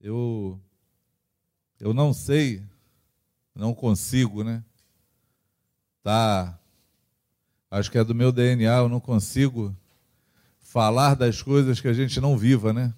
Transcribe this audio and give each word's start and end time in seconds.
Eu 0.00 0.60
eu 1.78 1.94
não 1.94 2.12
sei, 2.12 2.62
não 3.54 3.74
consigo, 3.74 4.42
né? 4.42 4.64
Tá 6.02 6.58
acho 7.70 7.90
que 7.90 7.98
é 7.98 8.04
do 8.04 8.14
meu 8.14 8.32
DNA, 8.32 8.78
eu 8.78 8.88
não 8.88 9.00
consigo 9.00 9.76
falar 10.58 11.14
das 11.14 11.42
coisas 11.42 11.80
que 11.80 11.88
a 11.88 11.92
gente 11.92 12.20
não 12.20 12.36
viva, 12.36 12.72
né? 12.72 12.92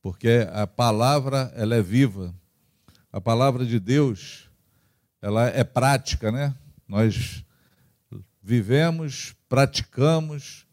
Porque 0.00 0.46
a 0.52 0.66
palavra, 0.66 1.52
ela 1.54 1.74
é 1.74 1.82
viva. 1.82 2.34
A 3.12 3.20
palavra 3.20 3.66
de 3.66 3.80
Deus, 3.80 4.48
ela 5.20 5.48
é 5.48 5.64
prática, 5.64 6.30
né? 6.30 6.54
Nós 6.86 7.44
vivemos, 8.42 9.34
praticamos 9.48 10.66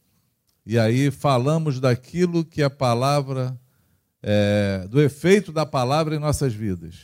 e 0.66 0.80
aí 0.80 1.12
falamos 1.12 1.80
daquilo 1.80 2.46
que 2.46 2.64
a 2.64 2.70
palavra, 2.70 3.60
é, 4.28 4.88
do 4.90 5.00
efeito 5.00 5.52
da 5.52 5.68
palavra 5.68 6.16
em 6.16 6.20
nossas 6.20 6.52
vidas. 6.52 6.96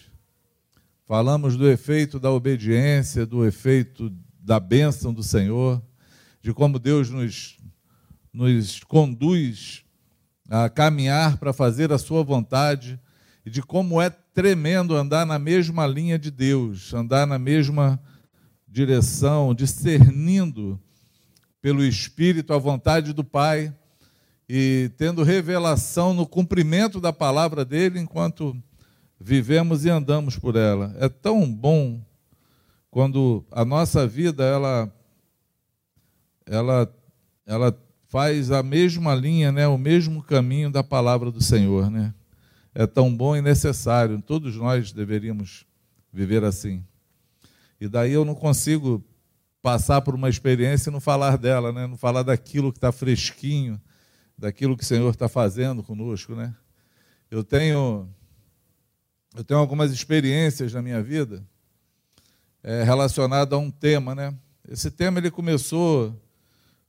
Falamos 1.06 1.56
do 1.56 1.70
efeito 1.70 2.20
da 2.20 2.32
obediência, 2.32 3.28
do 3.28 3.46
efeito 3.46 4.12
da 4.40 4.60
bênção 4.60 5.14
do 5.14 5.22
Senhor, 5.22 5.80
de 6.42 6.52
como 6.52 6.80
Deus 6.80 7.12
nos, 7.12 7.60
nos 8.34 8.80
conduz 8.86 9.84
a 10.50 10.68
caminhar 10.68 11.38
para 11.38 11.54
fazer 11.54 11.92
a 11.92 12.00
Sua 12.00 12.24
vontade 12.24 13.00
e 13.46 13.52
de 13.52 13.62
como 13.62 14.02
é 14.02 14.10
tremendo 14.10 14.96
andar 14.96 15.24
na 15.24 15.38
mesma 15.38 15.86
linha 15.86 16.18
de 16.18 16.32
Deus, 16.32 16.92
andar 16.92 17.28
na 17.28 17.38
mesma 17.38 18.02
direção, 18.68 19.54
discernindo 19.54 20.82
pelo 21.62 21.86
Espírito 21.86 22.52
a 22.52 22.58
vontade 22.58 23.14
do 23.14 23.24
Pai 23.24 23.72
e 24.48 24.92
tendo 24.98 25.24
revelação 25.24 26.14
no 26.14 26.28
cumprimento 26.28 27.00
da 27.00 27.14
palavra 27.14 27.64
dele 27.64 28.00
enquanto 28.00 28.56
vivemos 29.20 29.86
e 29.86 29.90
andamos 29.90 30.38
por 30.38 30.56
ela. 30.56 30.96
É 31.00 31.08
tão 31.08 31.52
bom 31.52 32.02
quando 32.90 33.46
a 33.52 33.64
nossa 33.64 34.06
vida 34.06 34.44
ela 34.44 34.92
ela 36.46 36.94
ela 37.46 37.78
faz 38.08 38.52
a 38.52 38.62
mesma 38.62 39.16
linha, 39.16 39.52
né, 39.52 39.68
o 39.68 39.78
mesmo 39.78 40.22
caminho 40.22 40.70
da 40.70 40.84
palavra 40.84 41.32
do 41.32 41.42
Senhor, 41.42 41.90
né? 41.90 42.14
É 42.76 42.86
tão 42.86 43.14
bom 43.14 43.36
e 43.36 43.42
necessário. 43.42 44.22
Todos 44.22 44.56
nós 44.58 44.92
deveríamos 44.92 45.66
viver 46.12 46.44
assim. 46.44 46.84
E 47.80 47.88
daí 47.88 48.12
eu 48.12 48.26
não 48.26 48.36
consigo 48.36 49.04
passar 49.62 50.02
por 50.02 50.14
uma 50.14 50.30
experiência 50.30 50.90
e 50.90 50.94
não 50.94 51.00
falar 51.00 51.38
dela, 51.38 51.72
né? 51.72 51.88
Não 51.88 51.98
falar 51.98 52.24
daquilo 52.24 52.72
que 52.72 52.78
está 52.78 52.92
fresquinho, 52.92 53.80
daquilo 54.42 54.76
que 54.76 54.84
o 54.84 54.88
Senhor 54.88 55.12
está 55.12 55.30
fazendo 55.30 55.84
conosco, 55.84 56.34
né? 56.34 56.52
Eu 57.30 57.44
tenho 57.44 58.10
eu 59.36 59.44
tenho 59.44 59.60
algumas 59.60 59.92
experiências 59.94 60.74
na 60.74 60.82
minha 60.82 61.02
vida 61.02 61.44
é, 62.64 62.82
relacionada 62.84 63.56
a 63.56 63.60
um 63.60 63.70
tema, 63.70 64.16
né? 64.16 64.34
Esse 64.68 64.90
tema 64.90 65.20
ele 65.20 65.30
começou 65.30 66.20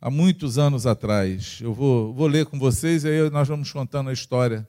há 0.00 0.10
muitos 0.10 0.56
anos 0.58 0.86
atrás. 0.86 1.58
Eu 1.60 1.74
vou, 1.74 2.14
vou 2.14 2.26
ler 2.26 2.46
com 2.46 2.58
vocês 2.58 3.04
e 3.04 3.08
aí 3.08 3.30
nós 3.30 3.46
vamos 3.46 3.70
contando 3.70 4.08
a 4.08 4.14
história 4.14 4.66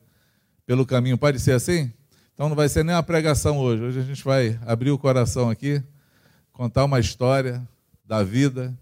pelo 0.66 0.86
caminho. 0.86 1.18
Pode 1.18 1.40
ser 1.40 1.53
assim? 1.53 1.90
Então 2.34 2.50
não 2.50 2.56
vai 2.56 2.68
ser 2.68 2.84
nem 2.84 2.94
uma 2.94 3.02
pregação 3.02 3.59
hoje. 3.59 3.81
Hoje 3.81 4.00
a 4.02 4.03
gente 4.03 4.23
vai 4.25 4.59
abrir 4.66 4.92
o 4.92 4.97
coração 4.97 5.50
aqui, 5.50 5.81
contar 6.52 6.84
uma 6.84 7.00
história 7.00 7.66
da 8.03 8.23
vida, 8.23 8.78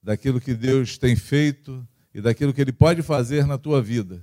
daquilo 0.00 0.40
que 0.40 0.54
Deus 0.54 0.96
tem 0.96 1.16
feito 1.16 1.84
e 2.14 2.20
daquilo 2.20 2.52
que 2.52 2.60
Ele 2.60 2.72
pode 2.72 3.02
fazer 3.02 3.46
na 3.46 3.58
tua 3.58 3.82
vida, 3.82 4.22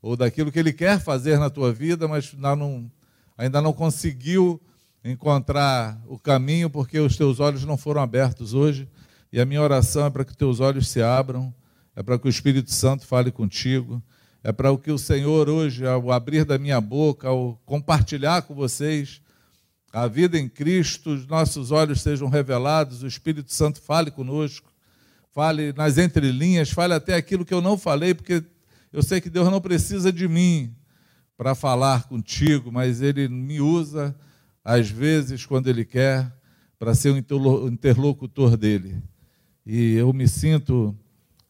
ou 0.00 0.16
daquilo 0.16 0.50
que 0.50 0.58
Ele 0.58 0.72
quer 0.72 0.98
fazer 0.98 1.38
na 1.38 1.50
tua 1.50 1.72
vida, 1.72 2.08
mas 2.08 2.32
não, 2.32 2.90
ainda 3.36 3.60
não 3.60 3.72
conseguiu 3.72 4.60
encontrar 5.04 6.00
o 6.06 6.18
caminho 6.18 6.68
porque 6.70 6.98
os 6.98 7.16
teus 7.16 7.38
olhos 7.38 7.64
não 7.64 7.76
foram 7.76 8.00
abertos 8.00 8.54
hoje. 8.54 8.88
E 9.32 9.40
a 9.40 9.44
minha 9.44 9.60
oração 9.60 10.06
é 10.06 10.10
para 10.10 10.24
que 10.24 10.36
teus 10.36 10.60
olhos 10.60 10.88
se 10.88 11.02
abram, 11.02 11.54
é 11.94 12.02
para 12.02 12.18
que 12.18 12.26
o 12.26 12.30
Espírito 12.30 12.72
Santo 12.72 13.06
fale 13.06 13.30
contigo, 13.30 14.02
é 14.42 14.52
para 14.52 14.70
o 14.70 14.78
que 14.78 14.90
o 14.90 14.98
Senhor 14.98 15.48
hoje, 15.48 15.86
ao 15.86 16.10
abrir 16.12 16.44
da 16.44 16.58
minha 16.58 16.80
boca, 16.80 17.28
ao 17.28 17.60
compartilhar 17.66 18.42
com 18.42 18.54
vocês 18.54 19.20
a 19.92 20.06
vida 20.06 20.38
em 20.38 20.48
Cristo, 20.48 21.10
os 21.10 21.26
nossos 21.26 21.70
olhos 21.70 22.02
sejam 22.02 22.28
revelados, 22.28 23.02
o 23.02 23.06
Espírito 23.06 23.52
Santo 23.52 23.80
fale 23.80 24.10
conosco, 24.10 24.70
fale 25.36 25.70
nas 25.74 25.98
entrelinhas, 25.98 26.70
fale 26.70 26.94
até 26.94 27.14
aquilo 27.14 27.44
que 27.44 27.52
eu 27.52 27.60
não 27.60 27.76
falei, 27.76 28.14
porque 28.14 28.42
eu 28.90 29.02
sei 29.02 29.20
que 29.20 29.28
Deus 29.28 29.50
não 29.50 29.60
precisa 29.60 30.10
de 30.10 30.26
mim 30.26 30.74
para 31.36 31.54
falar 31.54 32.04
contigo, 32.04 32.72
mas 32.72 33.02
Ele 33.02 33.28
me 33.28 33.60
usa 33.60 34.16
às 34.64 34.88
vezes, 34.88 35.44
quando 35.44 35.68
Ele 35.68 35.84
quer, 35.84 36.34
para 36.78 36.94
ser 36.94 37.10
o 37.10 37.68
interlocutor 37.68 38.56
dele. 38.56 39.02
E 39.66 39.92
eu 39.96 40.10
me 40.10 40.26
sinto 40.26 40.96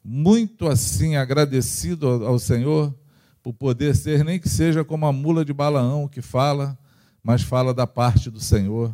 muito 0.02 0.66
assim 0.66 1.14
agradecido 1.14 2.08
ao 2.08 2.40
Senhor 2.40 2.92
por 3.40 3.52
poder 3.52 3.94
ser, 3.94 4.24
nem 4.24 4.40
que 4.40 4.48
seja 4.48 4.84
como 4.84 5.06
a 5.06 5.12
mula 5.12 5.44
de 5.44 5.52
Balaão 5.52 6.08
que 6.08 6.20
fala, 6.20 6.76
mas 7.22 7.42
fala 7.42 7.72
da 7.72 7.86
parte 7.86 8.30
do 8.30 8.40
Senhor, 8.40 8.92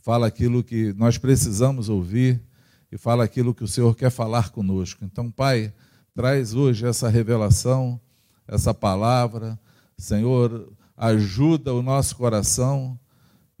fala 0.00 0.26
aquilo 0.26 0.64
que 0.64 0.94
nós 0.94 1.18
precisamos 1.18 1.90
ouvir 1.90 2.40
e 2.92 2.98
fala 2.98 3.24
aquilo 3.24 3.54
que 3.54 3.64
o 3.64 3.68
Senhor 3.68 3.96
quer 3.96 4.10
falar 4.10 4.50
conosco. 4.50 5.04
Então, 5.04 5.30
Pai, 5.30 5.72
traz 6.14 6.54
hoje 6.54 6.86
essa 6.86 7.08
revelação, 7.08 7.98
essa 8.46 8.72
palavra, 8.74 9.58
Senhor, 9.96 10.70
ajuda 10.96 11.74
o 11.74 11.82
nosso 11.82 12.14
coração 12.14 12.98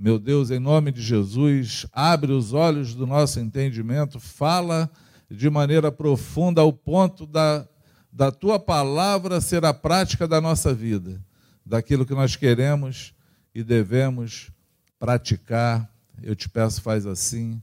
meu 0.02 0.18
Deus, 0.18 0.50
em 0.50 0.58
nome 0.58 0.90
de 0.90 1.00
Jesus, 1.00 1.86
abre 1.92 2.32
os 2.32 2.52
olhos 2.52 2.92
do 2.92 3.06
nosso 3.06 3.38
entendimento, 3.38 4.18
fala 4.18 4.90
de 5.30 5.48
maneira 5.48 5.92
profunda 5.92 6.60
ao 6.60 6.72
ponto 6.72 7.24
da, 7.24 7.68
da 8.12 8.32
tua 8.32 8.58
palavra 8.58 9.40
ser 9.40 9.64
a 9.64 9.72
prática 9.72 10.26
da 10.26 10.40
nossa 10.40 10.74
vida, 10.74 11.24
daquilo 11.64 12.04
que 12.04 12.16
nós 12.16 12.34
queremos 12.34 13.14
e 13.54 13.62
devemos 13.62 14.50
praticar. 14.98 15.88
Eu 16.20 16.34
te 16.34 16.48
peço, 16.48 16.82
faz 16.82 17.06
assim, 17.06 17.62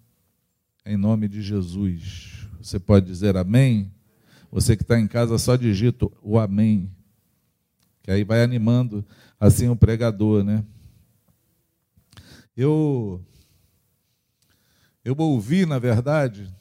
em 0.90 0.98
nome 0.98 1.28
de 1.28 1.40
Jesus. 1.40 2.48
Você 2.60 2.80
pode 2.80 3.06
dizer 3.06 3.38
amém? 3.38 3.92
Você 4.52 4.76
que 4.76 4.82
está 4.82 5.00
em 5.00 5.08
casa, 5.08 5.38
só 5.38 5.56
digita 5.56 6.08
o 6.24 6.40
amém, 6.40 6.92
que 8.02 8.10
aí 8.10 8.24
vai 8.24 8.42
animando 8.42 9.06
assim 9.40 9.70
o 9.70 9.76
pregador, 9.76 10.44
né? 10.44 10.66
Eu, 12.58 13.24
eu 15.06 15.16
ouvi, 15.16 15.64
na 15.68 15.78
verdade, 15.78 16.52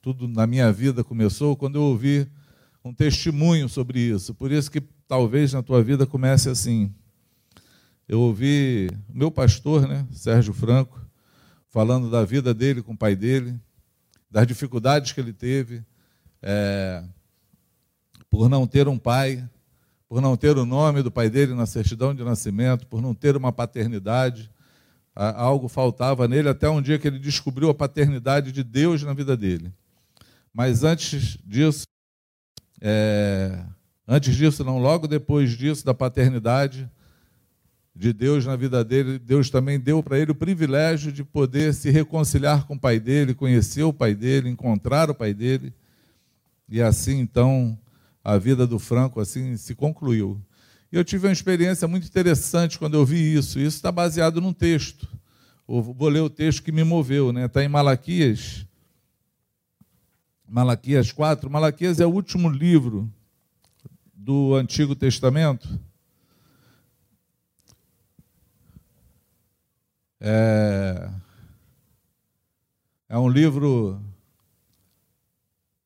tudo 0.00 0.26
na 0.26 0.46
minha 0.46 0.72
vida 0.72 1.04
começou 1.04 1.54
quando 1.54 1.76
eu 1.76 1.82
ouvi 1.82 2.26
um 2.82 2.94
testemunho 2.94 3.68
sobre 3.68 4.00
isso. 4.00 4.34
Por 4.34 4.50
isso 4.50 4.70
que 4.70 4.80
talvez 5.06 5.52
na 5.52 5.62
tua 5.62 5.82
vida 5.82 6.06
comece 6.06 6.48
assim. 6.48 6.90
Eu 8.08 8.20
ouvi 8.22 8.88
o 9.06 9.18
meu 9.18 9.30
pastor, 9.30 9.86
né, 9.86 10.06
Sérgio 10.12 10.54
Franco, 10.54 10.98
falando 11.68 12.10
da 12.10 12.24
vida 12.24 12.54
dele 12.54 12.80
com 12.80 12.94
o 12.94 12.96
pai 12.96 13.14
dele, 13.14 13.60
das 14.36 14.46
dificuldades 14.46 15.12
que 15.12 15.20
ele 15.20 15.32
teve 15.32 15.82
é, 16.42 17.02
por 18.28 18.50
não 18.50 18.66
ter 18.66 18.86
um 18.86 18.98
pai, 18.98 19.42
por 20.06 20.20
não 20.20 20.36
ter 20.36 20.58
o 20.58 20.66
nome 20.66 21.02
do 21.02 21.10
pai 21.10 21.30
dele 21.30 21.54
na 21.54 21.64
certidão 21.64 22.14
de 22.14 22.22
nascimento, 22.22 22.86
por 22.86 23.00
não 23.00 23.14
ter 23.14 23.34
uma 23.34 23.50
paternidade 23.50 24.50
algo 25.14 25.68
faltava 25.68 26.28
nele 26.28 26.50
até 26.50 26.68
um 26.68 26.82
dia 26.82 26.98
que 26.98 27.08
ele 27.08 27.18
descobriu 27.18 27.70
a 27.70 27.74
paternidade 27.74 28.52
de 28.52 28.62
Deus 28.62 29.02
na 29.02 29.14
vida 29.14 29.34
dele. 29.34 29.72
Mas 30.52 30.84
antes 30.84 31.38
disso, 31.42 31.86
é, 32.82 33.64
antes 34.06 34.36
disso, 34.36 34.62
não, 34.62 34.78
logo 34.78 35.08
depois 35.08 35.56
disso, 35.56 35.82
da 35.82 35.94
paternidade 35.94 36.86
de 37.96 38.12
Deus 38.12 38.44
na 38.44 38.54
vida 38.56 38.84
dele, 38.84 39.18
Deus 39.18 39.48
também 39.48 39.80
deu 39.80 40.02
para 40.02 40.18
ele 40.18 40.30
o 40.30 40.34
privilégio 40.34 41.10
de 41.10 41.24
poder 41.24 41.72
se 41.72 41.90
reconciliar 41.90 42.66
com 42.66 42.74
o 42.74 42.78
pai 42.78 43.00
dele, 43.00 43.34
conhecer 43.34 43.84
o 43.84 43.92
pai 43.92 44.14
dele, 44.14 44.50
encontrar 44.50 45.10
o 45.10 45.14
pai 45.14 45.32
dele. 45.32 45.72
E 46.68 46.82
assim, 46.82 47.18
então, 47.18 47.78
a 48.22 48.36
vida 48.36 48.66
do 48.66 48.78
Franco 48.78 49.18
assim 49.18 49.56
se 49.56 49.74
concluiu. 49.74 50.38
Eu 50.92 51.02
tive 51.02 51.26
uma 51.26 51.32
experiência 51.32 51.88
muito 51.88 52.06
interessante 52.06 52.78
quando 52.78 52.94
eu 52.94 53.04
vi 53.04 53.34
isso. 53.34 53.58
Isso 53.58 53.76
está 53.76 53.90
baseado 53.90 54.40
num 54.42 54.52
texto. 54.52 55.08
Eu 55.66 55.82
vou 55.82 56.08
ler 56.08 56.20
o 56.20 56.30
texto 56.30 56.62
que 56.62 56.70
me 56.70 56.84
moveu, 56.84 57.32
né? 57.32 57.46
Está 57.46 57.64
em 57.64 57.68
Malaquias. 57.68 58.66
Malaquias 60.46 61.10
4. 61.10 61.50
Malaquias 61.50 61.98
é 61.98 62.06
o 62.06 62.12
último 62.12 62.48
livro 62.48 63.10
do 64.14 64.54
Antigo 64.54 64.94
Testamento. 64.94 65.80
É, 70.20 71.10
é 73.08 73.18
um 73.18 73.28
livro 73.28 74.00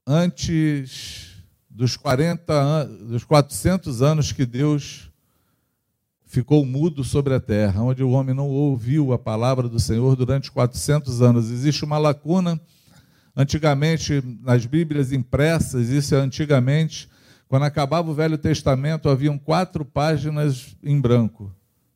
antes 0.06 1.42
dos 1.68 1.96
40 1.96 2.84
dos 2.84 3.24
400 3.24 4.02
anos 4.02 4.30
que 4.30 4.46
Deus 4.46 5.10
ficou 6.26 6.64
mudo 6.64 7.02
sobre 7.02 7.34
a 7.34 7.40
terra, 7.40 7.82
onde 7.82 8.04
o 8.04 8.10
homem 8.10 8.32
não 8.32 8.48
ouviu 8.48 9.12
a 9.12 9.18
palavra 9.18 9.68
do 9.68 9.80
Senhor 9.80 10.14
durante 10.14 10.48
400 10.48 11.20
anos. 11.20 11.50
Existe 11.50 11.84
uma 11.84 11.98
lacuna. 11.98 12.60
Antigamente, 13.34 14.22
nas 14.42 14.64
Bíblias 14.64 15.10
impressas, 15.12 15.88
isso 15.88 16.14
é 16.14 16.18
antigamente, 16.18 17.08
quando 17.48 17.64
acabava 17.64 18.10
o 18.10 18.14
Velho 18.14 18.38
Testamento, 18.38 19.08
haviam 19.08 19.36
quatro 19.36 19.84
páginas 19.84 20.76
em 20.84 21.00
branco 21.00 21.52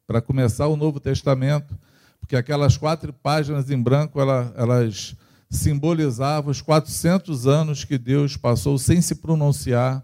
para 0.07 0.21
começar 0.21 0.67
o 0.67 0.77
Novo 0.77 0.99
Testamento, 0.99 1.79
porque 2.25 2.37
aquelas 2.37 2.79
quatro 2.79 3.13
páginas 3.13 3.71
em 3.71 3.81
branco 3.81 4.19
elas 4.19 5.15
simbolizavam 5.51 6.51
os 6.51 6.63
400 6.63 7.47
anos 7.47 7.85
que 7.85 7.99
Deus 7.99 8.35
passou 8.35 8.79
sem 8.79 9.03
se 9.03 9.17
pronunciar 9.17 10.03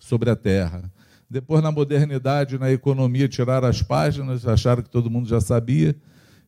sobre 0.00 0.30
a 0.30 0.36
terra. 0.36 0.90
Depois, 1.30 1.62
na 1.62 1.70
modernidade, 1.70 2.58
na 2.58 2.72
economia, 2.72 3.28
tiraram 3.28 3.68
as 3.68 3.80
páginas, 3.80 4.44
acharam 4.44 4.82
que 4.82 4.90
todo 4.90 5.08
mundo 5.08 5.28
já 5.28 5.40
sabia. 5.40 5.94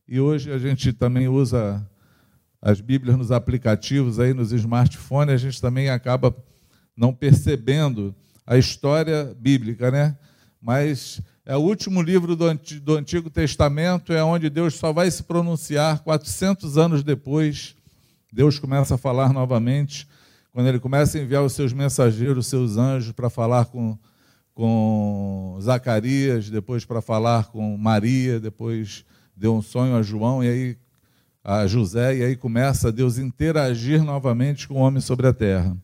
E 0.05 0.19
hoje 0.19 0.51
a 0.51 0.57
gente 0.57 0.91
também 0.91 1.29
usa 1.29 1.89
as 2.61 2.81
Bíblias 2.81 3.17
nos 3.17 3.31
aplicativos, 3.31 4.19
aí 4.19 4.33
nos 4.33 4.51
smartphones, 4.51 5.35
a 5.35 5.37
gente 5.37 5.61
também 5.61 5.89
acaba 5.89 6.35
não 6.97 7.13
percebendo 7.13 8.13
a 8.45 8.57
história 8.57 9.33
bíblica, 9.39 9.89
né? 9.89 10.17
Mas 10.61 11.21
é 11.47 11.55
o 11.55 11.61
último 11.61 12.01
livro 12.01 12.35
do 12.35 12.97
Antigo 12.97 13.29
Testamento, 13.29 14.11
é 14.11 14.21
onde 14.21 14.49
Deus 14.49 14.75
só 14.75 14.91
vai 14.91 15.09
se 15.09 15.23
pronunciar 15.23 15.99
400 16.03 16.77
anos 16.77 17.03
depois. 17.03 17.73
Deus 18.33 18.59
começa 18.59 18.95
a 18.95 18.97
falar 18.97 19.31
novamente, 19.31 20.05
quando 20.51 20.67
ele 20.67 20.77
começa 20.77 21.17
a 21.17 21.21
enviar 21.21 21.41
os 21.41 21.53
seus 21.53 21.71
mensageiros, 21.71 22.39
os 22.39 22.47
seus 22.47 22.75
anjos, 22.75 23.13
para 23.13 23.29
falar 23.29 23.65
com 23.65 23.97
com 24.53 25.57
Zacarias, 25.61 26.49
depois 26.49 26.83
para 26.83 26.99
falar 26.99 27.45
com 27.45 27.77
Maria, 27.77 28.39
depois 28.39 29.05
deu 29.35 29.55
um 29.55 29.61
sonho 29.61 29.95
a 29.95 30.01
João 30.01 30.43
e 30.43 30.49
aí 30.49 30.77
a 31.43 31.65
José 31.67 32.17
e 32.17 32.23
aí 32.23 32.35
começa 32.35 32.91
Deus 32.91 33.19
interagir 33.19 34.03
novamente 34.03 34.67
com 34.67 34.73
o 34.73 34.77
homem 34.79 34.99
sobre 34.99 35.27
a 35.27 35.33
terra. 35.33 35.77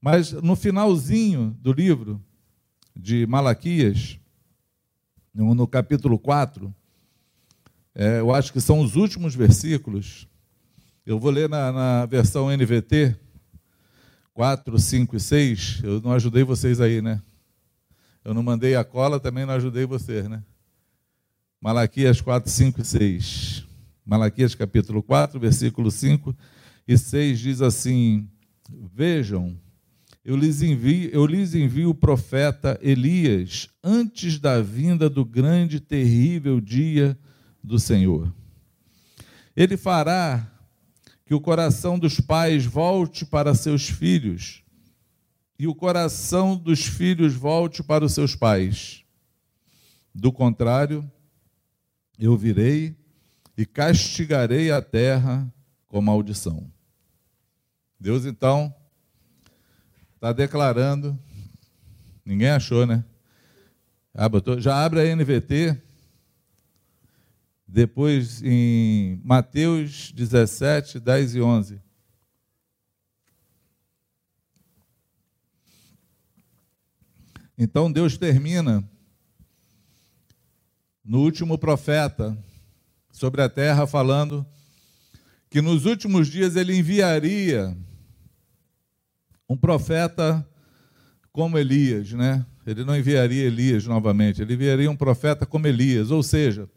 Mas 0.00 0.32
no 0.32 0.54
finalzinho 0.54 1.56
do 1.60 1.72
livro 1.72 2.20
de 2.94 3.24
Malaquias, 3.24 4.18
no, 5.34 5.66
capítulo 5.66 6.18
4, 6.18 6.74
é, 7.94 8.20
eu 8.20 8.34
acho 8.34 8.52
que 8.52 8.60
são 8.60 8.80
os 8.80 8.96
últimos 8.96 9.34
versículos. 9.34 10.28
Eu 11.04 11.18
vou 11.18 11.30
ler 11.30 11.48
na, 11.48 11.72
na 11.72 12.06
versão 12.06 12.50
NVT 12.50 13.16
4, 14.34 14.78
5 14.78 15.16
e 15.16 15.20
6. 15.20 15.80
Eu 15.82 16.00
não 16.00 16.12
ajudei 16.12 16.44
vocês 16.44 16.80
aí, 16.80 17.02
né? 17.02 17.20
Eu 18.24 18.32
não 18.32 18.42
mandei 18.42 18.76
a 18.76 18.84
cola, 18.84 19.18
também 19.18 19.44
não 19.44 19.54
ajudei 19.54 19.84
vocês, 19.84 20.28
né? 20.28 20.42
Malaquias 21.60 22.20
4, 22.20 22.50
5 22.50 22.80
e 22.80 22.84
6. 22.84 23.66
Malaquias 24.04 24.54
capítulo 24.54 25.02
4, 25.02 25.38
versículo 25.38 25.90
5 25.90 26.34
e 26.86 26.98
6 26.98 27.38
diz 27.38 27.62
assim: 27.62 28.28
Vejam, 28.94 29.56
eu 30.24 30.36
lhes 30.36 30.62
envio, 30.62 31.10
eu 31.10 31.26
lhes 31.26 31.54
envio 31.54 31.90
o 31.90 31.94
profeta 31.94 32.78
Elias 32.80 33.68
antes 33.82 34.38
da 34.38 34.62
vinda 34.62 35.10
do 35.10 35.24
grande 35.24 35.80
terrível 35.80 36.60
dia 36.60 37.18
do 37.62 37.78
Senhor. 37.78 38.32
Ele 39.56 39.76
fará 39.76 40.48
que 41.26 41.34
o 41.34 41.40
coração 41.40 41.98
dos 41.98 42.20
pais 42.20 42.64
volte 42.64 43.26
para 43.26 43.54
seus 43.54 43.88
filhos 43.88 44.62
e 45.58 45.66
o 45.66 45.74
coração 45.74 46.56
dos 46.56 46.86
filhos 46.86 47.34
volte 47.34 47.82
para 47.82 48.04
os 48.04 48.12
seus 48.12 48.36
pais. 48.36 49.04
Do 50.14 50.32
contrário, 50.32 51.10
eu 52.18 52.36
virei 52.36 52.96
e 53.56 53.66
castigarei 53.66 54.70
a 54.70 54.80
terra 54.80 55.52
com 55.88 56.00
maldição. 56.00 56.70
Deus 57.98 58.24
então 58.24 58.74
está 60.22 60.32
declarando, 60.32 61.18
ninguém 62.24 62.50
achou, 62.50 62.86
né? 62.86 63.04
Ah, 64.14 64.30
já 64.60 64.84
abre 64.84 65.00
a 65.00 65.16
NVT, 65.16 65.76
depois 67.66 68.40
em 68.40 69.20
Mateus 69.24 70.12
17, 70.12 71.00
10 71.00 71.34
e 71.34 71.40
11. 71.40 71.82
Então 77.58 77.90
Deus 77.90 78.16
termina 78.16 78.88
no 81.04 81.18
último 81.18 81.58
profeta 81.58 82.38
sobre 83.10 83.42
a 83.42 83.48
terra 83.48 83.88
falando 83.88 84.46
que 85.50 85.60
nos 85.60 85.84
últimos 85.84 86.28
dias 86.28 86.54
ele 86.54 86.76
enviaria 86.76 87.76
um 89.52 89.56
profeta 89.56 90.46
como 91.32 91.58
Elias, 91.58 92.12
né? 92.12 92.44
Ele 92.66 92.84
não 92.84 92.96
enviaria 92.96 93.44
Elias 93.44 93.86
novamente, 93.86 94.42
ele 94.42 94.54
enviaria 94.54 94.90
um 94.90 94.96
profeta 94.96 95.44
como 95.44 95.66
Elias, 95.66 96.10
ou 96.10 96.22
seja, 96.22 96.68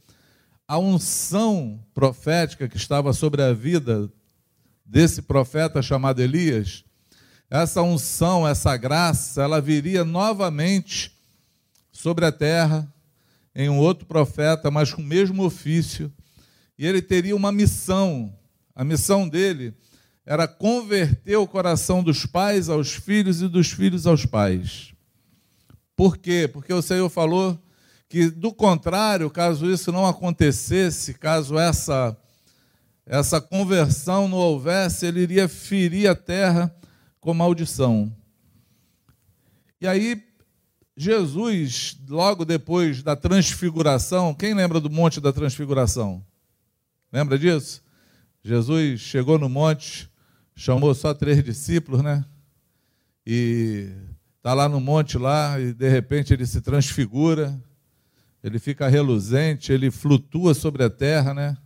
a 0.68 0.77
unção 0.77 1.80
profética 1.94 2.68
que 2.68 2.77
estava 2.77 3.13
sobre 3.13 3.42
a 3.42 3.54
vida 3.54 4.10
desse 4.86 5.22
profeta 5.22 5.81
chamado 5.81 6.22
Elias 6.22 6.86
essa 7.50 7.81
unção, 7.81 8.48
essa 8.48 8.75
graça, 8.75 9.42
ela 9.42 9.62
viria 9.62 10.04
novamente 10.04 11.12
sobre 11.92 12.25
a 12.25 12.31
terra 12.31 12.92
em 13.54 13.69
um 13.69 13.77
outro 13.77 14.06
profeta, 14.06 14.69
mas 14.69 14.94
com 14.94 15.01
o 15.01 15.06
mesmo 15.06 15.44
ofício, 15.44 16.12
e 16.77 16.86
ele 16.86 17.01
teria 17.01 17.36
uma 17.36 17.51
missão. 17.51 18.36
A 18.75 18.83
missão 18.83 19.30
dele 19.30 19.74
era 20.25 20.48
converter 20.48 21.38
o 21.38 21.48
coração 21.48 22.04
dos 22.04 22.25
pais 22.25 22.68
aos 22.68 22.94
filhos 22.94 23.42
e 23.42 23.48
dos 23.48 23.72
filhos 23.72 24.07
aos 24.07 24.25
pais. 24.25 24.94
Por 25.95 26.18
quê? 26.18 26.50
Porque 26.51 26.74
o 26.74 26.81
Senhor 26.81 27.10
falou 27.10 27.57
que, 28.10 28.30
do 28.30 28.51
contrário, 28.51 29.30
caso 29.30 29.69
isso 29.69 29.92
não 29.92 30.06
acontecesse, 30.06 31.13
caso 31.13 31.57
essa, 31.60 32.18
essa 33.06 33.39
conversão 33.39 34.27
não 34.27 34.38
houvesse, 34.38 35.06
ele 35.06 35.22
iria 35.22 35.48
ferir 35.48 36.10
a 36.10 36.16
terra 36.16 36.75
com 37.19 37.33
maldição. 37.33 38.12
E 39.80 39.88
aí, 39.88 40.24
Jesus, 40.98 41.98
logo 42.10 42.45
depois 42.45 43.04
da 43.04 43.16
transfiguração, 43.16 44.33
quem 44.33 44.54
lembra 44.54 44.80
do 44.80 44.89
monte 44.89 45.22
da 45.22 45.31
transfiguração? 45.31 46.25
Lembra 47.12 47.38
disso? 47.38 47.84
Jesus 48.44 49.00
chegou 49.01 49.39
no 49.39 49.50
monte, 49.50 50.10
chamou 50.55 50.93
só 50.95 51.13
três 51.13 51.43
discípulos, 51.43 52.01
né? 52.01 52.25
E 53.25 53.91
está 54.38 54.53
lá 54.53 54.69
no 54.69 54.79
monte 54.79 55.17
lá, 55.17 55.59
e 55.59 55.74
de 55.74 55.89
repente 55.89 56.33
ele 56.33 56.45
se 56.45 56.62
transfigura, 56.62 57.59
ele 58.43 58.59
fica 58.59 58.88
reluzente, 58.88 59.71
ele 59.71 59.91
flutua 59.91 60.53
sobre 60.53 60.83
a 60.83 60.89
terra, 60.89 61.33
né? 61.33 61.57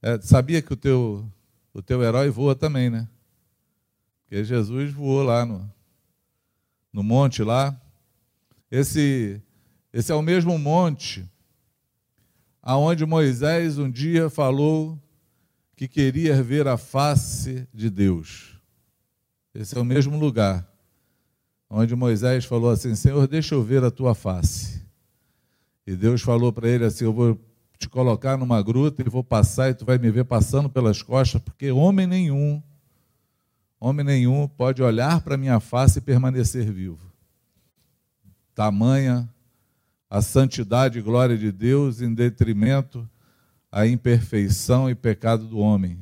É, 0.00 0.20
sabia 0.20 0.62
que 0.62 0.72
o 0.72 0.76
teu, 0.76 1.30
o 1.74 1.82
teu 1.82 2.02
herói 2.02 2.30
voa 2.30 2.54
também, 2.54 2.88
né? 2.88 3.08
Porque 4.22 4.44
Jesus 4.44 4.92
voou 4.92 5.22
lá 5.22 5.44
no, 5.44 5.70
no 6.92 7.02
monte 7.02 7.42
lá. 7.42 7.78
Esse, 8.70 9.42
esse 9.92 10.12
é 10.12 10.14
o 10.14 10.22
mesmo 10.22 10.56
monte 10.58 11.28
aonde 12.62 13.06
Moisés 13.06 13.78
um 13.78 13.90
dia 13.90 14.28
falou 14.28 15.00
que 15.78 15.86
queria 15.86 16.42
ver 16.42 16.66
a 16.66 16.76
face 16.76 17.68
de 17.72 17.88
Deus. 17.88 18.58
Esse 19.54 19.78
é 19.78 19.80
o 19.80 19.84
mesmo 19.84 20.18
lugar 20.18 20.68
onde 21.70 21.94
Moisés 21.94 22.44
falou 22.44 22.70
assim: 22.70 22.96
Senhor, 22.96 23.26
deixa 23.28 23.54
eu 23.54 23.62
ver 23.62 23.84
a 23.84 23.90
tua 23.90 24.12
face. 24.12 24.82
E 25.86 25.94
Deus 25.94 26.20
falou 26.20 26.52
para 26.52 26.68
ele 26.68 26.84
assim: 26.84 27.04
Eu 27.04 27.12
vou 27.12 27.40
te 27.78 27.88
colocar 27.88 28.36
numa 28.36 28.60
gruta 28.60 29.02
e 29.02 29.08
vou 29.08 29.22
passar 29.22 29.70
e 29.70 29.74
tu 29.74 29.84
vai 29.84 29.98
me 29.98 30.10
ver 30.10 30.24
passando 30.24 30.68
pelas 30.68 31.00
costas, 31.00 31.40
porque 31.40 31.70
homem 31.70 32.06
nenhum 32.06 32.60
Homem 33.80 34.04
nenhum 34.04 34.48
pode 34.48 34.82
olhar 34.82 35.20
para 35.20 35.36
minha 35.36 35.60
face 35.60 35.98
e 36.00 36.02
permanecer 36.02 36.68
vivo. 36.70 37.12
Tamanha 38.52 39.28
a 40.10 40.20
santidade 40.20 40.98
e 40.98 41.02
glória 41.02 41.38
de 41.38 41.52
Deus 41.52 42.00
em 42.00 42.12
detrimento 42.12 43.08
à 43.70 43.86
imperfeição 43.86 44.88
e 44.88 44.94
pecado 44.94 45.46
do 45.46 45.58
homem. 45.58 45.98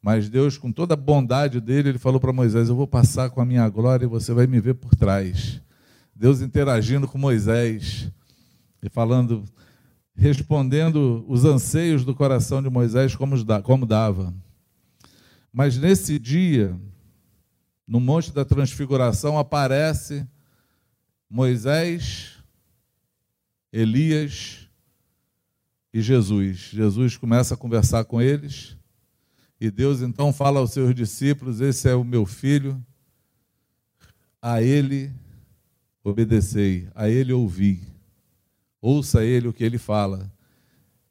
Mas 0.00 0.28
Deus, 0.28 0.58
com 0.58 0.72
toda 0.72 0.94
a 0.94 0.96
bondade 0.96 1.60
dele, 1.60 1.90
ele 1.90 1.98
falou 1.98 2.18
para 2.18 2.32
Moisés: 2.32 2.68
Eu 2.68 2.74
vou 2.74 2.88
passar 2.88 3.30
com 3.30 3.40
a 3.40 3.44
minha 3.44 3.68
glória 3.68 4.04
e 4.04 4.08
você 4.08 4.34
vai 4.34 4.46
me 4.46 4.60
ver 4.60 4.74
por 4.74 4.94
trás. 4.94 5.60
Deus 6.14 6.40
interagindo 6.40 7.06
com 7.06 7.18
Moisés 7.18 8.10
e 8.82 8.88
falando, 8.88 9.44
respondendo 10.14 11.24
os 11.28 11.44
anseios 11.44 12.04
do 12.04 12.14
coração 12.14 12.62
de 12.62 12.68
Moisés 12.68 13.16
como 13.16 13.86
dava. 13.86 14.34
Mas 15.52 15.76
nesse 15.76 16.18
dia, 16.18 16.76
no 17.86 18.00
Monte 18.00 18.32
da 18.32 18.44
Transfiguração, 18.44 19.38
aparece 19.38 20.26
Moisés 21.30 22.38
Elias 23.72 24.61
e 25.92 26.00
Jesus. 26.00 26.70
Jesus 26.72 27.16
começa 27.16 27.54
a 27.54 27.56
conversar 27.56 28.04
com 28.04 28.20
eles 28.20 28.76
e 29.62 29.70
Deus 29.70 30.02
então 30.02 30.32
fala 30.32 30.58
aos 30.58 30.72
seus 30.72 30.92
discípulos: 30.92 31.60
Esse 31.60 31.88
é 31.88 31.94
o 31.94 32.02
meu 32.02 32.26
filho, 32.26 32.84
a 34.42 34.60
ele 34.60 35.12
obedecei, 36.02 36.88
a 36.96 37.08
ele 37.08 37.32
ouvi, 37.32 37.80
ouça 38.80 39.24
ele 39.24 39.46
o 39.46 39.52
que 39.52 39.62
ele 39.62 39.78
fala. 39.78 40.28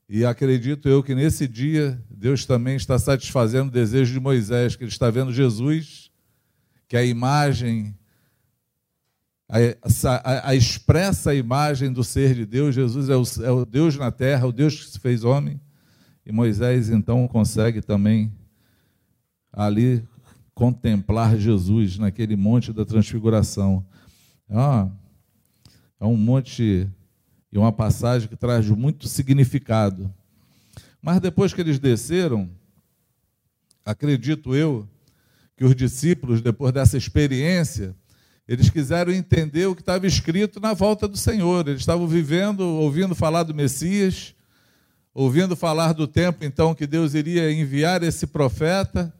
E 0.10 0.26
acredito 0.26 0.90
eu 0.90 1.02
que 1.02 1.16
nesse 1.16 1.48
dia 1.48 1.98
Deus 2.10 2.46
também 2.46 2.76
está 2.76 3.00
satisfazendo 3.00 3.70
o 3.70 3.72
desejo 3.72 4.12
de 4.12 4.20
Moisés, 4.20 4.76
que 4.76 4.84
ele 4.84 4.92
está 4.92 5.10
vendo 5.10 5.32
Jesus, 5.32 6.12
que 6.90 6.98
a 6.98 7.06
imagem, 7.06 7.96
a, 9.51 10.50
a, 10.50 10.55
expressa 10.55 11.36
imagem 11.36 11.91
do 11.91 12.05
ser 12.05 12.34
de 12.34 12.46
Deus, 12.46 12.74
Jesus 12.74 13.10
é 13.10 13.17
o, 13.17 13.24
é 13.46 13.51
o 13.51 13.65
Deus 13.65 13.98
na 13.98 14.10
terra, 14.10 14.48
o 14.48 14.51
Deus 14.51 14.75
que 14.75 14.91
se 14.91 15.00
fez 15.00 15.25
homem, 15.25 15.60
e 16.25 16.31
Moisés 16.31 16.89
então 16.89 17.27
consegue 17.27 17.81
também 17.81 18.31
ali 19.51 20.08
contemplar 20.53 21.38
Jesus 21.38 21.98
naquele 21.98 22.38
monte 22.38 22.72
da 22.72 22.86
transfiguração. 22.86 23.86
Ah, 24.50 24.89
é 26.00 26.05
um 26.05 26.15
monte 26.15 26.89
e 27.51 27.58
uma 27.58 27.74
passagem 27.74 28.29
que 28.29 28.38
traz 28.38 28.70
muito 28.70 29.10
significado. 29.10 30.13
Mas 31.01 31.20
depois 31.20 31.53
que 31.53 31.60
eles 31.60 31.77
desceram, 31.77 32.50
acredito 33.84 34.55
eu, 34.55 34.88
que 35.58 35.65
os 35.65 35.75
discípulos, 35.75 36.41
depois 36.41 36.72
dessa 36.72 36.98
experiência, 36.98 37.93
eles 38.51 38.70
quiseram 38.70 39.13
entender 39.13 39.65
o 39.65 39.74
que 39.74 39.81
estava 39.81 40.05
escrito 40.05 40.60
na 40.60 40.74
volta 40.74 41.08
do 41.08 41.15
Senhor. 41.15 41.65
Eles 41.70 41.79
estavam 41.79 42.05
vivendo, 42.05 42.60
ouvindo 42.60 43.15
falar 43.15 43.43
do 43.43 43.55
Messias, 43.55 44.36
ouvindo 45.13 45.55
falar 45.55 45.93
do 45.93 46.05
tempo 46.05 46.43
então 46.43 46.75
que 46.75 46.86
Deus 46.86 47.13
iria 47.13 47.50
enviar 47.50 48.03
esse 48.03 48.27
profeta. 48.27 49.13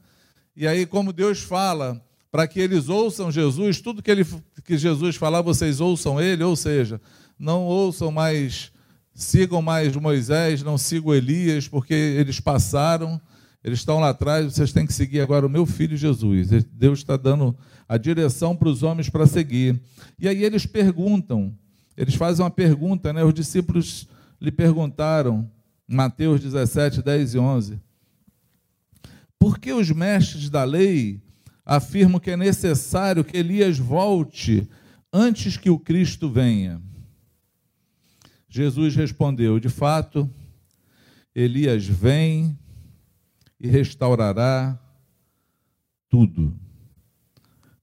E 0.54 0.66
aí, 0.66 0.84
como 0.84 1.14
Deus 1.14 1.40
fala 1.40 1.98
para 2.30 2.46
que 2.46 2.60
eles 2.60 2.90
ouçam 2.90 3.32
Jesus, 3.32 3.80
tudo 3.80 4.02
que, 4.02 4.10
ele, 4.10 4.26
que 4.66 4.76
Jesus 4.76 5.16
falar, 5.16 5.40
vocês 5.40 5.80
ouçam 5.80 6.20
ele, 6.20 6.44
ou 6.44 6.54
seja, 6.54 7.00
não 7.38 7.62
ouçam 7.62 8.12
mais, 8.12 8.70
sigam 9.14 9.62
mais 9.62 9.96
Moisés, 9.96 10.62
não 10.62 10.76
sigam 10.76 11.14
Elias, 11.14 11.66
porque 11.66 11.94
eles 11.94 12.38
passaram, 12.38 13.18
eles 13.64 13.78
estão 13.78 14.00
lá 14.00 14.08
atrás, 14.08 14.52
vocês 14.52 14.72
têm 14.72 14.86
que 14.86 14.92
seguir 14.92 15.20
agora 15.20 15.46
o 15.46 15.50
meu 15.50 15.64
filho 15.64 15.96
Jesus. 15.96 16.48
Deus 16.72 16.98
está 16.98 17.16
dando 17.16 17.56
a 17.88 17.96
direção 17.96 18.56
para 18.56 18.68
os 18.68 18.82
homens 18.82 19.08
para 19.08 19.26
seguir. 19.26 19.80
E 20.18 20.26
aí 20.26 20.42
eles 20.42 20.66
perguntam, 20.66 21.56
eles 21.96 22.14
fazem 22.14 22.44
uma 22.44 22.50
pergunta, 22.50 23.12
né? 23.12 23.22
Os 23.22 23.32
discípulos 23.32 24.08
lhe 24.40 24.50
perguntaram, 24.50 25.48
Mateus 25.86 26.40
17, 26.40 27.02
10 27.02 27.34
e 27.34 27.38
11. 27.38 27.80
Por 29.38 29.58
que 29.58 29.72
os 29.72 29.90
mestres 29.90 30.50
da 30.50 30.64
lei 30.64 31.20
afirmam 31.64 32.18
que 32.18 32.32
é 32.32 32.36
necessário 32.36 33.22
que 33.22 33.36
Elias 33.36 33.78
volte 33.78 34.68
antes 35.12 35.56
que 35.56 35.70
o 35.70 35.78
Cristo 35.78 36.28
venha? 36.28 36.82
Jesus 38.48 38.96
respondeu: 38.96 39.60
De 39.60 39.68
fato, 39.68 40.28
Elias 41.34 41.86
vem 41.86 42.58
e 43.62 43.68
restaurará 43.68 44.76
tudo. 46.10 46.52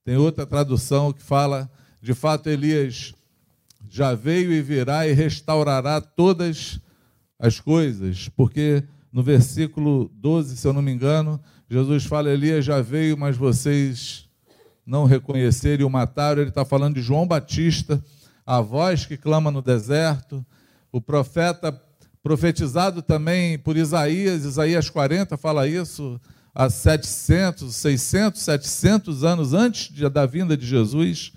Tem 0.04 0.18
outra 0.18 0.46
tradução 0.46 1.14
que 1.14 1.24
fala: 1.24 1.72
De 2.02 2.14
fato, 2.14 2.50
Elias 2.50 3.16
já 3.90 4.14
veio 4.14 4.52
e 4.52 4.62
virá 4.62 5.08
e 5.08 5.14
restaurará 5.14 6.02
todas 6.02 6.82
as 7.40 7.62
coisas, 7.62 8.28
porque 8.28 8.84
no 9.12 9.24
versículo 9.24 10.12
12, 10.16 10.58
se 10.58 10.68
eu 10.68 10.74
não 10.74 10.82
me 10.82 10.92
engano, 10.92 11.40
Jesus 11.70 12.04
fala: 12.04 12.30
Elias 12.30 12.66
já 12.66 12.82
veio, 12.82 13.18
mas 13.18 13.38
vocês 13.38 14.28
não 14.86 15.06
reconheceram 15.06 15.84
e 15.84 15.86
o 15.86 15.90
mataram. 15.90 16.42
Ele 16.42 16.50
está 16.50 16.66
falando 16.66 16.96
de 16.96 17.02
João 17.02 17.26
Batista, 17.26 18.04
a 18.46 18.60
voz 18.60 19.06
que 19.06 19.16
clama 19.16 19.50
no 19.50 19.62
deserto, 19.62 20.46
o 20.92 21.00
profeta 21.00 21.72
profetizado 22.22 23.02
também 23.02 23.58
por 23.58 23.78
Isaías, 23.78 24.44
Isaías 24.44 24.90
40 24.90 25.38
fala 25.38 25.68
isso 25.68 26.20
há 26.54 26.70
700, 26.70 27.76
600, 27.76 28.42
700 28.42 29.24
anos 29.24 29.54
antes 29.54 29.92
da 30.10 30.26
vinda 30.26 30.58
de 30.58 30.66
Jesus. 30.66 31.32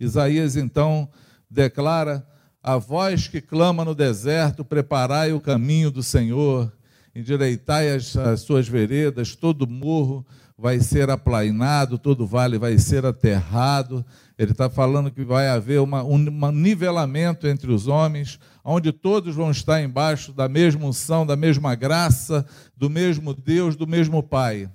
Isaías 0.00 0.56
então 0.56 1.08
declara: 1.50 2.26
a 2.62 2.76
voz 2.76 3.28
que 3.28 3.40
clama 3.40 3.84
no 3.84 3.94
deserto, 3.94 4.64
preparai 4.64 5.32
o 5.32 5.40
caminho 5.40 5.90
do 5.90 6.02
Senhor, 6.02 6.72
endireitai 7.14 7.90
as, 7.90 8.16
as 8.16 8.40
suas 8.40 8.66
veredas, 8.66 9.36
todo 9.36 9.66
morro 9.66 10.24
vai 10.62 10.78
ser 10.78 11.10
aplainado, 11.10 11.98
todo 11.98 12.24
vale 12.24 12.56
vai 12.56 12.78
ser 12.78 13.04
aterrado. 13.04 14.06
Ele 14.38 14.52
está 14.52 14.70
falando 14.70 15.10
que 15.10 15.24
vai 15.24 15.48
haver 15.48 15.80
uma, 15.80 16.04
um, 16.04 16.18
nivelamento 16.52 17.48
entre 17.48 17.72
os 17.72 17.88
homens, 17.88 18.38
onde 18.64 18.92
todos 18.92 19.34
vão 19.34 19.50
estar 19.50 19.82
embaixo 19.82 20.32
da 20.32 20.48
mesma 20.48 20.86
unção, 20.86 21.26
da 21.26 21.34
mesma 21.34 21.74
graça, 21.74 22.46
do 22.76 22.88
mesmo 22.88 23.34
Deus, 23.34 23.74
do 23.74 23.88
mesmo 23.88 24.22
Pai. 24.22 24.70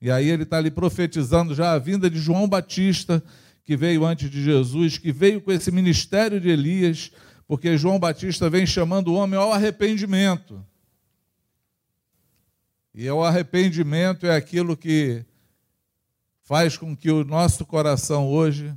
E 0.00 0.08
aí 0.08 0.30
ele 0.30 0.44
está 0.44 0.58
ali 0.58 0.70
profetizando 0.70 1.52
já 1.52 1.72
a 1.72 1.80
vinda 1.80 2.08
de 2.08 2.20
João 2.20 2.48
Batista, 2.48 3.20
que 3.64 3.76
veio 3.76 4.06
antes 4.06 4.30
de 4.30 4.40
Jesus, 4.40 4.98
que 4.98 5.10
veio 5.10 5.40
com 5.40 5.50
esse 5.50 5.72
ministério 5.72 6.40
de 6.40 6.48
Elias, 6.48 7.10
porque 7.48 7.76
João 7.76 7.98
Batista 7.98 8.48
vem 8.48 8.64
chamando 8.64 9.08
o 9.08 9.14
homem 9.14 9.36
ao 9.36 9.52
arrependimento. 9.52 10.64
E 13.00 13.08
o 13.08 13.22
arrependimento 13.22 14.26
é 14.26 14.34
aquilo 14.34 14.76
que 14.76 15.24
faz 16.42 16.76
com 16.76 16.96
que 16.96 17.08
o 17.12 17.22
nosso 17.22 17.64
coração 17.64 18.26
hoje 18.26 18.76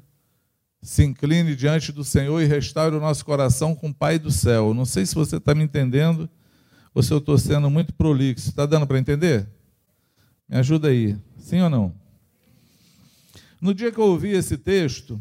se 0.79 1.03
incline 1.03 1.55
diante 1.55 1.91
do 1.91 2.03
Senhor 2.03 2.39
e 2.39 2.45
restaure 2.45 2.95
o 2.95 2.99
nosso 2.99 3.25
coração 3.25 3.73
com 3.73 3.89
o 3.89 3.93
Pai 3.93 4.19
do 4.19 4.29
céu. 4.29 4.75
Não 4.75 4.85
sei 4.85 5.07
se 5.07 5.15
você 5.15 5.37
está 5.37 5.55
me 5.55 5.63
entendendo 5.63 6.29
ou 6.93 7.01
se 7.01 7.11
eu 7.11 7.17
estou 7.17 7.35
sendo 7.35 7.67
muito 7.67 7.95
prolixo. 7.95 8.49
Está 8.49 8.67
dando 8.67 8.85
para 8.85 8.99
entender? 8.99 9.49
Me 10.47 10.55
ajuda 10.57 10.89
aí. 10.89 11.17
Sim 11.39 11.61
ou 11.61 11.69
não? 11.71 11.91
No 13.59 13.73
dia 13.73 13.91
que 13.91 13.97
eu 13.97 14.05
ouvi 14.05 14.29
esse 14.33 14.55
texto, 14.55 15.19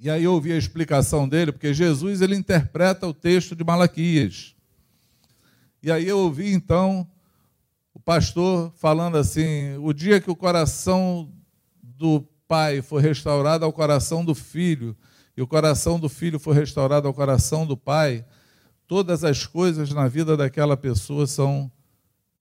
e 0.00 0.08
aí 0.08 0.24
eu 0.24 0.32
ouvi 0.32 0.52
a 0.52 0.56
explicação 0.56 1.28
dele, 1.28 1.52
porque 1.52 1.74
Jesus 1.74 2.22
ele 2.22 2.34
interpreta 2.34 3.06
o 3.06 3.12
texto 3.12 3.54
de 3.54 3.62
Malaquias. 3.62 4.56
E 5.82 5.92
aí 5.92 6.08
eu 6.08 6.18
ouvi 6.20 6.50
então 6.50 7.06
pastor 8.08 8.72
falando 8.76 9.18
assim: 9.18 9.76
o 9.82 9.92
dia 9.92 10.18
que 10.18 10.30
o 10.30 10.34
coração 10.34 11.30
do 11.82 12.26
pai 12.48 12.80
for 12.80 13.02
restaurado 13.02 13.66
ao 13.66 13.72
coração 13.72 14.24
do 14.24 14.34
filho, 14.34 14.96
e 15.36 15.42
o 15.42 15.46
coração 15.46 16.00
do 16.00 16.08
filho 16.08 16.38
for 16.38 16.52
restaurado 16.52 17.06
ao 17.06 17.12
coração 17.12 17.66
do 17.66 17.76
pai, 17.76 18.24
todas 18.86 19.24
as 19.24 19.44
coisas 19.44 19.92
na 19.92 20.08
vida 20.08 20.38
daquela 20.38 20.74
pessoa 20.74 21.26
são 21.26 21.70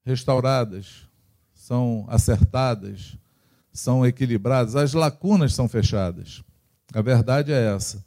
restauradas, 0.05 1.05
são 1.53 2.05
acertadas, 2.07 3.17
são 3.73 4.05
equilibradas, 4.05 4.73
as 4.73 4.93
lacunas 4.93 5.53
são 5.53 5.67
fechadas. 5.67 6.45
A 6.93 7.01
verdade 7.01 7.51
é 7.51 7.75
essa. 7.75 8.05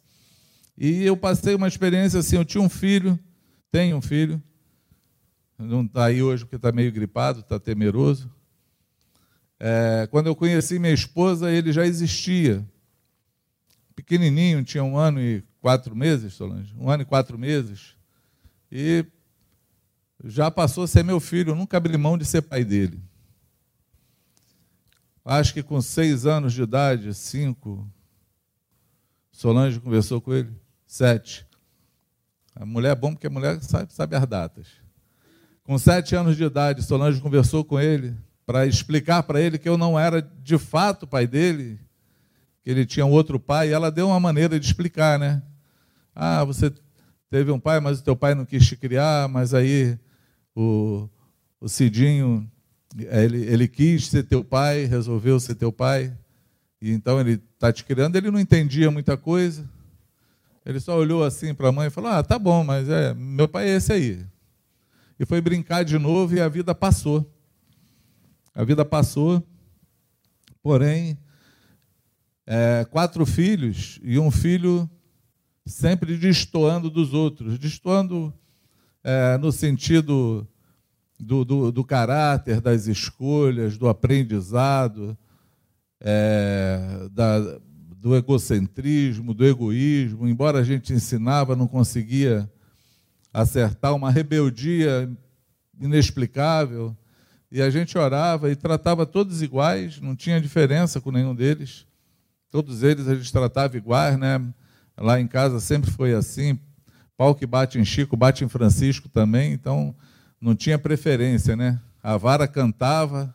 E 0.78 1.04
eu 1.04 1.14
passei 1.14 1.54
uma 1.54 1.68
experiência 1.68 2.20
assim: 2.20 2.36
eu 2.36 2.44
tinha 2.46 2.62
um 2.62 2.70
filho, 2.70 3.18
tenho 3.70 3.98
um 3.98 4.00
filho, 4.00 4.42
não 5.60 5.84
está 5.84 6.06
aí 6.06 6.22
hoje 6.22 6.44
porque 6.44 6.56
está 6.56 6.72
meio 6.72 6.90
gripado, 6.90 7.40
está 7.40 7.58
temeroso. 7.58 8.30
É, 9.58 10.08
quando 10.10 10.26
eu 10.26 10.34
conheci 10.34 10.78
minha 10.78 10.92
esposa, 10.92 11.50
ele 11.50 11.72
já 11.72 11.86
existia. 11.86 12.66
Pequenininho, 13.94 14.64
tinha 14.64 14.82
um 14.82 14.96
ano 14.96 15.20
e 15.20 15.44
quatro 15.60 15.94
meses, 15.94 16.32
Solange, 16.32 16.74
um 16.78 16.88
ano 16.88 17.02
e 17.02 17.06
quatro 17.06 17.38
meses. 17.38 17.94
E 18.72 19.04
já 20.24 20.50
passou 20.50 20.84
a 20.84 20.88
ser 20.88 21.04
meu 21.04 21.20
filho, 21.20 21.50
eu 21.50 21.56
nunca 21.56 21.76
abri 21.76 21.96
mão 21.96 22.16
de 22.16 22.24
ser 22.24 22.42
pai 22.42 22.64
dele. 22.64 23.02
Acho 25.22 25.52
que 25.52 25.62
com 25.62 25.80
seis 25.82 26.24
anos 26.24 26.54
de 26.54 26.62
idade, 26.62 27.12
cinco, 27.14 27.86
Solange 29.30 29.78
conversou 29.78 30.20
com 30.20 30.32
ele, 30.32 30.50
sete. 30.86 31.46
A 32.54 32.66
mulher 32.66 32.92
é 32.92 32.94
bom 32.94 33.12
porque 33.12 33.26
a 33.26 33.30
mulher 33.30 33.62
sabe, 33.62 33.92
sabe 33.92 34.16
as 34.16 34.26
datas. 34.26 34.79
Com 35.70 35.78
sete 35.78 36.16
anos 36.16 36.36
de 36.36 36.42
idade, 36.42 36.82
Solange 36.82 37.20
conversou 37.20 37.64
com 37.64 37.78
ele 37.78 38.12
para 38.44 38.66
explicar 38.66 39.22
para 39.22 39.40
ele 39.40 39.56
que 39.56 39.68
eu 39.68 39.78
não 39.78 39.96
era 39.96 40.20
de 40.20 40.58
fato 40.58 41.06
pai 41.06 41.28
dele, 41.28 41.78
que 42.64 42.70
ele 42.70 42.84
tinha 42.84 43.06
um 43.06 43.10
outro 43.12 43.38
pai, 43.38 43.68
e 43.68 43.72
ela 43.72 43.88
deu 43.88 44.08
uma 44.08 44.18
maneira 44.18 44.58
de 44.58 44.66
explicar, 44.66 45.16
né? 45.16 45.40
Ah, 46.12 46.42
você 46.42 46.72
teve 47.30 47.52
um 47.52 47.60
pai, 47.60 47.78
mas 47.78 48.00
o 48.00 48.02
teu 48.02 48.16
pai 48.16 48.34
não 48.34 48.44
quis 48.44 48.66
te 48.66 48.74
criar, 48.74 49.28
mas 49.28 49.54
aí 49.54 49.96
o, 50.56 51.08
o 51.60 51.68
Cidinho, 51.68 52.50
ele, 52.96 53.44
ele 53.44 53.68
quis 53.68 54.08
ser 54.08 54.24
teu 54.24 54.42
pai, 54.42 54.86
resolveu 54.86 55.38
ser 55.38 55.54
teu 55.54 55.70
pai, 55.70 56.12
e 56.82 56.90
então 56.90 57.20
ele 57.20 57.40
está 57.54 57.72
te 57.72 57.84
criando. 57.84 58.16
Ele 58.16 58.32
não 58.32 58.40
entendia 58.40 58.90
muita 58.90 59.16
coisa, 59.16 59.64
Ele 60.66 60.80
só 60.80 60.98
olhou 60.98 61.22
assim 61.22 61.54
para 61.54 61.68
a 61.68 61.72
mãe 61.72 61.86
e 61.86 61.90
falou: 61.90 62.10
Ah, 62.10 62.24
tá 62.24 62.40
bom, 62.40 62.64
mas 62.64 62.88
é, 62.88 63.14
meu 63.14 63.46
pai 63.46 63.68
é 63.68 63.76
esse 63.76 63.92
aí. 63.92 64.26
E 65.20 65.26
foi 65.26 65.38
brincar 65.38 65.84
de 65.84 65.98
novo 65.98 66.34
e 66.34 66.40
a 66.40 66.48
vida 66.48 66.74
passou. 66.74 67.30
A 68.54 68.64
vida 68.64 68.86
passou, 68.86 69.46
porém, 70.62 71.18
é, 72.46 72.86
quatro 72.90 73.26
filhos 73.26 74.00
e 74.02 74.18
um 74.18 74.30
filho 74.30 74.88
sempre 75.66 76.16
destoando 76.16 76.88
dos 76.88 77.12
outros, 77.12 77.58
destoando 77.58 78.32
é, 79.04 79.36
no 79.36 79.52
sentido 79.52 80.48
do, 81.18 81.44
do, 81.44 81.70
do, 81.70 81.84
caráter, 81.84 82.58
das 82.62 82.86
escolhas, 82.86 83.76
do 83.76 83.90
aprendizado, 83.90 85.18
é, 86.00 87.08
da, 87.12 87.58
do 87.94 88.16
egocentrismo, 88.16 89.34
do 89.34 89.44
egoísmo. 89.44 90.26
Embora 90.26 90.60
a 90.60 90.64
gente 90.64 90.94
ensinava, 90.94 91.54
não 91.54 91.68
conseguia 91.68 92.50
acertar 93.32 93.94
uma 93.94 94.10
rebeldia 94.10 95.10
inexplicável. 95.80 96.96
E 97.50 97.60
a 97.60 97.68
gente 97.68 97.98
orava 97.98 98.50
e 98.50 98.56
tratava 98.56 99.04
todos 99.04 99.42
iguais, 99.42 100.00
não 100.00 100.14
tinha 100.14 100.40
diferença 100.40 101.00
com 101.00 101.10
nenhum 101.10 101.34
deles. 101.34 101.86
Todos 102.50 102.82
eles 102.82 103.08
a 103.08 103.14
gente 103.14 103.32
tratava 103.32 103.76
iguais, 103.76 104.18
né? 104.18 104.40
Lá 104.96 105.20
em 105.20 105.26
casa 105.26 105.58
sempre 105.60 105.90
foi 105.90 106.12
assim. 106.12 106.58
Pau 107.16 107.34
que 107.34 107.46
bate 107.46 107.78
em 107.78 107.84
Chico, 107.84 108.16
bate 108.16 108.44
em 108.44 108.48
Francisco 108.48 109.08
também, 109.08 109.52
então 109.52 109.94
não 110.40 110.54
tinha 110.54 110.78
preferência, 110.78 111.56
né? 111.56 111.80
A 112.02 112.16
vara 112.16 112.48
cantava 112.48 113.34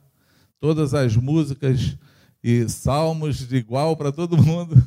todas 0.60 0.94
as 0.94 1.16
músicas 1.16 1.98
e 2.44 2.68
salmos 2.70 3.48
de 3.48 3.58
igual 3.58 3.96
para 3.96 4.12
todo 4.12 4.42
mundo. 4.42 4.82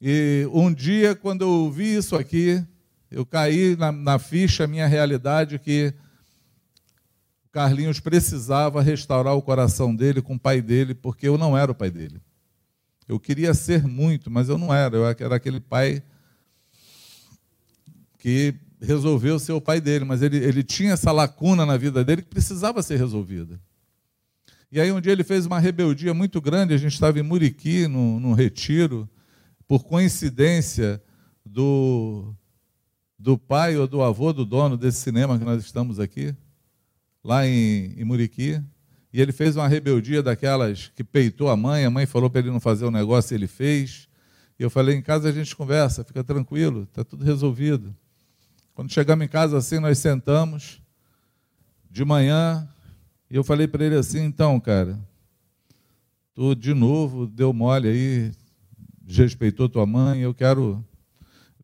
E 0.00 0.48
um 0.52 0.72
dia, 0.72 1.14
quando 1.14 1.42
eu 1.42 1.48
ouvi 1.48 1.96
isso 1.96 2.14
aqui, 2.14 2.64
eu 3.16 3.24
caí 3.24 3.74
na, 3.76 3.90
na 3.90 4.18
ficha, 4.18 4.66
minha 4.66 4.86
realidade, 4.86 5.58
que 5.58 5.94
Carlinhos 7.50 7.98
precisava 7.98 8.82
restaurar 8.82 9.34
o 9.34 9.40
coração 9.40 9.96
dele 9.96 10.20
com 10.20 10.34
o 10.34 10.38
pai 10.38 10.60
dele, 10.60 10.94
porque 10.94 11.26
eu 11.26 11.38
não 11.38 11.56
era 11.56 11.72
o 11.72 11.74
pai 11.74 11.90
dele. 11.90 12.20
Eu 13.08 13.18
queria 13.18 13.54
ser 13.54 13.86
muito, 13.88 14.30
mas 14.30 14.50
eu 14.50 14.58
não 14.58 14.72
era. 14.72 14.94
Eu 14.94 15.06
era 15.06 15.34
aquele 15.34 15.60
pai 15.60 16.02
que 18.18 18.54
resolveu 18.82 19.38
ser 19.38 19.52
o 19.52 19.62
pai 19.62 19.80
dele, 19.80 20.04
mas 20.04 20.20
ele, 20.20 20.36
ele 20.36 20.62
tinha 20.62 20.92
essa 20.92 21.10
lacuna 21.10 21.64
na 21.64 21.78
vida 21.78 22.04
dele 22.04 22.20
que 22.20 22.28
precisava 22.28 22.82
ser 22.82 22.98
resolvida. 22.98 23.58
E 24.70 24.78
aí 24.78 24.92
um 24.92 25.00
dia 25.00 25.12
ele 25.12 25.24
fez 25.24 25.46
uma 25.46 25.58
rebeldia 25.58 26.12
muito 26.12 26.38
grande, 26.38 26.74
a 26.74 26.78
gente 26.78 26.92
estava 26.92 27.18
em 27.18 27.22
Muriqui, 27.22 27.88
num 27.88 28.34
retiro, 28.34 29.08
por 29.66 29.84
coincidência 29.84 31.02
do, 31.46 32.36
do 33.18 33.38
pai 33.38 33.76
ou 33.76 33.86
do 33.86 34.02
avô 34.02 34.32
do 34.32 34.44
dono 34.44 34.76
desse 34.76 35.00
cinema 35.00 35.38
que 35.38 35.44
nós 35.44 35.64
estamos 35.64 35.98
aqui, 35.98 36.34
lá 37.24 37.46
em, 37.46 37.94
em 37.96 38.04
Muriqui. 38.04 38.62
E 39.12 39.20
ele 39.20 39.32
fez 39.32 39.56
uma 39.56 39.66
rebeldia 39.66 40.22
daquelas 40.22 40.92
que 40.94 41.02
peitou 41.02 41.48
a 41.48 41.56
mãe, 41.56 41.84
a 41.84 41.90
mãe 41.90 42.06
falou 42.06 42.28
para 42.28 42.40
ele 42.40 42.50
não 42.50 42.60
fazer 42.60 42.84
o 42.84 42.90
negócio, 42.90 43.34
ele 43.34 43.46
fez. 43.46 44.08
E 44.58 44.62
eu 44.62 44.70
falei: 44.70 44.96
em 44.96 45.02
casa 45.02 45.28
a 45.28 45.32
gente 45.32 45.54
conversa, 45.56 46.04
fica 46.04 46.22
tranquilo, 46.22 46.82
está 46.82 47.02
tudo 47.04 47.24
resolvido. 47.24 47.94
Quando 48.74 48.92
chegamos 48.92 49.24
em 49.24 49.28
casa 49.28 49.56
assim, 49.56 49.78
nós 49.78 49.96
sentamos 49.98 50.82
de 51.90 52.04
manhã 52.04 52.68
e 53.30 53.36
eu 53.36 53.42
falei 53.42 53.66
para 53.66 53.84
ele 53.84 53.96
assim: 53.96 54.22
então, 54.24 54.60
cara, 54.60 54.98
tu 56.34 56.54
de 56.54 56.74
novo 56.74 57.26
deu 57.26 57.52
mole 57.52 57.88
aí, 57.88 58.32
desrespeitou 59.02 59.68
tua 59.68 59.86
mãe, 59.86 60.20
eu 60.20 60.34
quero, 60.34 60.84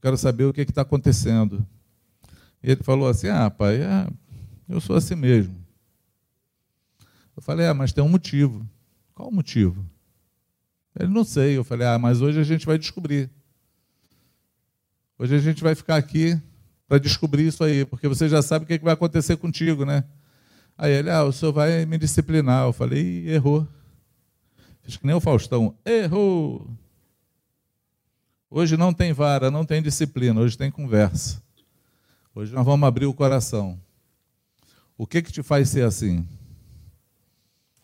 quero 0.02 0.18
saber 0.18 0.44
o 0.44 0.52
que 0.52 0.60
está 0.60 0.82
acontecendo. 0.82 1.64
Ele 2.62 2.82
falou 2.82 3.08
assim: 3.08 3.28
ah, 3.28 3.48
pai, 3.48 3.80
é, 3.80 4.08
eu 4.68 4.80
sou 4.80 4.96
assim 4.96 5.14
mesmo. 5.14 5.62
Eu 7.34 7.42
falei, 7.42 7.66
ah, 7.66 7.72
mas 7.72 7.92
tem 7.92 8.04
um 8.04 8.08
motivo. 8.08 8.68
Qual 9.14 9.28
o 9.28 9.34
motivo? 9.34 9.86
Ele 10.98 11.08
não 11.08 11.24
sei. 11.24 11.56
Eu 11.56 11.64
falei, 11.64 11.86
ah, 11.86 11.98
mas 11.98 12.20
hoje 12.20 12.38
a 12.38 12.42
gente 12.42 12.66
vai 12.66 12.76
descobrir. 12.76 13.30
Hoje 15.18 15.34
a 15.34 15.38
gente 15.38 15.62
vai 15.62 15.74
ficar 15.74 15.96
aqui 15.96 16.38
para 16.86 16.98
descobrir 16.98 17.46
isso 17.46 17.64
aí, 17.64 17.86
porque 17.86 18.06
você 18.06 18.28
já 18.28 18.42
sabe 18.42 18.64
o 18.64 18.66
que, 18.68 18.74
é 18.74 18.78
que 18.78 18.84
vai 18.84 18.92
acontecer 18.92 19.36
contigo, 19.36 19.84
né? 19.86 20.04
Aí 20.76 20.92
ele, 20.92 21.10
ah, 21.10 21.24
o 21.24 21.32
senhor 21.32 21.52
vai 21.52 21.86
me 21.86 21.96
disciplinar. 21.96 22.66
Eu 22.66 22.72
falei, 22.72 23.28
errou. 23.28 23.66
Fiz 24.82 24.96
que 24.96 25.06
nem 25.06 25.14
o 25.14 25.20
Faustão, 25.20 25.74
errou. 25.86 26.68
Hoje 28.54 28.76
não 28.76 28.92
tem 28.92 29.14
vara, 29.14 29.50
não 29.50 29.64
tem 29.64 29.80
disciplina, 29.80 30.38
hoje 30.38 30.58
tem 30.58 30.70
conversa. 30.70 31.42
Hoje 32.34 32.52
nós 32.52 32.66
vamos 32.66 32.86
abrir 32.86 33.06
o 33.06 33.14
coração. 33.14 33.80
O 34.94 35.06
que 35.06 35.22
que 35.22 35.32
te 35.32 35.42
faz 35.42 35.70
ser 35.70 35.86
assim? 35.86 36.28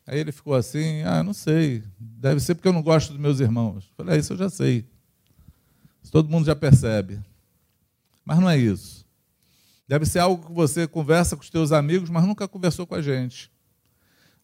Aí 0.06 0.18
ele 0.18 0.30
ficou 0.30 0.54
assim, 0.54 1.00
ah, 1.04 1.22
não 1.22 1.32
sei, 1.32 1.82
deve 1.98 2.38
ser 2.40 2.54
porque 2.54 2.68
eu 2.68 2.72
não 2.74 2.82
gosto 2.82 3.12
dos 3.12 3.18
meus 3.18 3.40
irmãos. 3.40 3.90
falei, 3.96 4.16
ah, 4.16 4.18
isso 4.18 4.34
eu 4.34 4.36
já 4.36 4.50
sei. 4.50 4.84
Isso 6.02 6.12
todo 6.12 6.28
mundo 6.28 6.44
já 6.44 6.54
percebe. 6.54 7.18
Mas 8.22 8.38
não 8.38 8.50
é 8.50 8.58
isso. 8.58 9.06
Deve 9.88 10.04
ser 10.04 10.18
algo 10.18 10.48
que 10.48 10.52
você 10.52 10.86
conversa 10.86 11.34
com 11.34 11.42
os 11.42 11.48
teus 11.48 11.72
amigos, 11.72 12.10
mas 12.10 12.26
nunca 12.26 12.46
conversou 12.46 12.86
com 12.86 12.94
a 12.94 13.00
gente. 13.00 13.50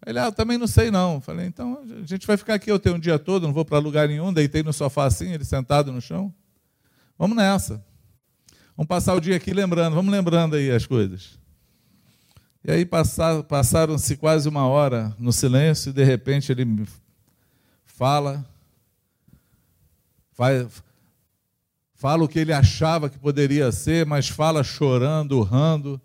Ele, 0.07 0.19
ah, 0.19 0.31
também 0.31 0.59
não 0.59 0.67
sei 0.67 0.91
não. 0.91 1.21
falei, 1.21 1.47
então 1.47 1.83
a 2.03 2.07
gente 2.07 2.27
vai 2.27 2.37
ficar 2.37 2.55
aqui, 2.55 2.71
eu 2.71 2.79
tenho 2.79 2.97
um 2.97 2.99
dia 2.99 3.19
todo, 3.19 3.47
não 3.47 3.55
vou 3.55 3.65
para 3.65 3.79
lugar 3.79 4.09
nenhum, 4.09 4.33
deitei 4.33 4.63
no 4.63 4.73
sofá 4.73 5.07
assim, 5.07 5.33
ele 5.33 5.45
sentado 5.45 5.91
no 5.91 6.01
chão. 6.01 6.33
Vamos 7.19 7.37
nessa. 7.37 7.85
Vamos 8.77 8.89
passar 8.89 9.15
o 9.15 9.21
dia 9.21 9.37
aqui 9.37 9.53
lembrando, 9.53 9.95
vamos 9.95 10.13
lembrando 10.13 10.57
aí 10.57 10.71
as 10.71 10.85
coisas. 10.85 11.39
E 12.65 12.71
aí 12.71 12.87
passaram-se 12.87 14.17
quase 14.17 14.49
uma 14.49 14.67
hora 14.67 15.15
no 15.19 15.33
silêncio 15.33 15.91
e 15.91 15.93
de 15.93 16.03
repente 16.03 16.51
ele 16.51 16.87
fala, 17.85 18.45
faz, 20.33 20.83
fala 21.95 22.25
o 22.25 22.29
que 22.29 22.39
ele 22.39 22.53
achava 22.53 23.09
que 23.09 23.19
poderia 23.19 23.71
ser, 23.71 24.05
mas 24.07 24.29
fala 24.29 24.65
chorando, 24.65 25.39
urrando. 25.39 26.01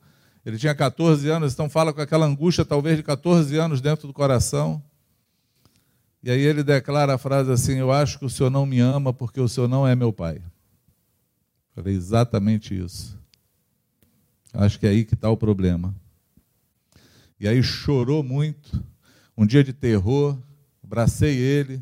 Ele 0.49 0.57
tinha 0.57 0.73
14 0.73 1.29
anos, 1.29 1.53
então 1.53 1.69
fala 1.69 1.93
com 1.93 2.01
aquela 2.01 2.25
angústia, 2.25 2.65
talvez 2.65 2.97
de 2.97 3.03
14 3.03 3.55
anos 3.55 3.81
dentro 3.81 4.07
do 4.07 4.13
coração. 4.13 4.81
E 6.23 6.31
aí 6.31 6.41
ele 6.41 6.63
declara 6.63 7.13
a 7.13 7.17
frase 7.19 7.51
assim: 7.51 7.75
Eu 7.75 7.91
acho 7.91 8.17
que 8.17 8.25
o 8.25 8.29
senhor 8.29 8.49
não 8.49 8.65
me 8.65 8.79
ama 8.79 9.13
porque 9.13 9.39
o 9.39 9.47
senhor 9.47 9.67
não 9.67 9.87
é 9.87 9.95
meu 9.95 10.11
pai. 10.11 10.41
Falei 11.75 11.93
exatamente 11.93 12.75
isso. 12.75 13.15
Acho 14.51 14.79
que 14.79 14.87
é 14.87 14.89
aí 14.89 15.05
que 15.05 15.13
está 15.13 15.29
o 15.29 15.37
problema. 15.37 15.93
E 17.39 17.47
aí 17.47 17.61
chorou 17.61 18.23
muito. 18.23 18.83
Um 19.37 19.45
dia 19.45 19.63
de 19.63 19.71
terror, 19.71 20.35
abracei 20.83 21.37
ele, 21.37 21.79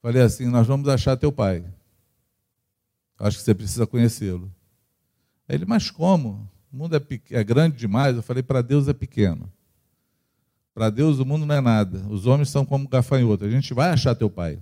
falei 0.00 0.22
assim: 0.22 0.46
Nós 0.46 0.64
vamos 0.64 0.88
achar 0.88 1.16
teu 1.16 1.32
pai. 1.32 1.64
Acho 3.18 3.38
que 3.38 3.42
você 3.42 3.52
precisa 3.52 3.84
conhecê-lo. 3.84 4.48
Ele, 5.48 5.64
mas 5.66 5.90
como? 5.90 6.48
O 6.72 6.76
mundo 6.76 6.96
é, 6.96 7.02
é 7.30 7.44
grande 7.44 7.76
demais. 7.76 8.16
Eu 8.16 8.22
falei: 8.22 8.42
Para 8.42 8.62
Deus 8.62 8.88
é 8.88 8.92
pequeno. 8.92 9.50
Para 10.72 10.88
Deus 10.88 11.18
o 11.18 11.26
mundo 11.26 11.44
não 11.44 11.54
é 11.54 11.60
nada. 11.60 12.04
Os 12.08 12.26
homens 12.26 12.48
são 12.48 12.64
como 12.64 12.88
gafanhoto. 12.88 13.44
A 13.44 13.50
gente 13.50 13.74
vai 13.74 13.90
achar 13.90 14.14
teu 14.14 14.30
pai. 14.30 14.58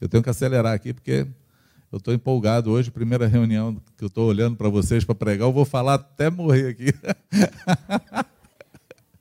Eu 0.00 0.08
tenho 0.08 0.22
que 0.22 0.28
acelerar 0.28 0.74
aqui 0.74 0.92
porque 0.92 1.26
eu 1.90 1.96
estou 1.98 2.12
empolgado 2.12 2.70
hoje. 2.70 2.90
Primeira 2.90 3.26
reunião 3.26 3.80
que 3.96 4.04
eu 4.04 4.08
estou 4.08 4.28
olhando 4.28 4.56
para 4.56 4.68
vocês 4.68 5.02
para 5.04 5.14
pregar, 5.14 5.48
eu 5.48 5.52
vou 5.52 5.64
falar 5.64 5.94
até 5.94 6.28
morrer 6.30 6.68
aqui. 6.68 6.92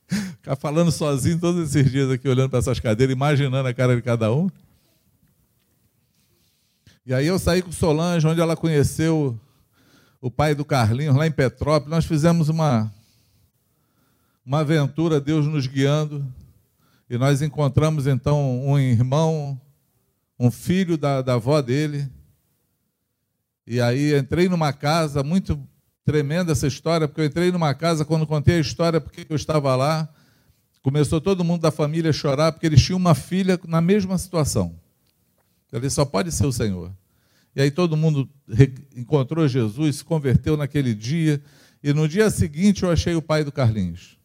Ficar 0.07 0.55
falando 0.57 0.91
sozinho 0.91 1.39
todos 1.39 1.69
esses 1.69 1.89
dias 1.91 2.11
aqui, 2.11 2.27
olhando 2.27 2.49
para 2.49 2.59
essas 2.59 2.79
cadeiras, 2.79 3.15
imaginando 3.15 3.67
a 3.67 3.73
cara 3.73 3.95
de 3.95 4.01
cada 4.01 4.31
um. 4.31 4.49
E 7.05 7.13
aí 7.13 7.25
eu 7.25 7.39
saí 7.39 7.61
com 7.61 7.71
Solange, 7.71 8.27
onde 8.27 8.41
ela 8.41 8.55
conheceu 8.55 9.39
o 10.25 10.31
pai 10.31 10.55
do 10.55 10.65
Carlinhos, 10.65 11.15
lá 11.15 11.27
em 11.27 11.31
Petrópolis. 11.31 11.91
Nós 11.91 12.05
fizemos 12.05 12.49
uma, 12.49 12.91
uma 14.43 14.61
aventura, 14.61 15.21
Deus 15.21 15.45
nos 15.45 15.67
guiando. 15.67 16.25
E 17.07 17.15
nós 17.15 17.43
encontramos 17.43 18.07
então 18.07 18.65
um 18.65 18.79
irmão, 18.79 19.61
um 20.39 20.49
filho 20.49 20.97
da, 20.97 21.21
da 21.21 21.33
avó 21.35 21.61
dele. 21.61 22.09
E 23.67 23.79
aí 23.79 24.17
entrei 24.17 24.49
numa 24.49 24.73
casa, 24.73 25.21
muito 25.21 25.59
tremenda 26.03 26.53
essa 26.53 26.65
história, 26.65 27.07
porque 27.07 27.21
eu 27.21 27.25
entrei 27.25 27.51
numa 27.51 27.75
casa, 27.75 28.03
quando 28.03 28.25
contei 28.25 28.55
a 28.55 28.61
história, 28.61 28.99
porque 28.99 29.27
eu 29.29 29.35
estava 29.35 29.75
lá, 29.75 30.09
Começou 30.81 31.19
todo 31.19 31.43
mundo 31.43 31.61
da 31.61 31.71
família 31.71 32.11
a 32.11 32.13
chorar 32.13 32.51
porque 32.51 32.67
eles 32.67 32.79
tinham 32.79 32.97
uma 32.97 33.15
filha 33.15 33.59
na 33.67 33.81
mesma 33.81 34.19
situação. 34.19 34.79
Ele 35.73 35.89
só 35.89 36.05
pode 36.05 36.31
ser 36.31 36.45
o 36.45 36.51
Senhor. 36.51 36.91
E 37.55 37.61
aí 37.61 37.71
todo 37.71 37.95
mundo 37.95 38.29
encontrou 38.95 39.47
Jesus, 39.47 39.97
se 39.97 40.03
converteu 40.03 40.57
naquele 40.57 40.93
dia. 40.93 41.41
E 41.81 41.93
no 41.93 42.07
dia 42.07 42.29
seguinte 42.29 42.83
eu 42.83 42.91
achei 42.91 43.15
o 43.15 43.21
pai 43.21 43.43
do 43.43 43.51
Carlinhos. 43.51 44.19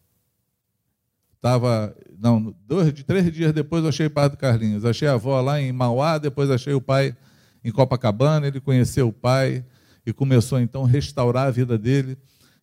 Tava, 1.39 1.95
não, 2.19 2.53
dois, 2.67 2.91
três 3.03 3.31
dias 3.31 3.53
depois 3.53 3.83
eu 3.83 3.89
achei 3.89 4.07
o 4.07 4.11
pai 4.11 4.29
do 4.29 4.35
Carlinhos. 4.35 4.83
Achei 4.83 5.07
a 5.07 5.13
avó 5.13 5.39
lá 5.39 5.61
em 5.61 5.71
Mauá, 5.71 6.17
depois 6.17 6.49
achei 6.51 6.73
o 6.73 6.81
pai 6.81 7.15
em 7.63 7.71
Copacabana. 7.71 8.47
Ele 8.47 8.59
conheceu 8.59 9.07
o 9.07 9.13
pai. 9.13 9.63
e 10.05 10.11
começou 10.11 10.59
então 10.59 10.83
a 10.83 10.87
restaurar 10.87 11.47
a 11.47 11.51
vida 11.51 11.77
dele. 11.77 12.17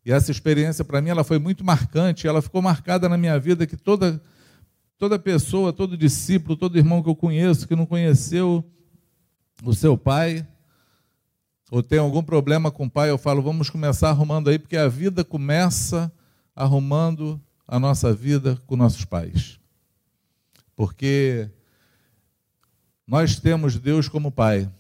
E 0.05 0.13
essa 0.13 0.31
experiência 0.31 0.85
para 0.85 1.01
mim 1.01 1.11
ela 1.11 1.23
foi 1.23 1.39
muito 1.39 1.65
marcante, 1.65 2.27
ela 2.27 2.43
ficou 2.43 2.61
marcada 2.61 3.09
na 3.09 3.17
minha 3.17 3.39
vida 3.39 3.67
que 3.67 3.77
toda 3.77 4.21
toda 4.99 5.17
pessoa, 5.17 5.73
todo 5.73 5.97
discípulo, 5.97 6.57
todo 6.57 6.77
irmão 6.77 7.01
que 7.01 7.09
eu 7.09 7.15
conheço 7.15 7.69
que 7.69 7.77
não 7.77 7.87
conheceu 7.87 8.65
o 9.63 9.73
seu 9.73 9.97
pai 9.97 10.45
ou 11.71 11.83
tem 11.83 11.99
algum 11.99 12.23
problema 12.23 12.71
com 12.71 12.87
o 12.87 12.91
pai, 12.91 13.11
eu 13.11 13.19
falo, 13.19 13.43
vamos 13.43 13.69
começar 13.69 14.11
arrumando 14.11 14.49
aí, 14.49 14.59
porque 14.59 14.77
a 14.77 14.89
vida 14.89 15.25
começa 15.25 16.13
arrumando 16.55 17.41
a 17.67 17.79
nossa 17.79 18.15
vida 18.15 18.57
com 18.67 18.77
nossos 18.77 19.05
pais. 19.05 19.61
Porque 20.75 21.51
nós 23.07 23.39
temos 23.39 23.79
Deus 23.79 24.09
como 24.09 24.33
Pai. 24.33 24.71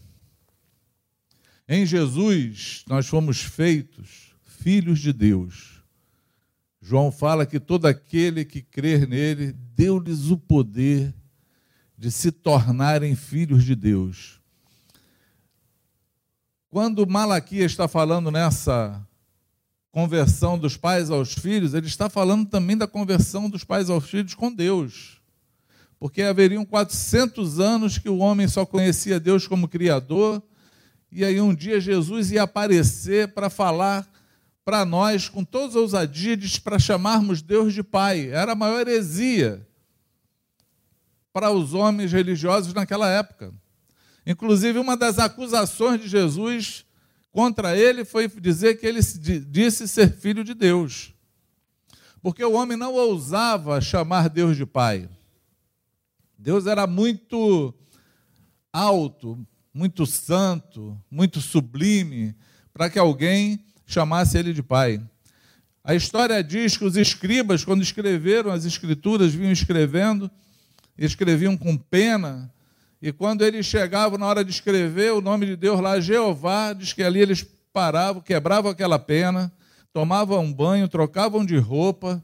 Em 1.68 1.84
Jesus, 1.84 2.84
nós 2.88 3.06
fomos 3.06 3.42
feitos 3.42 4.34
filhos 4.44 5.00
de 5.00 5.12
Deus. 5.12 5.82
João 6.80 7.12
fala 7.12 7.44
que 7.44 7.60
todo 7.60 7.86
aquele 7.86 8.44
que 8.44 8.62
crer 8.62 9.06
nele, 9.06 9.52
deu-lhes 9.74 10.30
o 10.30 10.38
poder 10.38 11.14
de 11.96 12.10
se 12.10 12.32
tornarem 12.32 13.14
filhos 13.14 13.64
de 13.64 13.74
Deus. 13.74 14.37
Quando 16.70 17.06
Malaquias 17.06 17.70
está 17.70 17.88
falando 17.88 18.30
nessa 18.30 19.06
conversão 19.90 20.58
dos 20.58 20.76
pais 20.76 21.10
aos 21.10 21.32
filhos, 21.32 21.74
ele 21.74 21.86
está 21.86 22.10
falando 22.10 22.46
também 22.46 22.76
da 22.76 22.86
conversão 22.86 23.48
dos 23.48 23.64
pais 23.64 23.88
aos 23.88 24.08
filhos 24.08 24.34
com 24.34 24.52
Deus. 24.52 25.20
Porque 25.98 26.22
haveriam 26.22 26.64
400 26.64 27.58
anos 27.58 27.98
que 27.98 28.08
o 28.08 28.18
homem 28.18 28.46
só 28.46 28.66
conhecia 28.66 29.18
Deus 29.18 29.46
como 29.46 29.66
Criador 29.66 30.42
e 31.10 31.24
aí 31.24 31.40
um 31.40 31.54
dia 31.54 31.80
Jesus 31.80 32.30
ia 32.30 32.42
aparecer 32.42 33.28
para 33.28 33.48
falar 33.48 34.06
para 34.64 34.84
nós 34.84 35.28
com 35.28 35.42
todas 35.42 35.70
as 35.70 35.76
ousadias 35.76 36.58
para 36.58 36.78
chamarmos 36.78 37.40
Deus 37.40 37.72
de 37.72 37.82
Pai. 37.82 38.28
Era 38.28 38.52
a 38.52 38.54
maior 38.54 38.80
heresia 38.80 39.66
para 41.32 41.50
os 41.50 41.72
homens 41.72 42.12
religiosos 42.12 42.74
naquela 42.74 43.08
época. 43.08 43.54
Inclusive, 44.28 44.78
uma 44.78 44.94
das 44.94 45.18
acusações 45.18 46.02
de 46.02 46.06
Jesus 46.06 46.84
contra 47.32 47.74
ele 47.74 48.04
foi 48.04 48.28
dizer 48.28 48.78
que 48.78 48.86
ele 48.86 49.00
disse 49.48 49.88
ser 49.88 50.12
filho 50.12 50.44
de 50.44 50.52
Deus. 50.52 51.14
Porque 52.20 52.44
o 52.44 52.52
homem 52.52 52.76
não 52.76 52.92
ousava 52.92 53.80
chamar 53.80 54.28
Deus 54.28 54.54
de 54.54 54.66
Pai. 54.66 55.08
Deus 56.38 56.66
era 56.66 56.86
muito 56.86 57.74
alto, 58.70 59.46
muito 59.72 60.04
santo, 60.04 61.00
muito 61.10 61.40
sublime, 61.40 62.36
para 62.70 62.90
que 62.90 62.98
alguém 62.98 63.64
chamasse 63.86 64.36
ele 64.36 64.52
de 64.52 64.62
pai. 64.62 65.02
A 65.82 65.94
história 65.94 66.44
diz 66.44 66.76
que 66.76 66.84
os 66.84 66.98
escribas, 66.98 67.64
quando 67.64 67.82
escreveram 67.82 68.50
as 68.50 68.66
escrituras, 68.66 69.32
vinham 69.32 69.52
escrevendo, 69.52 70.30
escreviam 70.98 71.56
com 71.56 71.78
pena, 71.78 72.52
e 73.00 73.12
quando 73.12 73.42
eles 73.42 73.64
chegavam 73.64 74.18
na 74.18 74.26
hora 74.26 74.44
de 74.44 74.50
escrever 74.50 75.12
o 75.12 75.20
nome 75.20 75.46
de 75.46 75.56
Deus 75.56 75.80
lá, 75.80 76.00
Jeová, 76.00 76.72
diz 76.72 76.92
que 76.92 77.02
ali 77.02 77.20
eles 77.20 77.46
paravam, 77.72 78.20
quebravam 78.20 78.70
aquela 78.70 78.98
pena, 78.98 79.52
tomavam 79.92 80.40
um 80.40 80.52
banho, 80.52 80.88
trocavam 80.88 81.46
de 81.46 81.56
roupa, 81.56 82.22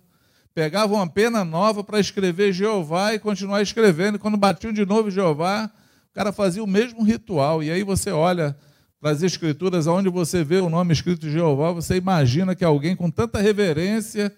pegavam 0.53 0.97
uma 0.97 1.07
pena 1.07 1.45
nova 1.45 1.85
para 1.85 2.01
escrever 2.01 2.53
Jeová 2.53 3.15
e 3.15 3.21
continuar 3.21 3.63
escrevendo. 3.63 4.17
E 4.17 4.19
quando 4.19 4.37
batiam 4.37 4.73
de 4.73 4.85
novo 4.85 5.11
Jeová, 5.11 5.71
o 6.11 6.15
cara 6.15 6.33
fazia 6.33 6.63
o 6.63 6.67
mesmo 6.67 7.05
ritual. 7.05 7.63
E 7.63 7.71
aí 7.71 7.85
você 7.85 8.11
olha 8.11 8.57
para 9.01 9.11
as 9.11 9.23
escrituras, 9.23 9.87
onde 9.87 10.09
você 10.09 10.43
vê 10.43 10.57
o 10.57 10.71
nome 10.71 10.93
escrito 10.93 11.29
Jeová, 11.31 11.71
você 11.71 11.97
imagina 11.97 12.55
que 12.55 12.65
alguém 12.65 12.97
com 12.97 13.11
tanta 13.11 13.39
reverência 13.39 14.35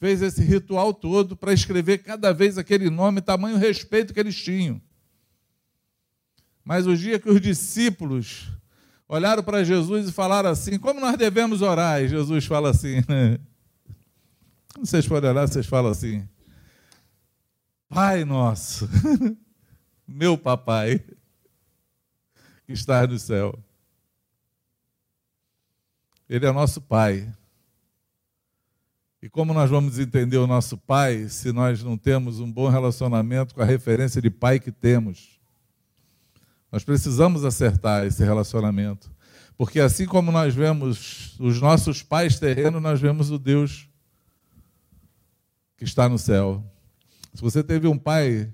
fez 0.00 0.22
esse 0.22 0.42
ritual 0.42 0.94
todo 0.94 1.36
para 1.36 1.52
escrever 1.52 1.98
cada 1.98 2.32
vez 2.32 2.56
aquele 2.56 2.88
nome, 2.88 3.20
tamanho 3.20 3.58
respeito 3.58 4.14
que 4.14 4.18
eles 4.18 4.34
tinham. 4.34 4.80
Mas 6.64 6.86
o 6.86 6.96
dia 6.96 7.20
que 7.20 7.28
os 7.28 7.38
discípulos 7.40 8.48
olharam 9.06 9.42
para 9.42 9.62
Jesus 9.62 10.08
e 10.08 10.12
falaram 10.12 10.48
assim: 10.48 10.78
Como 10.78 11.00
nós 11.00 11.18
devemos 11.18 11.60
orar? 11.60 12.00
E 12.00 12.08
Jesus 12.08 12.46
fala 12.46 12.70
assim: 12.70 13.02
Quando 14.72 14.86
vocês 14.86 15.04
forem 15.04 15.28
orar, 15.28 15.46
vocês 15.46 15.66
falam 15.66 15.90
assim: 15.90 16.26
Pai 17.86 18.24
nosso, 18.24 18.88
meu 20.08 20.38
papai, 20.38 20.98
que 22.64 22.72
está 22.72 23.06
no 23.06 23.18
céu. 23.18 23.58
Ele 26.26 26.46
é 26.46 26.52
nosso 26.52 26.80
pai. 26.80 27.30
E 29.22 29.28
como 29.28 29.52
nós 29.52 29.68
vamos 29.68 29.98
entender 29.98 30.38
o 30.38 30.46
nosso 30.46 30.78
pai 30.78 31.28
se 31.28 31.52
nós 31.52 31.82
não 31.82 31.98
temos 31.98 32.40
um 32.40 32.50
bom 32.50 32.68
relacionamento 32.68 33.54
com 33.54 33.60
a 33.60 33.66
referência 33.66 34.20
de 34.22 34.30
pai 34.30 34.58
que 34.58 34.72
temos? 34.72 35.38
Nós 36.72 36.84
precisamos 36.84 37.44
acertar 37.44 38.06
esse 38.06 38.24
relacionamento. 38.24 39.10
Porque 39.58 39.78
assim 39.78 40.06
como 40.06 40.32
nós 40.32 40.54
vemos 40.54 41.36
os 41.38 41.60
nossos 41.60 42.02
pais 42.02 42.38
terrenos, 42.38 42.80
nós 42.80 42.98
vemos 42.98 43.30
o 43.30 43.38
Deus 43.38 43.86
que 45.76 45.84
está 45.84 46.08
no 46.08 46.18
céu. 46.18 46.64
Se 47.34 47.42
você 47.42 47.62
teve 47.62 47.86
um 47.86 47.98
pai 47.98 48.50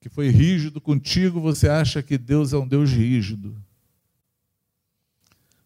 que 0.00 0.10
foi 0.10 0.28
rígido 0.28 0.82
contigo, 0.82 1.40
você 1.40 1.68
acha 1.68 2.02
que 2.02 2.18
Deus 2.18 2.52
é 2.52 2.58
um 2.58 2.68
Deus 2.68 2.90
rígido. 2.90 3.56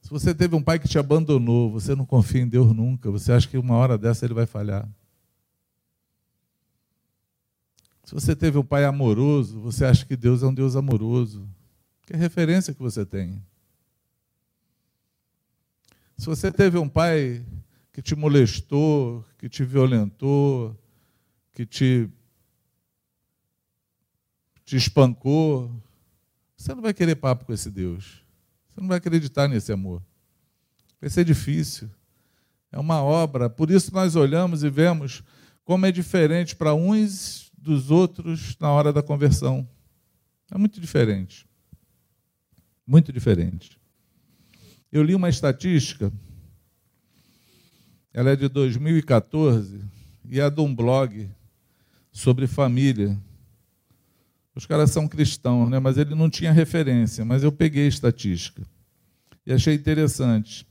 Se 0.06 0.10
você 0.10 0.32
teve 0.32 0.54
um 0.54 0.62
pai 0.62 0.78
que 0.78 0.86
te 0.86 1.00
abandonou, 1.00 1.68
você 1.68 1.92
não 1.92 2.06
confia 2.06 2.40
em 2.40 2.46
Deus 2.46 2.72
nunca, 2.72 3.10
você 3.10 3.32
acha 3.32 3.48
que 3.48 3.58
uma 3.58 3.74
hora 3.74 3.98
dessa 3.98 4.24
ele 4.24 4.34
vai 4.34 4.46
falhar. 4.46 4.88
Se 8.04 8.14
você 8.14 8.36
teve 8.36 8.56
um 8.56 8.62
pai 8.62 8.84
amoroso, 8.84 9.58
você 9.58 9.84
acha 9.84 10.06
que 10.06 10.16
Deus 10.16 10.44
é 10.44 10.46
um 10.46 10.54
Deus 10.54 10.76
amoroso. 10.76 11.44
Que 12.02 12.12
é 12.12 12.16
referência 12.16 12.72
que 12.72 12.78
você 12.80 13.04
tem. 13.04 13.42
Se 16.16 16.26
você 16.26 16.52
teve 16.52 16.78
um 16.78 16.88
pai 16.88 17.44
que 17.92 18.00
te 18.00 18.14
molestou, 18.14 19.24
que 19.36 19.48
te 19.48 19.64
violentou, 19.64 20.78
que 21.52 21.66
te, 21.66 22.08
te 24.64 24.76
espancou, 24.76 25.68
você 26.56 26.72
não 26.76 26.82
vai 26.82 26.94
querer 26.94 27.16
papo 27.16 27.44
com 27.44 27.52
esse 27.52 27.72
Deus. 27.72 28.24
Você 28.76 28.82
não 28.82 28.88
vai 28.88 28.98
acreditar 28.98 29.48
nesse 29.48 29.72
amor. 29.72 30.02
Vai 31.00 31.08
ser 31.08 31.24
difícil. 31.24 31.88
É 32.70 32.78
uma 32.78 33.02
obra. 33.02 33.48
Por 33.48 33.70
isso 33.70 33.90
nós 33.94 34.14
olhamos 34.16 34.62
e 34.62 34.68
vemos 34.68 35.22
como 35.64 35.86
é 35.86 35.90
diferente 35.90 36.54
para 36.54 36.74
uns 36.74 37.50
dos 37.56 37.90
outros 37.90 38.54
na 38.60 38.70
hora 38.70 38.92
da 38.92 39.02
conversão. 39.02 39.66
É 40.50 40.58
muito 40.58 40.78
diferente. 40.78 41.48
Muito 42.86 43.10
diferente. 43.10 43.80
Eu 44.92 45.02
li 45.02 45.14
uma 45.14 45.30
estatística, 45.30 46.12
ela 48.12 48.30
é 48.30 48.36
de 48.36 48.46
2014, 48.46 49.82
e 50.28 50.38
é 50.38 50.50
de 50.50 50.60
um 50.60 50.74
blog 50.74 51.30
sobre 52.12 52.46
família. 52.46 53.18
Os 54.56 54.64
caras 54.64 54.90
são 54.90 55.06
cristãos, 55.06 55.68
né? 55.68 55.78
mas 55.78 55.98
ele 55.98 56.14
não 56.14 56.30
tinha 56.30 56.50
referência, 56.50 57.26
mas 57.26 57.42
eu 57.42 57.52
peguei 57.52 57.86
estatística. 57.86 58.62
E 59.46 59.52
achei 59.52 59.74
interessante. 59.74 60.66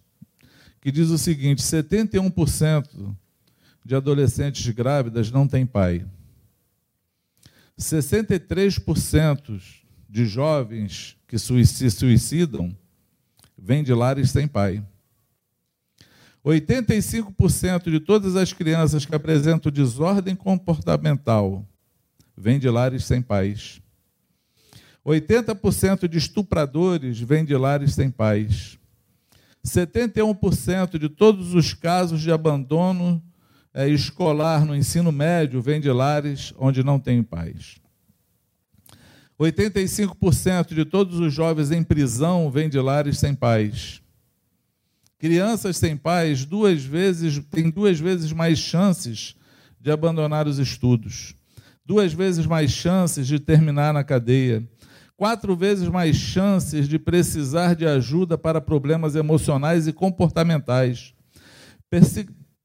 Que 0.81 0.91
diz 0.91 1.11
o 1.11 1.19
seguinte: 1.19 1.61
71% 1.61 3.15
de 3.85 3.95
adolescentes 3.95 4.67
grávidas 4.73 5.29
não 5.29 5.47
têm 5.47 5.67
pai. 5.67 6.03
63% 7.79 9.61
de 10.09 10.25
jovens 10.25 11.15
que 11.27 11.37
se 11.37 11.91
suicidam 11.91 12.75
vêm 13.55 13.83
de 13.83 13.93
lares 13.93 14.31
sem 14.31 14.47
pai. 14.47 14.83
85% 16.43 17.91
de 17.91 17.99
todas 17.99 18.35
as 18.35 18.51
crianças 18.51 19.05
que 19.05 19.13
apresentam 19.13 19.71
desordem 19.71 20.35
comportamental 20.35 21.67
vêm 22.37 22.59
de 22.59 22.69
lares 22.69 23.05
sem 23.05 23.21
pais. 23.21 23.81
80% 25.05 26.07
de 26.07 26.17
estupradores 26.17 27.19
vêm 27.19 27.45
de 27.45 27.55
lares 27.55 27.93
sem 27.93 28.09
pais. 28.09 28.79
71% 29.65 30.97
de 30.97 31.09
todos 31.09 31.53
os 31.53 31.73
casos 31.73 32.21
de 32.21 32.31
abandono 32.31 33.21
é, 33.73 33.87
escolar 33.89 34.65
no 34.65 34.75
ensino 34.75 35.11
médio 35.11 35.61
vêm 35.61 35.81
de 35.81 35.91
lares 35.91 36.53
onde 36.57 36.83
não 36.83 36.99
tem 36.99 37.21
pais. 37.21 37.75
85% 39.39 40.73
de 40.73 40.85
todos 40.85 41.19
os 41.19 41.33
jovens 41.33 41.71
em 41.71 41.83
prisão 41.83 42.49
vêm 42.49 42.69
de 42.69 42.79
lares 42.79 43.19
sem 43.19 43.35
pais. 43.35 44.01
Crianças 45.19 45.77
sem 45.77 45.97
pais 45.97 46.45
duas 46.45 46.83
vezes, 46.83 47.39
têm 47.51 47.69
duas 47.69 47.99
vezes 47.99 48.31
mais 48.31 48.59
chances 48.59 49.35
de 49.79 49.91
abandonar 49.91 50.47
os 50.47 50.57
estudos, 50.57 51.35
duas 51.85 52.11
vezes 52.13 52.45
mais 52.45 52.71
chances 52.71 53.27
de 53.27 53.39
terminar 53.39 53.93
na 53.93 54.03
cadeia, 54.03 54.67
quatro 55.15 55.55
vezes 55.55 55.87
mais 55.87 56.15
chances 56.15 56.87
de 56.87 56.97
precisar 56.97 57.75
de 57.75 57.85
ajuda 57.85 58.37
para 58.37 58.59
problemas 58.59 59.15
emocionais 59.15 59.87
e 59.87 59.93
comportamentais. 59.93 61.13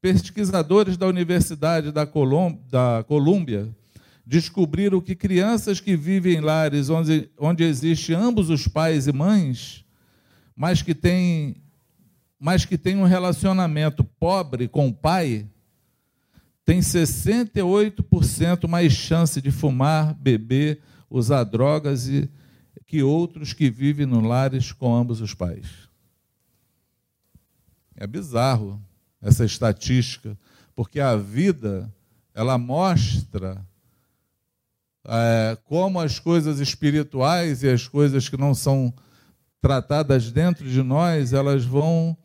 Pesquisadores 0.01 0.97
da 0.97 1.07
Universidade 1.07 1.91
da, 1.91 2.05
Colômbia 2.05 3.69
descobriram 4.25 4.99
que 4.99 5.15
crianças 5.15 5.79
que 5.79 5.95
vivem 5.95 6.37
em 6.37 6.41
lares 6.41 6.89
onde, 6.89 7.29
onde 7.37 7.63
existe 7.63 8.13
ambos 8.13 8.49
os 8.49 8.67
pais 8.67 9.07
e 9.07 9.11
mães, 9.11 9.85
mas 10.55 10.81
que 10.81 10.95
têm 10.95 11.55
mas 12.43 12.65
que 12.65 12.75
têm 12.75 12.97
um 12.97 13.03
relacionamento 13.03 14.03
pobre 14.03 14.67
com 14.67 14.87
o 14.87 14.93
pai, 14.93 15.47
tem 16.65 16.79
68% 16.79 18.67
mais 18.67 18.93
chance 18.93 19.41
de 19.41 19.51
fumar, 19.51 20.13
beber, 20.13 20.81
usar 21.09 21.43
drogas 21.43 22.07
e 22.07 22.29
que 22.85 23.01
outros 23.01 23.53
que 23.53 23.69
vivem 23.69 24.05
no 24.05 24.21
lares 24.21 24.71
com 24.71 24.93
ambos 24.93 25.21
os 25.21 25.33
pais. 25.33 25.65
É 27.95 28.05
bizarro 28.05 28.81
essa 29.21 29.45
estatística, 29.45 30.37
porque 30.75 30.99
a 30.99 31.15
vida 31.15 31.93
ela 32.33 32.57
mostra 32.57 33.65
é, 35.05 35.57
como 35.65 35.99
as 35.99 36.19
coisas 36.19 36.59
espirituais 36.59 37.63
e 37.63 37.69
as 37.69 37.87
coisas 37.87 38.29
que 38.29 38.37
não 38.37 38.53
são 38.53 38.93
tratadas 39.61 40.31
dentro 40.31 40.67
de 40.67 40.81
nós, 40.81 41.33
elas 41.33 41.63
vão 41.63 42.17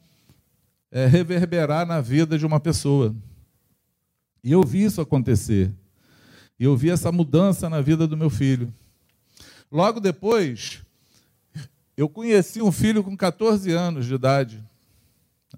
é, 0.91 1.07
reverberar 1.07 1.87
na 1.87 2.01
vida 2.01 2.39
de 2.39 2.47
uma 2.47 2.59
pessoa. 2.59 3.15
E 4.43 4.53
eu 4.53 4.63
vi 4.63 4.85
isso 4.85 5.01
acontecer. 5.01 5.73
E 6.59 6.65
eu 6.65 6.77
vi 6.77 6.91
essa 6.91 7.13
mudança 7.13 7.69
na 7.69 7.81
vida 7.81 8.07
do 8.07 8.17
meu 8.17 8.31
filho. 8.31 8.73
Logo 9.71 10.01
depois, 10.01 10.83
eu 11.97 12.09
conheci 12.09 12.63
um 12.63 12.71
filho 12.71 13.03
com 13.03 13.17
14 13.17 13.73
anos 13.73 14.07
de 14.07 14.15
idade. 14.15 14.65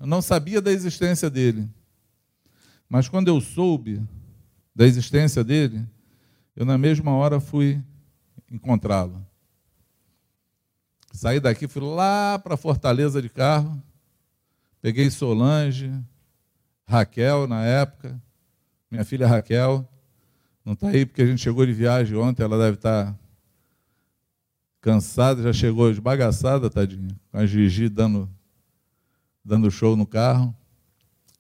Eu 0.01 0.07
não 0.07 0.23
sabia 0.23 0.61
da 0.61 0.71
existência 0.71 1.29
dele. 1.29 1.69
Mas 2.89 3.09
quando 3.09 3.29
eu 3.29 3.41
soube 3.41 4.03
da 4.75 4.87
existência 4.87 5.45
dele, 5.45 5.85
eu 6.57 6.65
na 6.65 6.79
mesma 6.79 7.13
hora 7.13 7.41
fui 7.41 7.83
encontrá-lo. 8.51 9.25
Saí 11.13 11.41
daqui, 11.41 11.67
fui 11.67 11.83
lá 11.83 12.39
para 12.39 12.57
Fortaleza 12.57 13.21
de 13.21 13.29
carro, 13.29 13.83
peguei 14.81 15.11
Solange, 15.11 15.93
Raquel 16.87 17.47
na 17.47 17.65
época, 17.65 18.21
minha 18.91 19.05
filha 19.05 19.27
Raquel, 19.27 19.87
não 20.65 20.73
está 20.73 20.89
aí 20.89 21.07
porque 21.07 21.23
a 21.23 21.27
gente 21.27 21.41
chegou 21.41 21.65
de 21.65 21.73
viagem 21.73 22.17
ontem, 22.17 22.43
ela 22.43 22.59
deve 22.59 22.77
estar 22.77 23.13
tá 23.13 23.19
cansada, 24.81 25.43
já 25.43 25.53
chegou 25.53 25.91
esbagaçada, 25.91 26.71
tadinha, 26.71 27.15
com 27.31 27.39
a 27.39 27.47
Gigi 27.47 27.89
dando, 27.89 28.29
dando 29.45 29.71
show 29.71 29.97
no 29.97 30.07
carro. 30.07 30.55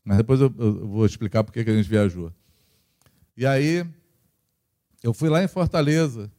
Mas 0.04 0.16
depois 0.16 0.40
eu, 0.40 0.52
eu 0.58 0.88
vou 0.88 1.04
explicar 1.04 1.44
por 1.44 1.52
que 1.52 1.60
a 1.60 1.76
gente 1.76 1.88
viajou. 1.88 2.32
E 3.36 3.46
aí, 3.46 3.86
eu 5.02 5.12
fui 5.12 5.28
lá 5.28 5.42
em 5.42 5.48
Fortaleza 5.48 6.30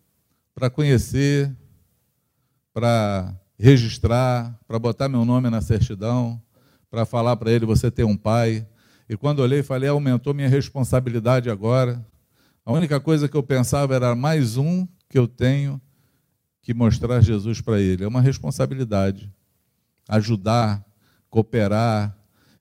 para 0.54 0.69
conhecer, 0.69 1.56
para 2.74 3.34
registrar, 3.58 4.60
para 4.67 4.80
botar 4.80 5.08
meu 5.08 5.24
nome 5.24 5.50
na 5.50 5.62
certidão, 5.62 6.41
para 6.89 7.06
falar 7.06 7.36
para 7.38 7.52
ele: 7.52 7.65
você 7.65 7.89
tem 7.89 8.06
um 8.06 8.17
pai. 8.17 8.67
E 9.10 9.17
quando 9.17 9.39
olhei, 9.39 9.63
falei: 9.63 9.89
aumentou 9.89 10.34
minha 10.34 10.48
responsabilidade 10.48 11.50
agora. 11.50 12.06
A 12.63 12.72
única 12.72 13.00
coisa 13.00 13.28
que 13.28 13.36
eu 13.36 13.41
pensava 13.41 13.95
era 13.95 14.15
mais 14.15 14.56
um 14.56 14.88
que 15.10 15.17
eu 15.17 15.28
tenho 15.28 15.82
que 16.62 16.74
mostrar 16.76 17.19
Jesus 17.19 17.60
para 17.60 17.82
ele. 17.82 18.04
É 18.04 18.08
uma 18.08 18.22
responsabilidade. 18.22 19.32
Ajudar, 20.08 20.86
cooperar. 21.28 22.15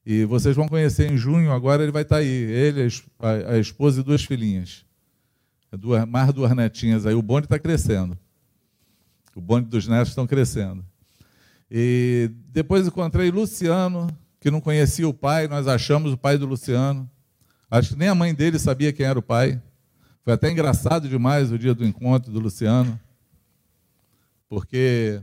E 0.07 0.25
vocês 0.25 0.57
vão 0.57 0.67
conhecer 0.67 1.13
em 1.13 1.19
junho, 1.19 1.53
agora 1.53 1.83
ele 1.83 1.93
vai 1.93 2.01
estar 2.01 2.17
tá 2.17 2.23
aí. 2.23 2.27
Ele, 2.27 2.89
a 3.47 3.59
esposa 3.59 4.01
e 4.01 4.03
duas 4.03 4.25
filhinhas. 4.25 4.87
É 5.71 5.77
duas, 5.77 6.07
mais 6.07 6.33
duas 6.33 6.57
netinhas 6.57 7.05
aí. 7.05 7.15
O 7.15 7.21
bonde 7.21 7.45
está 7.45 7.59
crescendo. 7.59 8.17
O 9.35 9.41
bonde 9.43 9.69
dos 9.69 9.87
netos 9.87 10.09
estão 10.09 10.27
crescendo. 10.27 10.83
E 11.71 12.31
depois 12.49 12.87
encontrei 12.87 13.31
Luciano, 13.31 14.09
que 14.41 14.51
não 14.51 14.61
conhecia 14.61 15.09
o 15.09 15.15
pai, 15.15 15.49
nós 15.49 15.67
achamos 15.67 16.13
o 16.13 16.17
pai 16.17 16.39
do 16.39 16.47
Luciano. 16.47 17.09
Acho 17.71 17.91
que 17.91 17.97
nem 17.97 18.09
a 18.09 18.15
mãe 18.15 18.35
dele 18.35 18.59
sabia 18.59 18.93
quem 18.93 19.05
era 19.05 19.19
o 19.19 19.23
pai. 19.23 19.61
Foi 20.25 20.33
até 20.33 20.51
engraçado 20.51 21.09
demais 21.09 21.51
o 21.51 21.59
dia 21.59 21.75
do 21.75 21.85
encontro 21.87 22.31
do 22.31 22.39
Luciano, 22.39 22.99
porque 24.49 25.23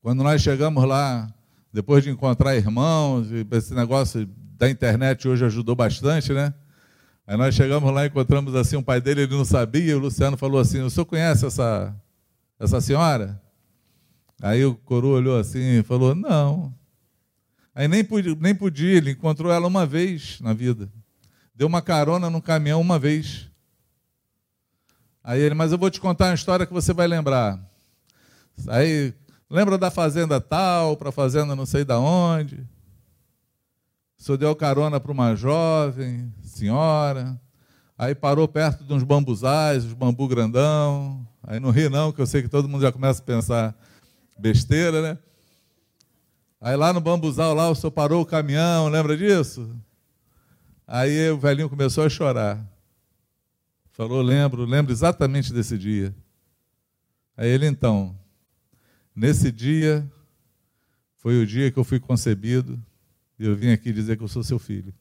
quando 0.00 0.22
nós 0.22 0.42
chegamos 0.42 0.84
lá, 0.84 1.32
depois 1.72 2.04
de 2.04 2.10
encontrar 2.10 2.54
irmãos, 2.56 3.28
esse 3.50 3.74
negócio 3.74 4.28
da 4.58 4.68
internet 4.68 5.26
hoje 5.26 5.44
ajudou 5.44 5.74
bastante, 5.74 6.32
né? 6.32 6.52
Aí 7.26 7.36
nós 7.36 7.54
chegamos 7.54 7.92
lá, 7.92 8.04
encontramos 8.04 8.54
assim 8.54 8.76
um 8.76 8.82
pai 8.82 9.00
dele, 9.00 9.22
ele 9.22 9.36
não 9.36 9.44
sabia, 9.44 9.92
e 9.92 9.94
o 9.94 9.98
Luciano 9.98 10.36
falou 10.36 10.60
assim: 10.60 10.80
O 10.80 10.90
senhor 10.90 11.06
conhece 11.06 11.46
essa, 11.46 11.94
essa 12.58 12.80
senhora? 12.80 13.40
Aí 14.42 14.64
o 14.64 14.74
coroa 14.74 15.18
olhou 15.18 15.38
assim 15.38 15.78
e 15.78 15.82
falou: 15.82 16.14
Não. 16.14 16.74
Aí 17.74 17.88
nem 17.88 18.04
podia, 18.04 18.36
nem 18.38 18.54
podia, 18.54 18.96
ele 18.96 19.12
encontrou 19.12 19.50
ela 19.50 19.66
uma 19.66 19.86
vez 19.86 20.38
na 20.40 20.52
vida. 20.52 20.90
Deu 21.54 21.66
uma 21.66 21.80
carona 21.80 22.28
no 22.28 22.42
caminhão 22.42 22.80
uma 22.80 22.98
vez. 22.98 23.48
Aí 25.24 25.40
ele, 25.40 25.54
mas 25.54 25.72
eu 25.72 25.78
vou 25.78 25.90
te 25.90 26.00
contar 26.00 26.26
uma 26.26 26.34
história 26.34 26.66
que 26.66 26.72
você 26.72 26.92
vai 26.92 27.06
lembrar. 27.06 27.58
Aí, 28.68 29.14
lembra 29.48 29.78
da 29.78 29.90
fazenda 29.90 30.40
tal, 30.40 30.96
para 30.96 31.12
fazenda 31.12 31.56
não 31.56 31.64
sei 31.64 31.84
da 31.84 31.98
onde? 31.98 32.56
O 34.18 34.22
senhor 34.22 34.36
deu 34.36 34.54
carona 34.54 35.00
para 35.00 35.12
uma 35.12 35.34
jovem 35.34 36.32
senhora, 36.42 37.40
aí 37.96 38.14
parou 38.14 38.46
perto 38.46 38.84
de 38.84 38.92
uns 38.92 39.02
bambuzais, 39.02 39.84
os 39.84 39.94
bambu 39.94 40.28
grandão. 40.28 41.26
Aí 41.42 41.58
não 41.58 41.70
ri 41.70 41.88
não, 41.88 42.12
que 42.12 42.20
eu 42.20 42.26
sei 42.26 42.42
que 42.42 42.48
todo 42.48 42.68
mundo 42.68 42.82
já 42.82 42.92
começa 42.92 43.20
a 43.20 43.24
pensar 43.24 43.74
besteira, 44.38 45.02
né? 45.02 45.18
Aí 46.64 46.76
lá 46.76 46.92
no 46.92 47.00
bambuzal 47.00 47.54
lá 47.54 47.68
o 47.68 47.74
senhor 47.74 47.90
parou 47.90 48.22
o 48.22 48.26
caminhão, 48.26 48.88
lembra 48.88 49.16
disso? 49.16 49.76
Aí 50.86 51.28
o 51.28 51.36
velhinho 51.36 51.68
começou 51.68 52.04
a 52.04 52.08
chorar. 52.08 52.64
Falou, 53.90 54.22
lembro, 54.22 54.64
lembro 54.64 54.92
exatamente 54.92 55.52
desse 55.52 55.76
dia. 55.76 56.14
Aí 57.36 57.48
ele 57.48 57.66
então, 57.66 58.16
nesse 59.12 59.50
dia 59.50 60.08
foi 61.16 61.42
o 61.42 61.44
dia 61.44 61.68
que 61.72 61.80
eu 61.80 61.84
fui 61.84 61.98
concebido 61.98 62.80
e 63.40 63.44
eu 63.44 63.56
vim 63.56 63.72
aqui 63.72 63.92
dizer 63.92 64.16
que 64.16 64.22
eu 64.22 64.28
sou 64.28 64.44
seu 64.44 64.60
filho. 64.60 64.94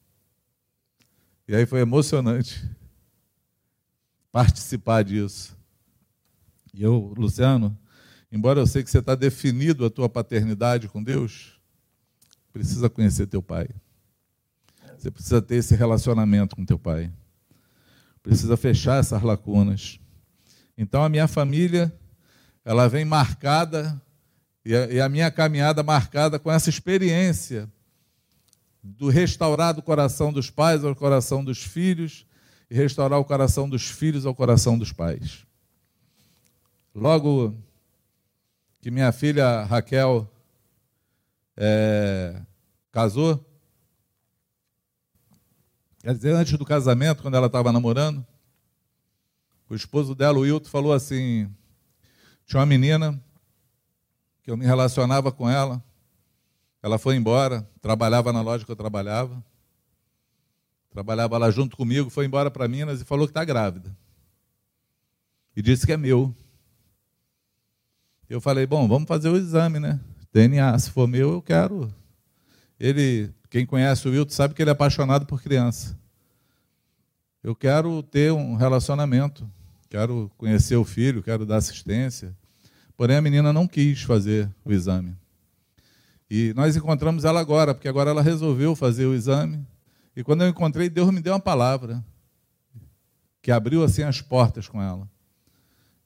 E 1.47 1.55
aí 1.55 1.67
foi 1.67 1.81
emocionante 1.81 2.67
participar 4.31 5.03
disso. 5.03 5.55
E 6.73 6.81
eu, 6.81 7.13
Luciano, 7.15 7.77
embora 8.31 8.59
eu 8.59 8.67
sei 8.67 8.83
que 8.83 8.89
você 8.89 8.99
está 8.99 9.15
definido 9.15 9.85
a 9.85 9.89
tua 9.89 10.07
paternidade 10.07 10.87
com 10.87 11.03
Deus, 11.03 11.59
precisa 12.51 12.89
conhecer 12.89 13.27
teu 13.27 13.41
pai. 13.41 13.67
Você 14.97 15.09
precisa 15.09 15.41
ter 15.41 15.55
esse 15.55 15.75
relacionamento 15.75 16.55
com 16.55 16.63
teu 16.63 16.77
pai. 16.77 17.11
Precisa 18.21 18.55
fechar 18.55 18.99
essas 18.99 19.21
lacunas. 19.23 19.99
Então 20.77 21.03
a 21.03 21.09
minha 21.09 21.27
família, 21.27 21.91
ela 22.63 22.87
vem 22.87 23.03
marcada 23.03 23.99
e 24.63 24.99
a 25.01 25.09
minha 25.09 25.31
caminhada 25.31 25.81
marcada 25.81 26.37
com 26.37 26.51
essa 26.51 26.69
experiência 26.69 27.67
do 28.83 29.09
restaurar 29.09 29.73
do 29.73 29.81
coração 29.81 30.31
dos 30.31 30.49
pais 30.49 30.83
ao 30.83 30.95
coração 30.95 31.43
dos 31.43 31.63
filhos 31.63 32.25
e 32.69 32.75
restaurar 32.75 33.19
o 33.19 33.25
coração 33.25 33.67
dos 33.67 33.87
filhos 33.87 34.25
ao 34.25 34.35
coração 34.35 34.77
dos 34.77 34.91
pais. 34.91 35.45
Logo 36.93 37.55
que 38.81 38.89
minha 38.89 39.11
filha 39.11 39.63
Raquel 39.63 40.27
é, 41.55 42.41
casou, 42.91 43.45
quer 45.99 46.15
dizer, 46.15 46.33
antes 46.33 46.57
do 46.57 46.65
casamento, 46.65 47.21
quando 47.21 47.35
ela 47.35 47.45
estava 47.45 47.71
namorando, 47.71 48.25
o 49.69 49.75
esposo 49.75 50.15
dela, 50.15 50.39
o 50.39 50.41
Wilton, 50.41 50.69
falou 50.69 50.91
assim: 50.91 51.49
tinha 52.45 52.59
uma 52.59 52.65
menina 52.65 53.23
que 54.43 54.49
eu 54.49 54.57
me 54.57 54.65
relacionava 54.65 55.31
com 55.31 55.47
ela, 55.47 55.83
ela 56.81 56.97
foi 56.97 57.15
embora, 57.15 57.69
trabalhava 57.81 58.33
na 58.33 58.41
loja 58.41 58.65
que 58.65 58.71
eu 58.71 58.75
trabalhava. 58.75 59.43
Trabalhava 60.89 61.37
lá 61.37 61.49
junto 61.49 61.77
comigo, 61.77 62.09
foi 62.09 62.25
embora 62.25 62.51
para 62.51 62.67
Minas 62.67 62.99
e 62.99 63.05
falou 63.05 63.25
que 63.25 63.31
está 63.31 63.45
grávida. 63.45 63.95
E 65.55 65.61
disse 65.61 65.85
que 65.85 65.93
é 65.93 65.97
meu. 65.97 66.35
Eu 68.31 68.39
falei, 68.39 68.65
bom, 68.65 68.87
vamos 68.87 69.09
fazer 69.09 69.27
o 69.27 69.35
exame, 69.35 69.77
né? 69.77 69.99
DNA, 70.31 70.79
se 70.79 70.89
for 70.89 71.05
meu, 71.05 71.33
eu 71.33 71.41
quero. 71.41 71.93
Ele, 72.79 73.29
quem 73.49 73.65
conhece 73.65 74.07
o 74.07 74.11
Wilton 74.11 74.31
sabe 74.31 74.53
que 74.53 74.61
ele 74.61 74.69
é 74.69 74.71
apaixonado 74.71 75.25
por 75.25 75.41
criança. 75.43 75.99
Eu 77.43 77.53
quero 77.53 78.01
ter 78.01 78.31
um 78.31 78.55
relacionamento. 78.55 79.45
quero 79.89 80.31
conhecer 80.37 80.77
o 80.77 80.85
filho, 80.85 81.21
quero 81.21 81.45
dar 81.45 81.57
assistência. 81.57 82.33
Porém, 82.95 83.17
a 83.17 83.21
menina 83.21 83.51
não 83.51 83.67
quis 83.67 84.03
fazer 84.03 84.49
o 84.63 84.71
exame. 84.71 85.13
E 86.29 86.53
nós 86.55 86.77
encontramos 86.77 87.25
ela 87.25 87.41
agora, 87.41 87.73
porque 87.73 87.89
agora 87.89 88.11
ela 88.11 88.21
resolveu 88.21 88.77
fazer 88.77 89.07
o 89.07 89.13
exame. 89.13 89.67
E 90.15 90.23
quando 90.23 90.43
eu 90.43 90.47
encontrei, 90.47 90.89
Deus 90.89 91.11
me 91.11 91.19
deu 91.19 91.33
uma 91.33 91.39
palavra 91.41 92.01
que 93.41 93.51
abriu 93.51 93.83
assim 93.83 94.03
as 94.03 94.21
portas 94.21 94.69
com 94.69 94.81
ela. 94.81 95.05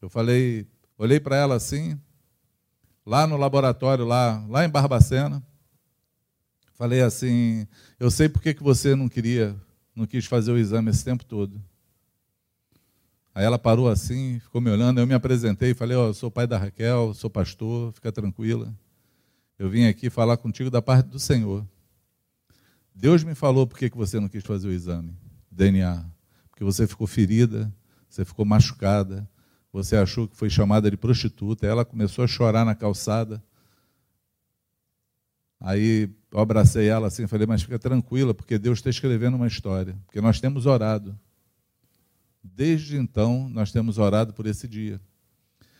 Eu 0.01 0.09
falei, 0.09 0.65
olhei 0.97 1.19
para 1.19 1.35
ela 1.35 1.53
assim, 1.53 1.99
lá 3.05 3.27
no 3.27 3.37
laboratório, 3.37 4.03
lá, 4.03 4.43
lá 4.49 4.65
em 4.65 4.69
Barbacena. 4.69 5.43
Falei 6.73 7.01
assim, 7.01 7.67
eu 7.99 8.09
sei 8.09 8.27
por 8.27 8.41
que, 8.41 8.53
você 8.61 8.95
não 8.95 9.07
queria, 9.07 9.55
não 9.95 10.05
quis 10.05 10.25
fazer 10.25 10.51
o 10.51 10.57
exame 10.57 10.89
esse 10.89 11.05
tempo 11.05 11.23
todo. 11.23 11.61
Aí 13.33 13.45
ela 13.45 13.59
parou 13.59 13.87
assim, 13.87 14.39
ficou 14.39 14.59
me 14.59 14.69
olhando, 14.69 14.99
eu 14.99 15.07
me 15.07 15.13
apresentei, 15.13 15.73
falei, 15.73 15.95
ó, 15.95 16.09
oh, 16.09 16.13
sou 16.13 16.31
pai 16.31 16.47
da 16.47 16.57
Raquel, 16.57 17.13
sou 17.13 17.29
pastor, 17.29 17.91
fica 17.93 18.11
tranquila. 18.11 18.73
Eu 19.57 19.69
vim 19.69 19.85
aqui 19.85 20.09
falar 20.09 20.37
contigo 20.37 20.69
da 20.69 20.81
parte 20.81 21.07
do 21.07 21.19
Senhor. 21.19 21.65
Deus 22.93 23.23
me 23.23 23.35
falou 23.35 23.67
por 23.67 23.77
que 23.77 23.89
você 23.89 24.19
não 24.19 24.29
quis 24.29 24.43
fazer 24.43 24.67
o 24.67 24.71
exame, 24.71 25.15
DNA. 25.51 26.05
Porque 26.49 26.63
você 26.63 26.87
ficou 26.87 27.05
ferida, 27.05 27.73
você 28.09 28.23
ficou 28.23 28.45
machucada, 28.45 29.29
você 29.75 29.97
achou 29.97 30.25
que 30.25 30.37
foi 30.37 30.49
chamada 30.49 30.89
de 30.89 30.95
prostituta, 30.95 31.67
ela 31.67 31.83
começou 31.83 32.23
a 32.23 32.27
chorar 32.27 32.63
na 32.63 32.73
calçada. 32.73 33.43
Aí 35.59 36.09
eu 36.31 36.39
abracei 36.39 36.87
ela 36.87 37.07
assim, 37.07 37.27
falei, 37.27 37.45
mas 37.45 37.61
fica 37.61 37.77
tranquila, 37.77 38.33
porque 38.33 38.57
Deus 38.57 38.79
está 38.79 38.89
escrevendo 38.89 39.35
uma 39.35 39.47
história, 39.47 39.97
porque 40.05 40.21
nós 40.21 40.39
temos 40.39 40.65
orado. 40.65 41.19
Desde 42.41 42.95
então, 42.95 43.49
nós 43.49 43.69
temos 43.73 43.97
orado 43.97 44.31
por 44.33 44.47
esse 44.47 44.65
dia. 44.65 45.01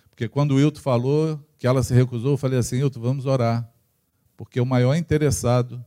Porque 0.10 0.28
quando 0.28 0.52
o 0.52 0.56
Wilton 0.56 0.82
falou 0.82 1.40
que 1.58 1.66
ela 1.66 1.82
se 1.82 1.94
recusou, 1.94 2.32
eu 2.32 2.38
falei 2.38 2.60
assim, 2.60 2.84
Wilton, 2.84 3.00
vamos 3.00 3.26
orar. 3.26 3.72
Porque 4.36 4.60
o 4.60 4.66
maior 4.66 4.96
interessado 4.96 5.84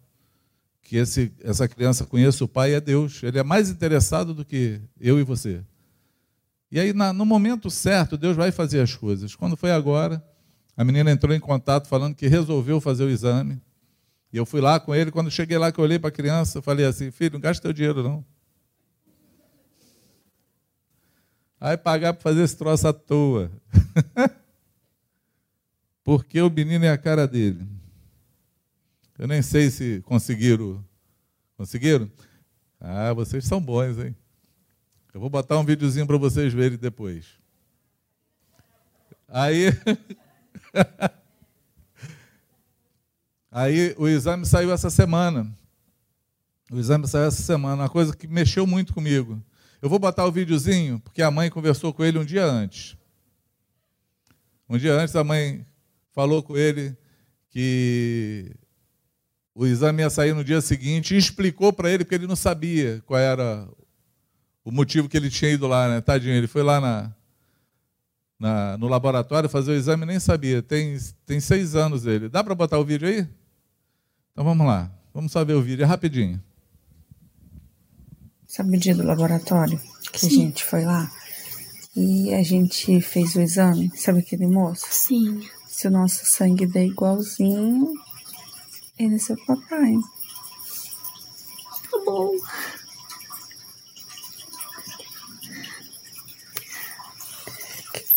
que 0.80 0.96
esse, 0.96 1.30
essa 1.42 1.68
criança 1.68 2.06
conheça 2.06 2.42
o 2.42 2.48
pai 2.48 2.72
é 2.72 2.80
Deus. 2.80 3.22
Ele 3.22 3.38
é 3.38 3.42
mais 3.42 3.68
interessado 3.68 4.32
do 4.32 4.46
que 4.46 4.80
eu 4.98 5.20
e 5.20 5.22
você. 5.22 5.62
E 6.70 6.78
aí, 6.78 6.92
na, 6.92 7.12
no 7.12 7.24
momento 7.24 7.70
certo, 7.70 8.16
Deus 8.16 8.36
vai 8.36 8.52
fazer 8.52 8.80
as 8.80 8.94
coisas. 8.94 9.34
Quando 9.34 9.56
foi 9.56 9.70
agora, 9.70 10.22
a 10.76 10.84
menina 10.84 11.10
entrou 11.10 11.34
em 11.34 11.40
contato 11.40 11.88
falando 11.88 12.14
que 12.14 12.28
resolveu 12.28 12.80
fazer 12.80 13.04
o 13.04 13.10
exame. 13.10 13.60
E 14.32 14.36
eu 14.36 14.44
fui 14.44 14.60
lá 14.60 14.78
com 14.78 14.94
ele. 14.94 15.10
Quando 15.10 15.30
cheguei 15.30 15.56
lá, 15.56 15.72
que 15.72 15.78
eu 15.78 15.84
olhei 15.84 15.98
para 15.98 16.08
a 16.08 16.12
criança, 16.12 16.60
falei 16.60 16.84
assim: 16.84 17.10
Filho, 17.10 17.34
não 17.34 17.40
gasta 17.40 17.62
teu 17.62 17.72
dinheiro, 17.72 18.02
não. 18.02 18.24
Aí 21.60 21.76
pagar 21.76 22.12
para 22.12 22.22
fazer 22.22 22.42
esse 22.42 22.56
troço 22.56 22.86
à 22.86 22.92
toa. 22.92 23.50
Porque 26.04 26.40
o 26.40 26.48
menino 26.48 26.84
é 26.84 26.90
a 26.90 26.98
cara 26.98 27.26
dele. 27.26 27.66
Eu 29.18 29.26
nem 29.26 29.42
sei 29.42 29.70
se 29.70 30.00
conseguiram. 30.02 30.84
Conseguiram? 31.56 32.08
Ah, 32.78 33.12
vocês 33.12 33.44
são 33.44 33.60
bons, 33.60 33.98
hein? 33.98 34.14
Eu 35.12 35.20
vou 35.20 35.30
botar 35.30 35.58
um 35.58 35.64
videozinho 35.64 36.06
para 36.06 36.16
vocês 36.18 36.52
verem 36.52 36.76
depois. 36.76 37.26
Aí. 39.26 39.66
Aí 43.50 43.94
o 43.98 44.06
exame 44.06 44.44
saiu 44.44 44.70
essa 44.72 44.90
semana. 44.90 45.50
O 46.70 46.78
exame 46.78 47.08
saiu 47.08 47.24
essa 47.24 47.42
semana, 47.42 47.82
uma 47.82 47.88
coisa 47.88 48.14
que 48.14 48.28
mexeu 48.28 48.66
muito 48.66 48.92
comigo. 48.92 49.42
Eu 49.80 49.88
vou 49.88 49.98
botar 49.98 50.26
o 50.26 50.32
videozinho, 50.32 51.00
porque 51.00 51.22
a 51.22 51.30
mãe 51.30 51.48
conversou 51.48 51.94
com 51.94 52.04
ele 52.04 52.18
um 52.18 52.24
dia 52.24 52.44
antes. 52.44 52.96
Um 54.68 54.76
dia 54.76 54.92
antes, 54.92 55.16
a 55.16 55.24
mãe 55.24 55.64
falou 56.12 56.42
com 56.42 56.56
ele 56.56 56.94
que 57.48 58.54
o 59.54 59.66
exame 59.66 60.02
ia 60.02 60.10
sair 60.10 60.34
no 60.34 60.44
dia 60.44 60.60
seguinte 60.60 61.14
e 61.14 61.18
explicou 61.18 61.72
para 61.72 61.90
ele, 61.90 62.04
porque 62.04 62.16
ele 62.16 62.26
não 62.26 62.36
sabia 62.36 63.02
qual 63.06 63.18
era 63.18 63.66
o 64.68 64.72
motivo 64.72 65.08
que 65.08 65.16
ele 65.16 65.30
tinha 65.30 65.50
ido 65.50 65.66
lá, 65.66 65.88
né? 65.88 66.00
Tadinho, 66.02 66.34
ele 66.34 66.46
foi 66.46 66.62
lá 66.62 66.78
na, 66.78 67.10
na 68.38 68.76
no 68.76 68.86
laboratório 68.86 69.48
fazer 69.48 69.72
o 69.72 69.74
exame 69.74 70.02
e 70.02 70.06
nem 70.06 70.20
sabia. 70.20 70.60
Tem, 70.62 70.98
tem 71.24 71.40
seis 71.40 71.74
anos 71.74 72.04
ele. 72.04 72.28
Dá 72.28 72.44
para 72.44 72.54
botar 72.54 72.78
o 72.78 72.84
vídeo 72.84 73.08
aí? 73.08 73.26
Então 74.32 74.44
vamos 74.44 74.66
lá. 74.66 74.92
Vamos 75.14 75.32
só 75.32 75.42
ver 75.42 75.54
o 75.54 75.62
vídeo, 75.62 75.84
é 75.84 75.86
rapidinho. 75.86 76.38
Sabe 78.46 78.76
o 78.76 78.78
dia 78.78 78.94
do 78.94 79.04
laboratório? 79.04 79.80
Que 80.12 80.20
Sim. 80.20 80.26
a 80.26 80.30
gente 80.30 80.62
foi 80.62 80.84
lá 80.84 81.10
e 81.96 82.34
a 82.34 82.42
gente 82.42 83.00
fez 83.00 83.36
o 83.36 83.40
exame. 83.40 83.90
Sabe 83.96 84.18
aquele 84.18 84.46
moço? 84.46 84.84
Sim. 84.90 85.40
Se 85.66 85.88
o 85.88 85.90
nosso 85.90 86.26
sangue 86.26 86.66
der 86.66 86.84
igualzinho, 86.84 87.90
ele 88.98 89.14
é 89.14 89.18
seu 89.18 89.36
papai. 89.46 89.94
Tá 91.90 91.98
bom. 92.04 92.32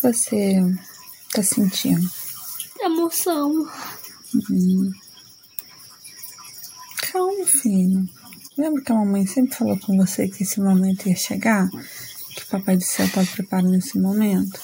Que 0.01 0.13
você 0.13 0.55
tá 1.31 1.43
sentindo? 1.43 2.09
Emoção. 2.79 3.69
Uhum. 4.33 4.91
Calma, 7.11 7.45
filho. 7.45 8.09
Lembra 8.57 8.81
que 8.81 8.91
a 8.91 8.95
mamãe 8.95 9.27
sempre 9.27 9.55
falou 9.55 9.77
com 9.79 9.95
você 9.95 10.27
que 10.27 10.41
esse 10.41 10.59
momento 10.59 11.07
ia 11.07 11.15
chegar? 11.15 11.69
Que 11.69 12.43
o 12.43 12.47
Papai 12.47 12.77
do 12.77 12.83
Céu 12.83 13.05
estava 13.05 13.27
preparando 13.27 13.75
esse 13.75 13.99
momento? 13.99 14.59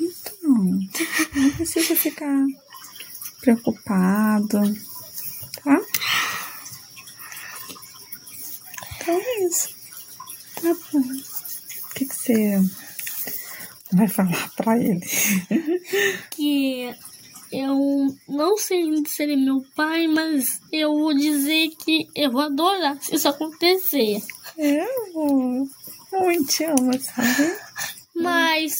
Então, 0.00 0.80
não 1.34 1.50
precisa 1.52 1.94
ficar 1.94 2.44
preocupado, 3.40 4.60
tá? 5.62 5.80
Então 8.96 9.14
é 9.14 9.44
isso. 9.44 9.68
Tá 10.56 10.74
bom. 10.92 11.00
O 11.00 11.94
que, 11.94 12.06
que 12.06 12.14
você 12.14 12.60
vai 13.94 14.08
falar 14.08 14.50
pra 14.56 14.78
ele? 14.78 15.00
Que 16.30 16.94
eu 17.52 18.14
não 18.28 18.56
sei 18.56 18.84
se 19.06 19.22
ele 19.22 19.34
é 19.34 19.36
meu 19.36 19.64
pai, 19.76 20.06
mas 20.08 20.60
eu 20.72 20.92
vou 20.92 21.14
dizer 21.14 21.68
que 21.78 22.08
eu 22.14 22.32
vou 22.32 22.42
adorar 22.42 23.00
se 23.00 23.14
isso 23.14 23.28
acontecer. 23.28 24.20
Eu. 24.58 25.68
Eu 26.12 26.46
te 26.46 26.64
amo, 26.64 26.92
sabe? 27.00 27.56
Mas. 28.14 28.74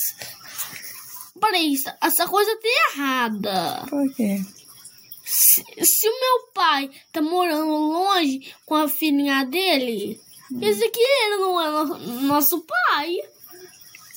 Peraí, 1.40 1.74
essa 2.02 2.26
coisa 2.26 2.56
tá 2.56 2.68
errada. 2.92 3.86
Por 3.88 4.12
quê? 4.14 4.40
Se, 5.24 5.64
se, 5.84 6.08
o 6.08 6.20
meu 6.20 6.52
pai 6.54 6.90
tá 7.12 7.20
morando 7.20 7.72
longe 7.72 8.54
com 8.66 8.74
a 8.74 8.88
filhinha 8.88 9.44
dele, 9.44 10.20
hum. 10.50 10.60
esse 10.62 10.84
aqui 10.84 11.00
ele 11.00 11.36
não 11.36 11.60
é 11.60 11.70
no, 11.70 11.98
nosso 12.22 12.64
pai. 12.64 13.16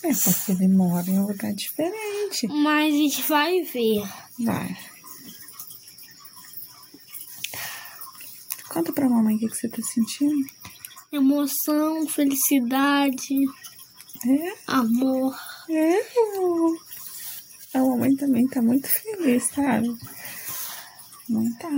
É 0.07 0.13
porque 0.13 0.51
ele 0.53 0.67
mora 0.69 1.09
em 1.09 1.19
um 1.19 1.27
lugar 1.27 1.53
diferente. 1.53 2.47
Mas 2.47 2.93
a 2.93 2.97
gente 2.97 3.21
vai 3.23 3.61
ver. 3.63 4.01
Vai. 4.39 4.77
Conta 8.69 8.93
pra 8.93 9.09
mamãe 9.09 9.35
o 9.35 9.39
que, 9.39 9.47
que 9.49 9.55
você 9.55 9.67
tá 9.67 9.81
sentindo. 9.81 10.45
Emoção, 11.11 12.07
felicidade. 12.07 13.35
É? 14.25 14.53
Amor. 14.67 15.35
É, 15.69 15.99
A 17.73 17.79
mamãe 17.79 18.15
também 18.15 18.47
tá 18.47 18.61
muito 18.61 18.87
feliz, 18.87 19.43
sabe? 19.53 19.87
Não 21.27 21.43
tá. 21.57 21.69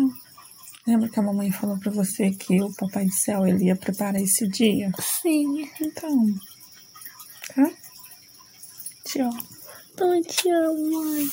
Lembra 0.86 1.10
que 1.10 1.20
a 1.20 1.24
mamãe 1.24 1.52
falou 1.52 1.80
pra 1.80 1.92
você 1.92 2.32
que 2.32 2.62
o 2.62 2.74
Papai 2.76 3.06
do 3.06 3.14
Céu 3.14 3.46
ele 3.48 3.66
ia 3.66 3.76
preparar 3.76 4.22
esse 4.22 4.48
dia? 4.48 4.92
Sim. 5.22 5.70
Então. 5.82 6.26
Tá? 7.56 7.72
Amo. 9.20 9.48
Então, 9.94 10.22
te 10.22 10.50
amo, 10.50 10.92
mãe 10.92 11.30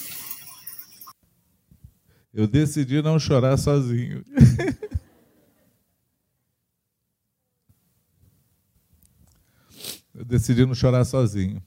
eu 2.37 2.47
decidi 2.47 3.01
não 3.01 3.19
chorar 3.19 3.57
sozinho. 3.57 4.23
eu 10.15 10.23
decidi 10.23 10.67
não 10.67 10.75
chorar 10.75 11.07
sozinho. 11.07 11.63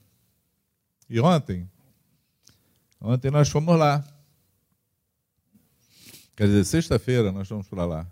E 1.08 1.18
ontem, 1.18 1.68
ontem 3.00 3.32
nós 3.32 3.48
fomos 3.48 3.76
lá. 3.76 4.04
Quer 6.36 6.46
dizer, 6.46 6.64
sexta-feira 6.64 7.32
nós 7.32 7.48
fomos 7.48 7.66
para 7.66 7.84
lá. 7.84 8.06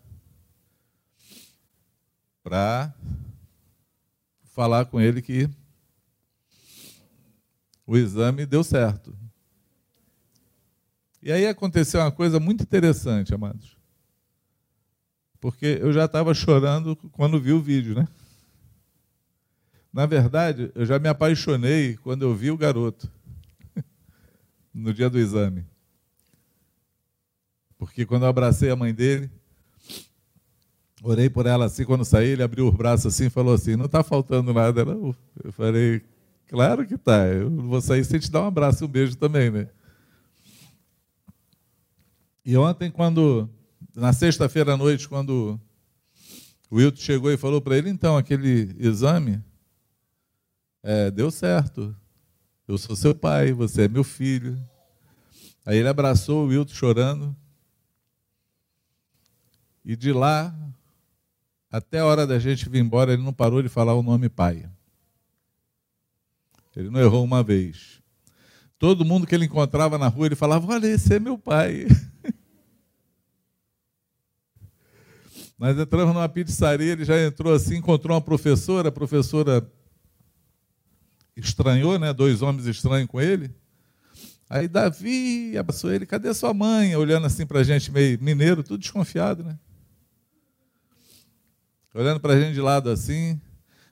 Para 2.43 2.93
falar 4.47 4.87
com 4.87 5.01
ele 5.01 5.23
que 5.23 5.49
o 7.89 7.97
exame 7.97 8.45
deu 8.45 8.63
certo. 8.63 9.17
E 11.23 11.33
aí 11.33 11.47
aconteceu 11.47 12.01
uma 12.01 12.13
coisa 12.13 12.39
muito 12.39 12.63
interessante, 12.63 13.33
amados. 13.33 13.79
Porque 15.41 15.79
eu 15.81 15.91
já 15.91 16.05
estava 16.05 16.35
chorando 16.35 16.95
quando 17.13 17.41
vi 17.41 17.51
o 17.51 17.63
vídeo, 17.63 17.95
né? 17.95 18.07
Na 19.91 20.05
verdade, 20.05 20.71
eu 20.75 20.85
já 20.85 20.99
me 20.99 21.09
apaixonei 21.09 21.97
quando 21.97 22.23
eu 22.23 22.35
vi 22.35 22.51
o 22.51 22.59
garoto, 22.59 23.11
no 24.75 24.93
dia 24.93 25.09
do 25.09 25.19
exame. 25.19 25.65
Porque 27.79 28.05
quando 28.05 28.25
eu 28.25 28.29
abracei 28.29 28.69
a 28.69 28.77
mãe 28.77 28.93
dele, 28.93 29.31
orei 31.03 31.31
por 31.31 31.47
ela 31.47 31.65
assim, 31.65 31.87
quando 31.87 32.05
saí, 32.05 32.29
ele 32.29 32.43
abriu 32.43 32.69
os 32.69 32.75
braços 32.75 33.07
assim 33.07 33.29
e 33.29 33.31
falou 33.31 33.55
assim: 33.55 33.77
Não 33.77 33.87
está 33.87 34.03
faltando 34.03 34.53
nada, 34.53 34.85
não. 34.85 35.17
Eu 35.43 35.53
falei: 35.53 36.05
Claro 36.49 36.87
que 36.87 36.97
tá. 36.97 37.27
Eu 37.27 37.51
vou 37.51 37.81
sair 37.81 38.05
sem 38.05 38.19
te 38.19 38.31
dar 38.31 38.43
um 38.43 38.47
abraço 38.47 38.83
e 38.83 38.87
um 38.87 38.91
beijo 38.91 39.17
também, 39.17 39.51
né? 39.51 39.69
E 42.45 42.57
ontem, 42.57 42.91
quando, 42.91 43.49
na 43.95 44.13
sexta-feira 44.15 44.73
à 44.73 44.77
noite, 44.77 45.07
quando 45.07 45.61
o 46.71 46.77
Wilton 46.77 47.01
chegou 47.01 47.31
e 47.31 47.37
falou 47.37 47.61
para 47.61 47.77
ele: 47.77 47.91
Então, 47.91 48.17
aquele 48.17 48.75
exame 48.79 49.45
é, 50.83 51.11
deu 51.11 51.31
certo. 51.31 51.95
Eu 52.67 52.79
sou 52.79 52.97
seu 52.97 53.15
pai, 53.15 53.53
você 53.53 53.83
é 53.83 53.89
meu 53.89 54.05
filho. 54.05 54.59
Aí 55.67 55.77
ele 55.77 55.89
abraçou 55.89 56.45
o 56.45 56.49
Wilton 56.49 56.73
chorando. 56.73 57.37
E 59.85 59.95
de 59.95 60.13
lá, 60.13 60.55
até 61.71 61.99
a 61.99 62.07
hora 62.07 62.27
da 62.27 62.39
gente 62.39 62.69
vir 62.69 62.81
embora, 62.81 63.13
ele 63.13 63.23
não 63.23 63.33
parou 63.33 63.63
de 63.63 63.69
falar 63.69 63.95
o 63.95 64.03
nome 64.03 64.31
pai. 64.31 64.67
Ele 66.79 66.91
não 66.91 67.01
errou 67.01 67.25
uma 67.25 67.43
vez. 67.43 68.01
Todo 68.79 69.05
mundo 69.05 69.27
que 69.27 69.35
ele 69.35 69.47
encontrava 69.47 69.99
na 69.99 70.07
rua, 70.07 70.27
ele 70.27 70.37
falava: 70.37 70.73
Olha, 70.73 70.87
esse 70.87 71.13
é 71.13 71.19
meu 71.19 71.37
pai. 71.37 71.89
Nós 75.59 75.77
entramos 75.77 76.15
numa 76.15 76.29
pizzaria, 76.29 76.93
ele 76.93 77.05
já 77.05 77.21
entrou 77.21 77.53
assim, 77.53 77.79
encontrou 77.79 78.15
uma 78.15 78.21
professora, 78.21 78.91
a 78.91 78.93
professora 78.93 79.69
estranhou, 81.37 81.99
né? 81.99 82.13
Dois 82.13 82.43
homens 82.43 82.65
estranhos 82.65 83.09
com 83.09 83.21
ele. 83.21 83.53
Aí 84.49 84.69
Davi 84.69 85.59
abraçou 85.59 85.93
ele, 85.93 86.07
cadê 86.07 86.33
sua 86.33 86.55
mãe? 86.55 86.95
Olhando 86.95 87.27
assim 87.27 87.45
para 87.45 87.59
a 87.59 87.65
gente, 87.65 87.91
meio 87.91 88.23
mineiro, 88.23 88.63
tudo 88.63 88.79
desconfiado, 88.79 89.43
né? 89.43 89.59
Olhando 91.93 92.21
para 92.21 92.35
a 92.35 92.41
gente 92.41 92.55
de 92.55 92.61
lado 92.61 92.89
assim. 92.89 93.41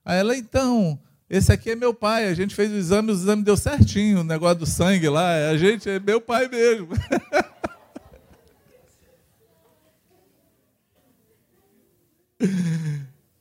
Aí 0.04 0.20
ela, 0.20 0.36
então, 0.36 1.00
esse 1.28 1.52
aqui 1.52 1.70
é 1.70 1.76
meu 1.76 1.92
pai, 1.92 2.28
a 2.28 2.34
gente 2.34 2.54
fez 2.54 2.70
o 2.70 2.76
exame, 2.76 3.10
o 3.10 3.14
exame 3.14 3.42
deu 3.42 3.56
certinho, 3.56 4.20
o 4.20 4.24
negócio 4.24 4.58
do 4.60 4.66
sangue 4.66 5.08
lá, 5.08 5.50
a 5.50 5.56
gente 5.56 5.88
é 5.88 5.98
meu 5.98 6.20
pai 6.20 6.48
mesmo. 6.48 6.88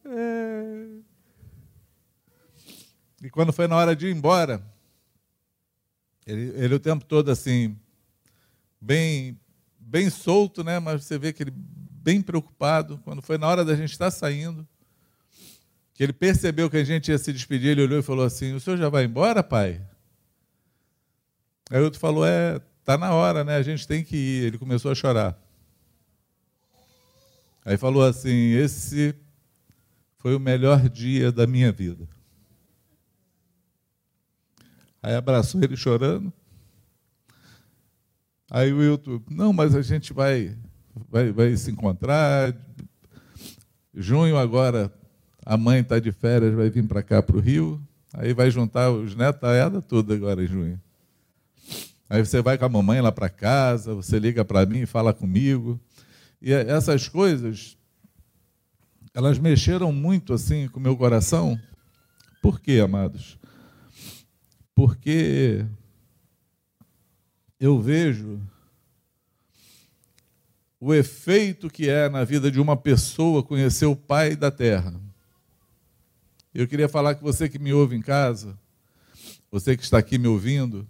é... 0.06 0.86
E 3.24 3.30
quando 3.32 3.52
foi 3.52 3.68
na 3.68 3.76
hora 3.76 3.96
de 3.96 4.06
ir 4.06 4.16
embora, 4.16 4.64
ele, 6.28 6.54
ele 6.64 6.76
o 6.76 6.80
tempo 6.80 7.04
todo 7.06 7.32
assim, 7.32 7.76
bem, 8.80 9.40
bem 9.80 10.12
solto, 10.12 10.64
né? 10.64 10.80
Mas 10.80 11.04
você 11.04 11.18
vê 11.18 11.34
que 11.34 11.42
ele 11.42 11.52
bem 11.52 12.22
preocupado. 12.22 13.00
Quando 13.04 13.24
foi 13.24 13.40
na 13.40 13.48
hora 13.48 13.66
da 13.66 13.76
gente 13.76 13.92
estar 13.92 14.12
saindo, 14.12 14.68
que 15.96 16.04
ele 16.04 16.14
percebeu 16.14 16.70
que 16.70 16.76
a 16.76 16.84
gente 16.84 17.10
ia 17.10 17.18
se 17.18 17.32
despedir, 17.32 17.70
ele 17.70 17.84
olhou 17.84 18.00
e 18.00 18.04
falou 18.04 18.26
assim: 18.26 18.54
O 18.54 18.60
senhor 18.60 18.76
já 18.78 18.90
vai 18.90 19.06
embora, 19.06 19.42
pai? 19.42 19.82
Aí 21.72 21.80
o 21.80 21.86
outro 21.86 22.00
falou: 22.00 22.26
É, 22.26 22.60
tá 22.84 22.98
na 22.98 23.14
hora, 23.14 23.46
né? 23.46 23.56
A 23.56 23.64
gente 23.64 23.88
tem 23.88 24.04
que 24.04 24.18
ir. 24.18 24.44
Ele 24.44 24.58
começou 24.58 24.92
a 24.92 24.96
chorar. 24.96 25.42
Aí 27.64 27.78
falou 27.78 28.04
assim: 28.04 28.52
Esse 28.52 29.16
foi 30.18 30.36
o 30.36 30.40
melhor 30.40 30.90
dia 30.90 31.32
da 31.32 31.48
minha 31.48 31.72
vida. 31.72 32.06
Aí 35.02 35.16
abraçou 35.16 35.64
ele 35.64 35.78
chorando. 35.78 36.34
Aí 38.52 38.74
o 38.74 38.80
Wilton, 38.80 39.22
não, 39.30 39.54
mas 39.54 39.74
a 39.76 39.82
gente 39.82 40.12
vai, 40.12 40.58
vai, 41.10 41.32
vai 41.32 41.56
se 41.56 41.72
encontrar. 41.72 42.54
Junho 43.94 44.38
agora, 44.38 44.94
a 45.46 45.56
mãe 45.56 45.82
está 45.82 46.00
de 46.00 46.12
férias, 46.12 46.54
vai 46.54 46.70
vir 46.70 46.86
para 46.88 47.04
cá 47.04 47.22
para 47.22 47.38
o 47.38 47.40
Rio. 47.40 47.82
Aí 48.14 48.34
vai 48.34 48.50
juntar 48.50 48.90
os 48.92 49.16
netos, 49.16 49.42
toda 49.88 50.14
agora 50.14 50.44
em 50.44 50.48
junho. 50.48 50.82
Aí 52.10 52.26
você 52.26 52.42
vai 52.42 52.58
com 52.58 52.66
a 52.66 52.70
mamãe 52.70 53.02
lá 53.02 53.12
para 53.12 53.30
casa, 53.30 53.94
você 53.94 54.18
liga 54.18 54.44
para 54.44 54.66
mim 54.66 54.82
e 54.82 54.86
fala 54.86 55.14
comigo. 55.14 55.80
E 56.42 56.52
essas 56.52 57.08
coisas, 57.08 57.78
elas 59.14 59.38
mexeram 59.38 59.92
muito 59.92 60.34
assim 60.34 60.68
com 60.68 60.80
o 60.80 60.84
meu 60.84 60.98
coração. 60.98 61.60
Por 62.42 62.60
quê, 62.60 62.80
amados? 62.84 63.38
porque 64.76 65.66
eu 67.58 67.82
vejo 67.82 68.42
o 70.78 70.94
efeito 70.94 71.70
que 71.70 71.90
é 71.90 72.10
na 72.10 72.26
vida 72.26 72.52
de 72.52 72.60
uma 72.60 72.76
pessoa 72.76 73.42
conhecer 73.42 73.86
o 73.86 73.96
Pai 73.96 74.36
da 74.36 74.52
terra. 74.52 74.94
Eu 76.56 76.68
queria 76.70 76.88
falar 76.88 77.16
com 77.16 77.26
você 77.26 77.50
que 77.50 77.60
me 77.60 77.74
ouve 77.74 77.98
em 77.98 78.02
casa, 78.02 78.58
você 79.52 79.76
que 79.76 79.84
está 79.84 79.98
aqui 79.98 80.18
me 80.18 80.28
ouvindo, 80.28 80.88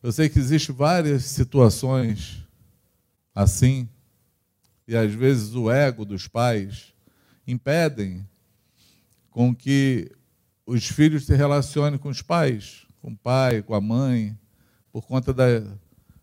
eu 0.00 0.12
sei 0.12 0.28
que 0.28 0.38
existem 0.38 0.72
várias 0.72 1.24
situações 1.24 2.46
assim, 3.34 3.88
e 4.86 4.96
às 4.96 5.12
vezes 5.12 5.54
o 5.56 5.68
ego 5.68 6.04
dos 6.04 6.28
pais 6.28 6.94
impedem 7.44 8.24
com 9.30 9.52
que 9.52 10.10
os 10.64 10.86
filhos 10.86 11.26
se 11.26 11.34
relacionem 11.34 11.98
com 11.98 12.08
os 12.08 12.22
pais 12.22 12.86
com 13.00 13.10
o 13.10 13.16
pai, 13.16 13.62
com 13.62 13.74
a 13.74 13.80
mãe, 13.80 14.38
por 14.92 15.04
conta 15.06 15.34
da, 15.34 15.44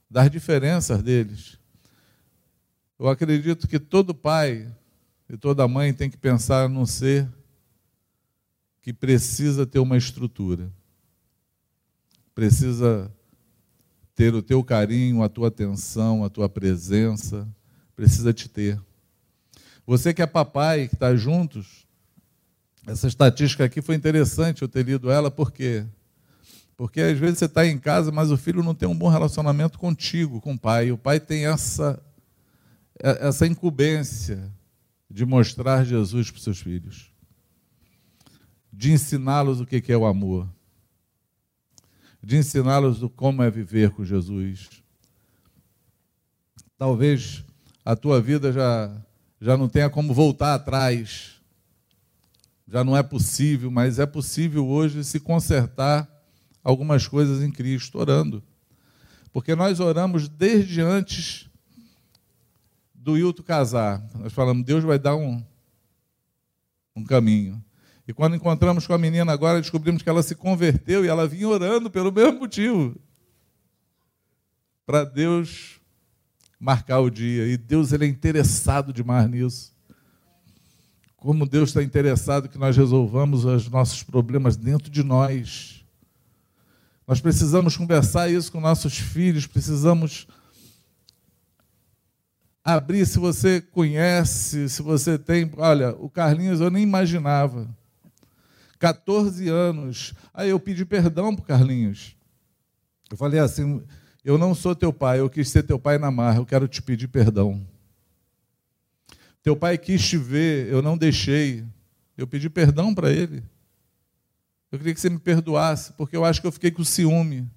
das 0.10 0.32
diferenças 0.32 1.04
deles. 1.04 1.60
Eu 2.98 3.10
acredito 3.10 3.68
que 3.68 3.80
todo 3.80 4.16
pai 4.16 4.74
e 5.30 5.36
toda 5.36 5.68
mãe 5.68 5.94
tem 5.94 6.10
que 6.10 6.18
pensar 6.18 6.70
num 6.70 6.86
ser 6.86 7.28
que 8.88 8.94
precisa 8.94 9.66
ter 9.66 9.80
uma 9.80 9.98
estrutura, 9.98 10.72
precisa 12.34 13.14
ter 14.16 14.34
o 14.34 14.42
teu 14.42 14.64
carinho, 14.64 15.22
a 15.22 15.28
tua 15.28 15.50
atenção, 15.50 16.24
a 16.24 16.30
tua 16.30 16.48
presença, 16.48 17.46
precisa 17.98 18.32
te 18.32 18.48
ter. 18.48 18.82
Você 19.86 20.14
que 20.14 20.22
é 20.22 20.26
papai, 20.26 20.88
que 20.88 20.96
está 20.96 21.14
juntos, 21.18 21.86
essa 22.88 23.10
estatística 23.10 23.66
aqui 23.66 23.82
foi 23.82 23.94
interessante 23.94 24.62
eu 24.62 24.70
ter 24.70 24.86
lido 24.86 25.12
ela, 25.12 25.30
porque 25.30 25.86
porque 26.78 27.02
às 27.02 27.20
vezes 27.20 27.40
você 27.40 27.46
está 27.46 27.68
em 27.68 27.78
casa, 27.78 28.10
mas 28.10 28.32
o 28.32 28.38
filho 28.38 28.64
não 28.64 28.74
tem 28.74 28.88
um 28.88 28.98
bom 28.98 29.10
relacionamento 29.10 29.78
contigo, 29.78 30.40
com 30.40 30.54
o 30.54 30.58
pai. 30.58 30.94
O 30.94 30.98
pai 30.98 31.20
tem 31.20 31.46
essa, 31.46 32.02
essa 32.98 33.46
incumbência 33.46 34.50
de 35.12 35.26
mostrar 35.26 35.84
Jesus 35.84 36.32
para 36.32 36.38
os 36.38 36.44
seus 36.46 36.62
filhos, 36.62 37.17
de 38.78 38.92
ensiná-los 38.92 39.60
o 39.60 39.66
que 39.66 39.92
é 39.92 39.98
o 39.98 40.06
amor, 40.06 40.48
de 42.22 42.38
ensiná-los 42.38 43.00
como 43.16 43.42
é 43.42 43.50
viver 43.50 43.90
com 43.90 44.06
Jesus. 44.06 44.70
Talvez 46.78 47.44
a 47.84 47.96
tua 47.96 48.22
vida 48.22 48.54
já, 48.54 48.96
já 49.42 49.58
não 49.58 49.68
tenha 49.68 49.90
como 49.90 50.14
voltar 50.14 50.54
atrás, 50.54 51.42
já 52.68 52.84
não 52.84 52.96
é 52.96 53.02
possível, 53.02 53.72
mas 53.72 53.98
é 53.98 54.06
possível 54.06 54.68
hoje 54.68 55.04
se 55.04 55.20
consertar 55.20 56.08
algumas 56.64 57.08
coisas 57.08 57.42
em 57.42 57.52
Cristo, 57.52 57.98
orando. 57.98 58.44
Porque 59.34 59.56
nós 59.56 59.80
oramos 59.80 60.30
desde 60.30 60.82
antes 60.82 61.50
do 62.94 63.18
Hilton 63.18 63.42
casar. 63.42 64.08
Nós 64.20 64.34
falamos, 64.34 64.64
Deus 64.64 64.84
vai 64.84 65.00
dar 65.00 65.16
um, 65.16 65.44
um 66.96 67.04
caminho. 67.04 67.64
E 68.08 68.14
quando 68.14 68.36
encontramos 68.36 68.88
com 68.88 68.94
a 68.94 68.98
menina 68.98 69.34
agora, 69.34 69.60
descobrimos 69.60 70.02
que 70.02 70.10
ela 70.10 70.24
se 70.24 70.34
converteu 70.34 71.04
e 71.04 71.10
ela 71.10 71.28
vinha 71.28 71.48
orando 71.48 71.90
pelo 71.92 72.12
mesmo 72.12 72.40
motivo. 72.40 72.96
Para 74.86 75.04
Deus 75.04 75.82
marcar 76.58 77.00
o 77.00 77.10
dia. 77.10 77.46
E 77.46 77.58
Deus 77.58 77.92
ele 77.92 78.06
é 78.06 78.08
interessado 78.08 78.94
demais 78.94 79.30
nisso. 79.30 79.76
Como 81.18 81.46
Deus 81.46 81.70
está 81.70 81.84
interessado 81.84 82.48
que 82.48 82.58
nós 82.58 82.78
resolvamos 82.78 83.44
os 83.44 83.68
nossos 83.68 84.04
problemas 84.04 84.56
dentro 84.56 84.90
de 84.90 85.04
nós. 85.04 85.86
Nós 87.06 87.20
precisamos 87.20 87.76
conversar 87.76 88.30
isso 88.30 88.52
com 88.52 88.62
nossos 88.62 88.98
filhos, 88.98 89.48
precisamos 89.48 90.28
abrir. 92.64 93.06
Se 93.06 93.20
você 93.20 93.60
conhece, 93.60 94.70
se 94.70 94.82
você 94.82 95.18
tem. 95.18 95.52
Olha, 95.58 95.92
o 96.00 96.10
Carlinhos 96.10 96.62
eu 96.62 96.70
nem 96.70 96.84
imaginava. 96.84 97.68
14 98.80 99.48
anos. 99.48 100.14
Aí 100.34 100.50
eu 100.50 100.60
pedi 100.60 100.86
perdão 100.86 101.36
para 101.36 101.46
Carlinhos. 101.46 102.16
Eu 103.10 103.18
falei 103.18 103.40
assim: 103.40 103.84
eu 104.24 104.38
não 104.38 104.54
sou 104.54 104.76
teu 104.76 104.92
pai, 104.92 105.20
eu 105.20 105.30
quis 105.30 105.50
ser 105.50 105.64
teu 105.64 105.80
pai 105.80 105.98
na 105.98 106.12
marra, 106.12 106.40
eu 106.40 106.46
quero 106.46 106.68
te 106.68 106.82
pedir 106.82 107.08
perdão. 107.08 107.66
Teu 109.42 109.56
pai 109.56 109.78
quis 109.78 110.06
te 110.06 110.18
ver, 110.18 110.68
eu 110.68 110.82
não 110.82 110.98
deixei. 110.98 111.66
Eu 112.18 112.28
pedi 112.28 112.50
perdão 112.50 112.94
para 112.94 113.12
ele. 113.12 113.44
Eu 114.70 114.78
queria 114.78 114.94
que 114.94 115.00
você 115.00 115.10
me 115.10 115.20
perdoasse, 115.20 115.94
porque 115.94 116.18
eu 116.18 116.26
acho 116.26 116.42
que 116.42 116.48
eu 116.48 116.52
fiquei 116.52 116.72
com 116.72 116.84
ciúme. 116.84 117.50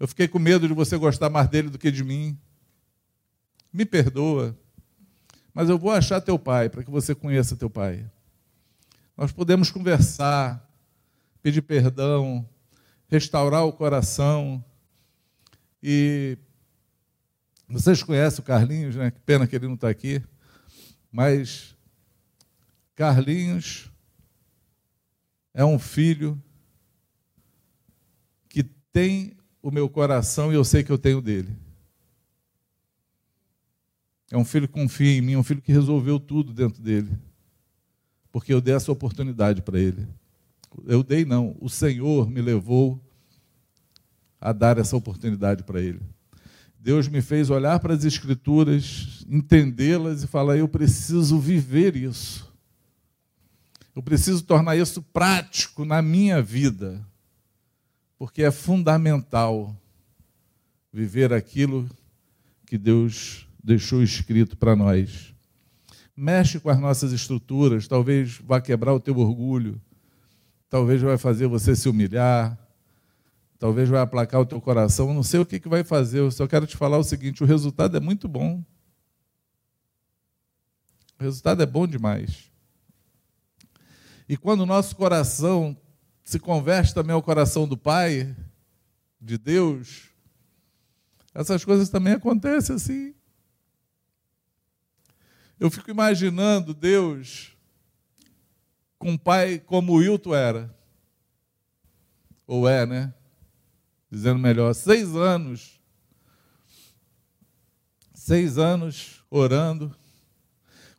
Eu 0.00 0.08
fiquei 0.08 0.26
com 0.26 0.38
medo 0.38 0.66
de 0.66 0.72
você 0.72 0.96
gostar 0.96 1.28
mais 1.28 1.48
dele 1.48 1.68
do 1.68 1.78
que 1.78 1.90
de 1.90 2.02
mim. 2.02 2.38
Me 3.70 3.84
perdoa. 3.84 4.56
Mas 5.52 5.68
eu 5.68 5.78
vou 5.78 5.90
achar 5.90 6.20
teu 6.20 6.38
pai, 6.38 6.70
para 6.70 6.82
que 6.82 6.90
você 6.90 7.14
conheça 7.14 7.56
teu 7.56 7.68
pai. 7.68 8.06
Nós 9.16 9.32
podemos 9.32 9.70
conversar, 9.70 10.70
pedir 11.40 11.62
perdão, 11.62 12.46
restaurar 13.08 13.64
o 13.64 13.72
coração. 13.72 14.62
E 15.82 16.36
vocês 17.66 18.02
conhecem 18.02 18.40
o 18.40 18.42
Carlinhos, 18.42 18.94
né? 18.94 19.10
Que 19.10 19.20
pena 19.20 19.46
que 19.46 19.56
ele 19.56 19.66
não 19.66 19.74
está 19.74 19.88
aqui. 19.88 20.22
Mas 21.10 21.74
Carlinhos 22.94 23.90
é 25.54 25.64
um 25.64 25.78
filho 25.78 26.38
que 28.50 28.62
tem 28.92 29.34
o 29.62 29.70
meu 29.70 29.88
coração 29.88 30.52
e 30.52 30.56
eu 30.56 30.64
sei 30.64 30.84
que 30.84 30.92
eu 30.92 30.98
tenho 30.98 31.22
dele. 31.22 31.56
É 34.30 34.36
um 34.36 34.44
filho 34.44 34.68
que 34.68 34.74
confia 34.74 35.16
em 35.16 35.22
mim, 35.22 35.36
um 35.36 35.42
filho 35.42 35.62
que 35.62 35.72
resolveu 35.72 36.20
tudo 36.20 36.52
dentro 36.52 36.82
dele. 36.82 37.16
Porque 38.36 38.52
eu 38.52 38.60
dei 38.60 38.74
essa 38.74 38.92
oportunidade 38.92 39.62
para 39.62 39.80
ele. 39.80 40.06
Eu 40.84 41.02
dei, 41.02 41.24
não. 41.24 41.56
O 41.58 41.70
Senhor 41.70 42.28
me 42.28 42.42
levou 42.42 43.02
a 44.38 44.52
dar 44.52 44.76
essa 44.76 44.94
oportunidade 44.94 45.62
para 45.62 45.80
ele. 45.80 46.02
Deus 46.78 47.08
me 47.08 47.22
fez 47.22 47.48
olhar 47.48 47.80
para 47.80 47.94
as 47.94 48.04
Escrituras, 48.04 49.24
entendê-las 49.26 50.22
e 50.22 50.26
falar: 50.26 50.58
eu 50.58 50.68
preciso 50.68 51.38
viver 51.38 51.96
isso. 51.96 52.52
Eu 53.94 54.02
preciso 54.02 54.42
tornar 54.42 54.76
isso 54.76 55.00
prático 55.00 55.86
na 55.86 56.02
minha 56.02 56.42
vida, 56.42 57.02
porque 58.18 58.42
é 58.42 58.50
fundamental 58.50 59.74
viver 60.92 61.32
aquilo 61.32 61.88
que 62.66 62.76
Deus 62.76 63.48
deixou 63.64 64.02
escrito 64.02 64.58
para 64.58 64.76
nós. 64.76 65.34
Mexe 66.16 66.58
com 66.58 66.70
as 66.70 66.80
nossas 66.80 67.12
estruturas, 67.12 67.86
talvez 67.86 68.38
vá 68.38 68.60
quebrar 68.60 68.94
o 68.94 69.00
teu 69.00 69.18
orgulho, 69.18 69.80
talvez 70.68 71.02
vai 71.02 71.18
fazer 71.18 71.46
você 71.46 71.76
se 71.76 71.88
humilhar, 71.88 72.58
talvez 73.58 73.88
vai 73.88 74.00
aplacar 74.00 74.40
o 74.40 74.46
teu 74.46 74.60
coração, 74.60 75.12
não 75.12 75.22
sei 75.22 75.40
o 75.40 75.46
que, 75.46 75.60
que 75.60 75.68
vai 75.68 75.84
fazer, 75.84 76.20
eu 76.20 76.30
só 76.30 76.46
quero 76.46 76.66
te 76.66 76.76
falar 76.76 76.96
o 76.98 77.04
seguinte: 77.04 77.42
o 77.42 77.46
resultado 77.46 77.96
é 77.96 78.00
muito 78.00 78.26
bom. 78.26 78.64
O 81.18 81.22
resultado 81.22 81.62
é 81.62 81.66
bom 81.66 81.86
demais. 81.86 82.50
E 84.28 84.36
quando 84.36 84.60
o 84.60 84.66
nosso 84.66 84.96
coração 84.96 85.76
se 86.24 86.38
converte 86.38 86.92
também 86.92 87.14
ao 87.14 87.22
coração 87.22 87.68
do 87.68 87.76
Pai, 87.76 88.34
de 89.20 89.38
Deus, 89.38 90.10
essas 91.34 91.64
coisas 91.64 91.88
também 91.88 92.14
acontecem 92.14 92.76
assim. 92.76 93.15
Eu 95.58 95.70
fico 95.70 95.90
imaginando 95.90 96.74
Deus 96.74 97.56
com 98.98 99.12
um 99.12 99.18
pai 99.18 99.58
como 99.58 99.94
o 99.94 100.02
Hilton 100.02 100.34
era. 100.34 100.74
Ou 102.46 102.68
é, 102.68 102.84
né? 102.84 103.14
Dizendo 104.10 104.38
melhor, 104.38 104.74
seis 104.74 105.16
anos. 105.16 105.80
Seis 108.14 108.58
anos 108.58 109.24
orando. 109.30 109.94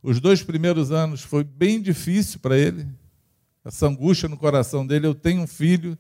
Os 0.01 0.20
dois 0.20 0.41
primeiros 0.41 0.91
anos 0.91 1.22
foi 1.22 1.43
bem 1.43 1.82
difícil 1.82 2.39
para 2.39 2.58
ele 2.58 2.88
essa 3.64 3.86
angústia 3.86 4.30
no 4.30 4.38
coração 4.38 4.88
dele. 4.88 5.05
Eu 5.05 5.14
tenho 5.14 5.41
um 5.41 5.47
filho, 5.47 5.97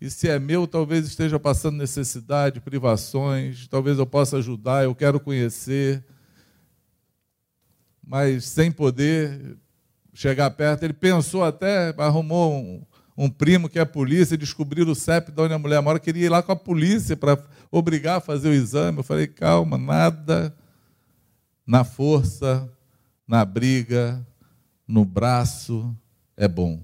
e 0.00 0.08
se 0.10 0.28
é 0.28 0.38
meu, 0.38 0.66
talvez 0.66 1.06
esteja 1.06 1.38
passando 1.38 1.76
necessidade, 1.76 2.60
privações, 2.60 3.68
talvez 3.68 3.98
eu 3.98 4.06
possa 4.06 4.38
ajudar, 4.38 4.84
eu 4.84 4.94
quero 4.94 5.20
conhecer, 5.20 6.02
mas 8.06 8.44
sem 8.44 8.70
poder 8.70 9.56
chegar 10.14 10.50
perto. 10.50 10.84
Ele 10.84 10.92
pensou 10.92 11.44
até, 11.44 11.94
arrumou 11.98 12.54
um, 12.54 12.82
um 13.16 13.28
primo 13.28 13.68
que 13.68 13.78
é 13.78 13.84
polícia, 13.84 14.38
descobrir 14.38 14.88
o 14.88 14.94
CEP 14.94 15.32
de 15.32 15.40
onde 15.40 15.52
a 15.52 15.58
mulher 15.58 15.82
mora, 15.82 15.98
queria 15.98 16.26
ir 16.26 16.28
lá 16.28 16.42
com 16.42 16.52
a 16.52 16.56
polícia 16.56 17.16
para 17.16 17.38
obrigar 17.70 18.18
a 18.18 18.20
fazer 18.20 18.48
o 18.48 18.54
exame. 18.54 18.98
Eu 18.98 19.04
falei, 19.04 19.26
calma, 19.26 19.76
nada 19.76 20.54
na 21.66 21.82
força, 21.82 22.70
na 23.26 23.44
briga, 23.44 24.24
no 24.86 25.04
braço 25.04 25.94
é 26.36 26.46
bom. 26.46 26.80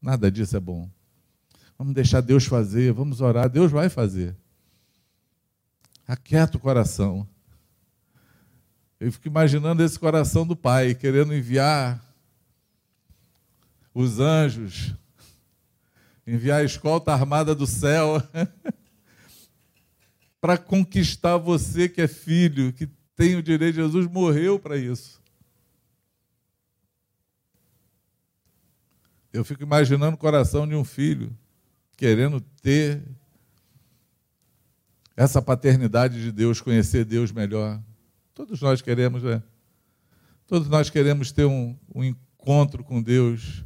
Nada 0.00 0.30
disso 0.30 0.56
é 0.56 0.60
bom. 0.60 0.88
Vamos 1.78 1.94
deixar 1.94 2.22
Deus 2.22 2.46
fazer, 2.46 2.92
vamos 2.92 3.20
orar, 3.20 3.50
Deus 3.50 3.70
vai 3.70 3.90
fazer. 3.90 4.34
Aquieta 6.08 6.56
o 6.56 6.60
coração. 6.60 7.28
Eu 8.98 9.12
fico 9.12 9.28
imaginando 9.28 9.82
esse 9.82 9.98
coração 9.98 10.46
do 10.46 10.56
Pai, 10.56 10.94
querendo 10.94 11.34
enviar 11.34 12.02
os 13.92 14.20
anjos, 14.20 14.94
enviar 16.26 16.60
a 16.60 16.64
escolta 16.64 17.12
armada 17.12 17.54
do 17.54 17.66
céu, 17.66 18.22
para 20.40 20.56
conquistar 20.56 21.36
você 21.36 21.88
que 21.88 22.00
é 22.00 22.08
filho, 22.08 22.72
que 22.72 22.86
tem 23.14 23.36
o 23.36 23.42
direito. 23.42 23.76
Jesus 23.76 24.06
morreu 24.06 24.58
para 24.58 24.76
isso. 24.76 25.20
Eu 29.32 29.44
fico 29.44 29.62
imaginando 29.62 30.14
o 30.14 30.18
coração 30.18 30.66
de 30.66 30.74
um 30.74 30.84
filho 30.84 31.36
querendo 31.96 32.40
ter 32.40 33.02
essa 35.14 35.42
paternidade 35.42 36.22
de 36.22 36.32
Deus, 36.32 36.60
conhecer 36.60 37.04
Deus 37.04 37.32
melhor. 37.32 37.82
Todos 38.36 38.60
nós 38.60 38.82
queremos, 38.82 39.22
né? 39.22 39.42
Todos 40.46 40.68
nós 40.68 40.90
queremos 40.90 41.32
ter 41.32 41.46
um, 41.46 41.74
um 41.94 42.04
encontro 42.04 42.84
com 42.84 43.02
Deus. 43.02 43.64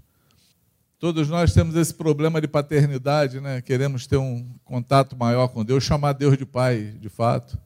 Todos 0.96 1.28
nós 1.28 1.52
temos 1.52 1.74
esse 1.74 1.92
problema 1.92 2.40
de 2.40 2.46
paternidade, 2.46 3.40
né? 3.40 3.60
Queremos 3.60 4.06
ter 4.06 4.16
um 4.16 4.48
contato 4.64 5.16
maior 5.16 5.48
com 5.48 5.64
Deus, 5.64 5.82
chamar 5.82 6.12
Deus 6.12 6.38
de 6.38 6.46
Pai, 6.46 6.96
de 7.00 7.08
fato. 7.08 7.58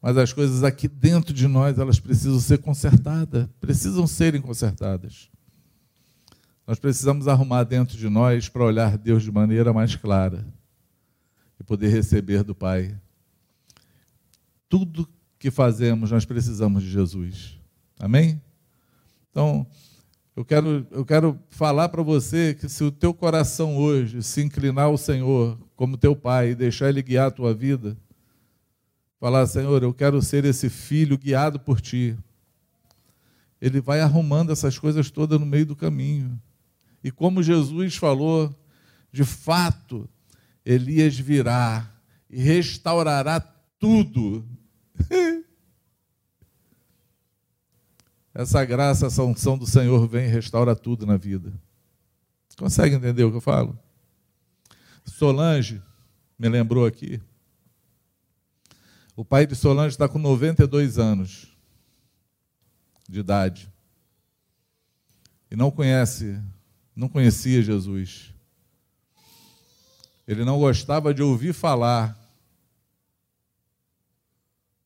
Mas 0.00 0.16
as 0.16 0.32
coisas 0.32 0.62
aqui 0.62 0.86
dentro 0.86 1.34
de 1.34 1.48
nós, 1.48 1.80
elas 1.80 1.98
precisam 1.98 2.38
ser 2.38 2.58
consertadas, 2.58 3.48
precisam 3.60 4.06
serem 4.06 4.40
consertadas. 4.40 5.28
Nós 6.64 6.78
precisamos 6.78 7.26
arrumar 7.26 7.64
dentro 7.64 7.98
de 7.98 8.08
nós 8.08 8.48
para 8.48 8.62
olhar 8.62 8.96
Deus 8.96 9.24
de 9.24 9.32
maneira 9.32 9.72
mais 9.72 9.96
clara 9.96 10.46
e 11.58 11.64
poder 11.64 11.88
receber 11.88 12.44
do 12.44 12.54
Pai. 12.54 12.96
Tudo 14.68 15.08
que 15.42 15.50
fazemos, 15.50 16.12
nós 16.12 16.24
precisamos 16.24 16.84
de 16.84 16.88
Jesus. 16.88 17.58
Amém? 17.98 18.40
Então, 19.28 19.66
eu 20.36 20.44
quero, 20.44 20.86
eu 20.92 21.04
quero 21.04 21.36
falar 21.50 21.88
para 21.88 22.00
você 22.00 22.54
que 22.54 22.68
se 22.68 22.84
o 22.84 22.92
teu 22.92 23.12
coração 23.12 23.76
hoje 23.76 24.22
se 24.22 24.40
inclinar 24.40 24.84
ao 24.84 24.96
Senhor 24.96 25.58
como 25.74 25.96
teu 25.96 26.14
Pai 26.14 26.50
e 26.50 26.54
deixar 26.54 26.90
Ele 26.90 27.02
guiar 27.02 27.26
a 27.26 27.30
tua 27.32 27.52
vida, 27.52 27.96
falar, 29.18 29.44
Senhor, 29.48 29.82
eu 29.82 29.92
quero 29.92 30.22
ser 30.22 30.44
esse 30.44 30.70
filho 30.70 31.18
guiado 31.18 31.58
por 31.58 31.80
Ti. 31.80 32.16
Ele 33.60 33.80
vai 33.80 34.00
arrumando 34.00 34.52
essas 34.52 34.78
coisas 34.78 35.10
todas 35.10 35.40
no 35.40 35.46
meio 35.46 35.66
do 35.66 35.74
caminho. 35.74 36.40
E 37.02 37.10
como 37.10 37.42
Jesus 37.42 37.96
falou, 37.96 38.54
de 39.10 39.24
fato, 39.24 40.08
Elias 40.64 41.18
virá 41.18 41.90
e 42.30 42.40
restaurará 42.40 43.40
tudo. 43.40 44.46
Essa 48.34 48.64
graça, 48.64 49.06
essa 49.06 49.22
unção 49.22 49.58
do 49.58 49.66
Senhor 49.66 50.08
vem 50.08 50.24
e 50.24 50.28
restaura 50.30 50.74
tudo 50.74 51.04
na 51.04 51.18
vida. 51.18 51.52
Consegue 52.56 52.94
entender 52.94 53.24
o 53.24 53.30
que 53.30 53.36
eu 53.36 53.42
falo? 53.42 53.78
Solange 55.04 55.82
me 56.38 56.48
lembrou 56.48 56.86
aqui. 56.86 57.20
O 59.14 59.22
pai 59.22 59.46
de 59.46 59.54
Solange 59.54 59.94
está 59.94 60.08
com 60.08 60.18
92 60.18 60.98
anos 60.98 61.54
de 63.06 63.20
idade 63.20 63.70
e 65.50 65.56
não 65.56 65.70
conhece 65.70 66.40
não 66.94 67.08
conhecia 67.08 67.62
Jesus. 67.62 68.34
Ele 70.26 70.44
não 70.44 70.58
gostava 70.58 71.12
de 71.12 71.22
ouvir 71.22 71.52
falar 71.52 72.18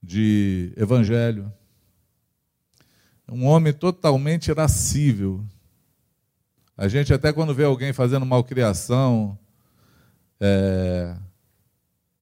de 0.06 0.72
evangelho. 0.76 1.52
Um 3.28 3.44
homem 3.44 3.72
totalmente 3.72 4.48
irascível. 4.48 5.44
A 6.76 6.86
gente 6.86 7.12
até 7.12 7.32
quando 7.32 7.52
vê 7.52 7.64
alguém 7.64 7.92
fazendo 7.92 8.24
malcriação, 8.24 9.36
é, 10.38 11.16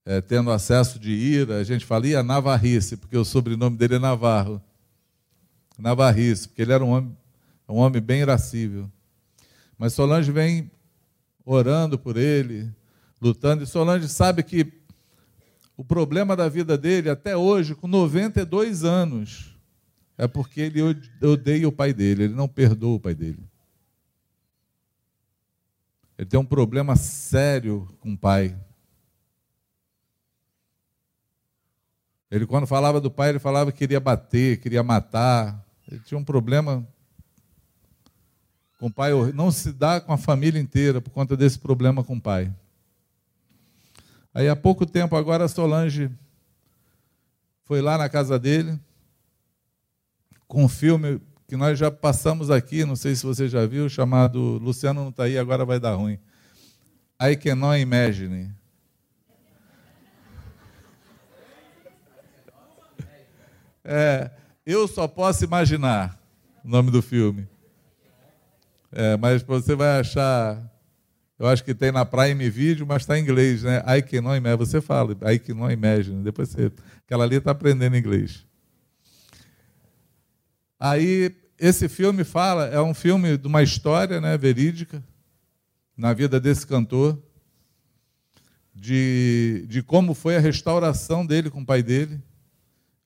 é, 0.06 0.20
tendo 0.22 0.50
acesso 0.50 0.98
de 0.98 1.10
ira, 1.10 1.58
a 1.58 1.64
gente 1.64 1.84
fala, 1.84 2.06
ia 2.06 2.22
Navarrice, 2.22 2.96
porque 2.96 3.18
o 3.18 3.24
sobrenome 3.24 3.76
dele 3.76 3.96
é 3.96 3.98
Navarro. 3.98 4.62
Navarrice, 5.78 6.48
porque 6.48 6.62
ele 6.62 6.72
era 6.72 6.82
um 6.82 6.90
homem, 6.90 7.16
um 7.68 7.76
homem 7.76 8.00
bem 8.00 8.20
irascível. 8.20 8.90
Mas 9.76 9.92
Solange 9.92 10.32
vem 10.32 10.70
orando 11.44 11.98
por 11.98 12.16
ele, 12.16 12.72
lutando. 13.20 13.62
E 13.62 13.66
Solange 13.66 14.08
sabe 14.08 14.42
que 14.42 14.83
o 15.76 15.84
problema 15.84 16.36
da 16.36 16.48
vida 16.48 16.78
dele, 16.78 17.10
até 17.10 17.36
hoje, 17.36 17.74
com 17.74 17.88
92 17.88 18.84
anos, 18.84 19.58
é 20.16 20.28
porque 20.28 20.60
ele 20.60 20.80
odeia 21.22 21.68
o 21.68 21.72
pai 21.72 21.92
dele, 21.92 22.24
ele 22.24 22.34
não 22.34 22.46
perdoa 22.46 22.96
o 22.96 23.00
pai 23.00 23.14
dele. 23.14 23.42
Ele 26.16 26.28
tem 26.28 26.38
um 26.38 26.44
problema 26.44 26.94
sério 26.94 27.88
com 27.98 28.12
o 28.12 28.18
pai. 28.18 28.56
Ele, 32.30 32.46
quando 32.46 32.66
falava 32.66 33.00
do 33.00 33.10
pai, 33.10 33.30
ele 33.30 33.38
falava 33.40 33.72
que 33.72 33.78
queria 33.78 33.98
bater, 33.98 34.60
queria 34.60 34.82
matar. 34.82 35.64
Ele 35.90 36.00
tinha 36.00 36.18
um 36.18 36.24
problema 36.24 36.86
com 38.78 38.86
o 38.86 38.92
pai. 38.92 39.12
Não 39.32 39.50
se 39.50 39.72
dá 39.72 40.00
com 40.00 40.12
a 40.12 40.16
família 40.16 40.60
inteira 40.60 41.00
por 41.00 41.10
conta 41.10 41.36
desse 41.36 41.58
problema 41.58 42.04
com 42.04 42.16
o 42.16 42.20
pai. 42.20 42.52
Aí, 44.34 44.48
há 44.48 44.56
pouco 44.56 44.84
tempo, 44.84 45.14
agora, 45.14 45.44
a 45.44 45.48
Solange 45.48 46.10
foi 47.64 47.80
lá 47.80 47.96
na 47.96 48.08
casa 48.08 48.38
dele 48.38 48.78
com 50.46 50.64
um 50.64 50.68
filme 50.68 51.20
que 51.46 51.56
nós 51.56 51.78
já 51.78 51.90
passamos 51.90 52.50
aqui, 52.50 52.84
não 52.84 52.96
sei 52.96 53.14
se 53.14 53.24
você 53.24 53.48
já 53.48 53.64
viu, 53.64 53.88
chamado 53.88 54.40
Luciano 54.58 55.02
não 55.02 55.10
está 55.10 55.24
aí, 55.24 55.38
agora 55.38 55.64
vai 55.64 55.78
dar 55.78 55.94
ruim. 55.94 56.18
I 57.20 57.36
Cannot 57.36 57.80
Imagine. 57.80 58.52
É, 63.84 64.30
eu 64.64 64.88
só 64.88 65.06
posso 65.06 65.44
imaginar 65.44 66.18
o 66.64 66.68
nome 66.68 66.90
do 66.90 67.02
filme. 67.02 67.46
É, 68.90 69.16
mas 69.16 69.42
você 69.42 69.74
vai 69.74 70.00
achar. 70.00 70.73
Eu 71.44 71.50
acho 71.50 71.62
que 71.62 71.74
tem 71.74 71.92
na 71.92 72.06
Prime 72.06 72.48
Video, 72.48 72.86
mas 72.86 73.02
está 73.02 73.18
em 73.18 73.22
inglês, 73.22 73.62
né? 73.62 73.82
I 73.86 74.00
cannot 74.00 74.34
imagine. 74.34 74.56
Você 74.56 74.80
fala, 74.80 75.14
I 75.30 75.38
cannot 75.38 75.74
imagine. 75.74 76.24
Depois 76.24 76.48
você. 76.48 76.72
Aquela 77.04 77.24
ali 77.24 77.36
está 77.36 77.50
aprendendo 77.50 77.98
inglês. 77.98 78.46
Aí, 80.80 81.36
esse 81.58 81.86
filme 81.86 82.24
fala, 82.24 82.68
é 82.68 82.80
um 82.80 82.94
filme 82.94 83.36
de 83.36 83.46
uma 83.46 83.62
história 83.62 84.22
né, 84.22 84.38
verídica, 84.38 85.04
na 85.94 86.14
vida 86.14 86.40
desse 86.40 86.66
cantor, 86.66 87.22
de, 88.74 89.66
de 89.68 89.82
como 89.82 90.14
foi 90.14 90.36
a 90.36 90.40
restauração 90.40 91.26
dele 91.26 91.50
com 91.50 91.60
o 91.60 91.66
pai 91.66 91.82
dele 91.82 92.22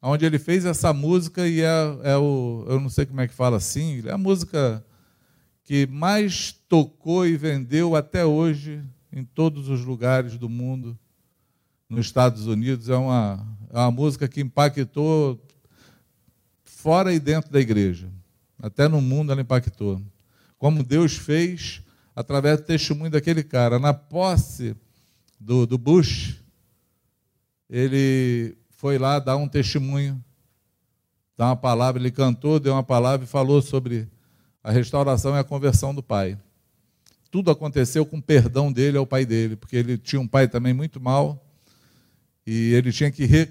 onde 0.01 0.24
ele 0.24 0.39
fez 0.39 0.64
essa 0.64 0.93
música 0.93 1.47
e 1.47 1.61
é, 1.61 1.99
é, 2.05 2.16
o, 2.16 2.64
eu 2.68 2.78
não 2.78 2.89
sei 2.89 3.05
como 3.05 3.20
é 3.20 3.26
que 3.26 3.34
fala 3.34 3.57
assim, 3.57 4.01
é 4.07 4.12
a 4.12 4.18
música 4.18 4.84
que 5.69 5.87
mais 5.87 6.51
tocou 6.66 7.27
e 7.27 7.37
vendeu 7.37 7.95
até 7.95 8.25
hoje 8.25 8.83
em 9.12 9.23
todos 9.23 9.69
os 9.69 9.85
lugares 9.85 10.39
do 10.39 10.49
mundo, 10.49 10.99
nos 11.91 12.07
Estados 12.07 12.47
Unidos. 12.47 12.89
É 12.89 12.97
uma, 12.97 13.47
é 13.69 13.77
uma 13.77 13.91
música 13.91 14.27
que 14.27 14.41
impactou 14.41 15.39
fora 16.64 17.12
e 17.12 17.21
dentro 17.21 17.53
da 17.53 17.61
igreja. 17.61 18.11
Até 18.62 18.89
no 18.89 19.03
mundo 19.03 19.31
ela 19.31 19.43
impactou. 19.43 20.01
Como 20.57 20.83
Deus 20.83 21.19
fez 21.19 21.83
através 22.16 22.62
do 22.62 22.64
testemunho 22.64 23.11
daquele 23.11 23.45
cara. 23.45 23.79
Na 23.79 23.93
posse 23.93 24.75
do, 25.39 25.66
do 25.66 25.77
Bush, 25.77 26.43
ele 27.69 28.57
foi 28.71 28.97
lá 28.97 29.19
dar 29.19 29.37
um 29.37 29.47
testemunho, 29.47 30.19
dar 31.37 31.49
uma 31.49 31.57
palavra, 31.57 32.01
ele 32.01 32.11
cantou, 32.11 32.59
deu 32.59 32.73
uma 32.73 32.83
palavra 32.83 33.27
e 33.27 33.29
falou 33.29 33.61
sobre 33.61 34.09
a 34.62 34.70
restauração 34.70 35.34
e 35.36 35.38
a 35.38 35.44
conversão 35.44 35.94
do 35.94 36.02
pai. 36.02 36.38
Tudo 37.30 37.50
aconteceu 37.50 38.06
com 38.06 38.20
perdão 38.20 38.72
dele 38.72 38.96
ao 38.96 39.06
pai 39.06 39.26
dele, 39.26 39.56
porque 39.56 39.76
ele 39.76 39.98
tinha 39.98 40.20
um 40.20 40.26
pai 40.26 40.48
também 40.48 40.72
muito 40.72 41.00
mal 41.00 41.44
e 42.46 42.72
ele 42.72 42.90
tinha 42.90 43.11
que 43.11 43.26
re... 43.26 43.48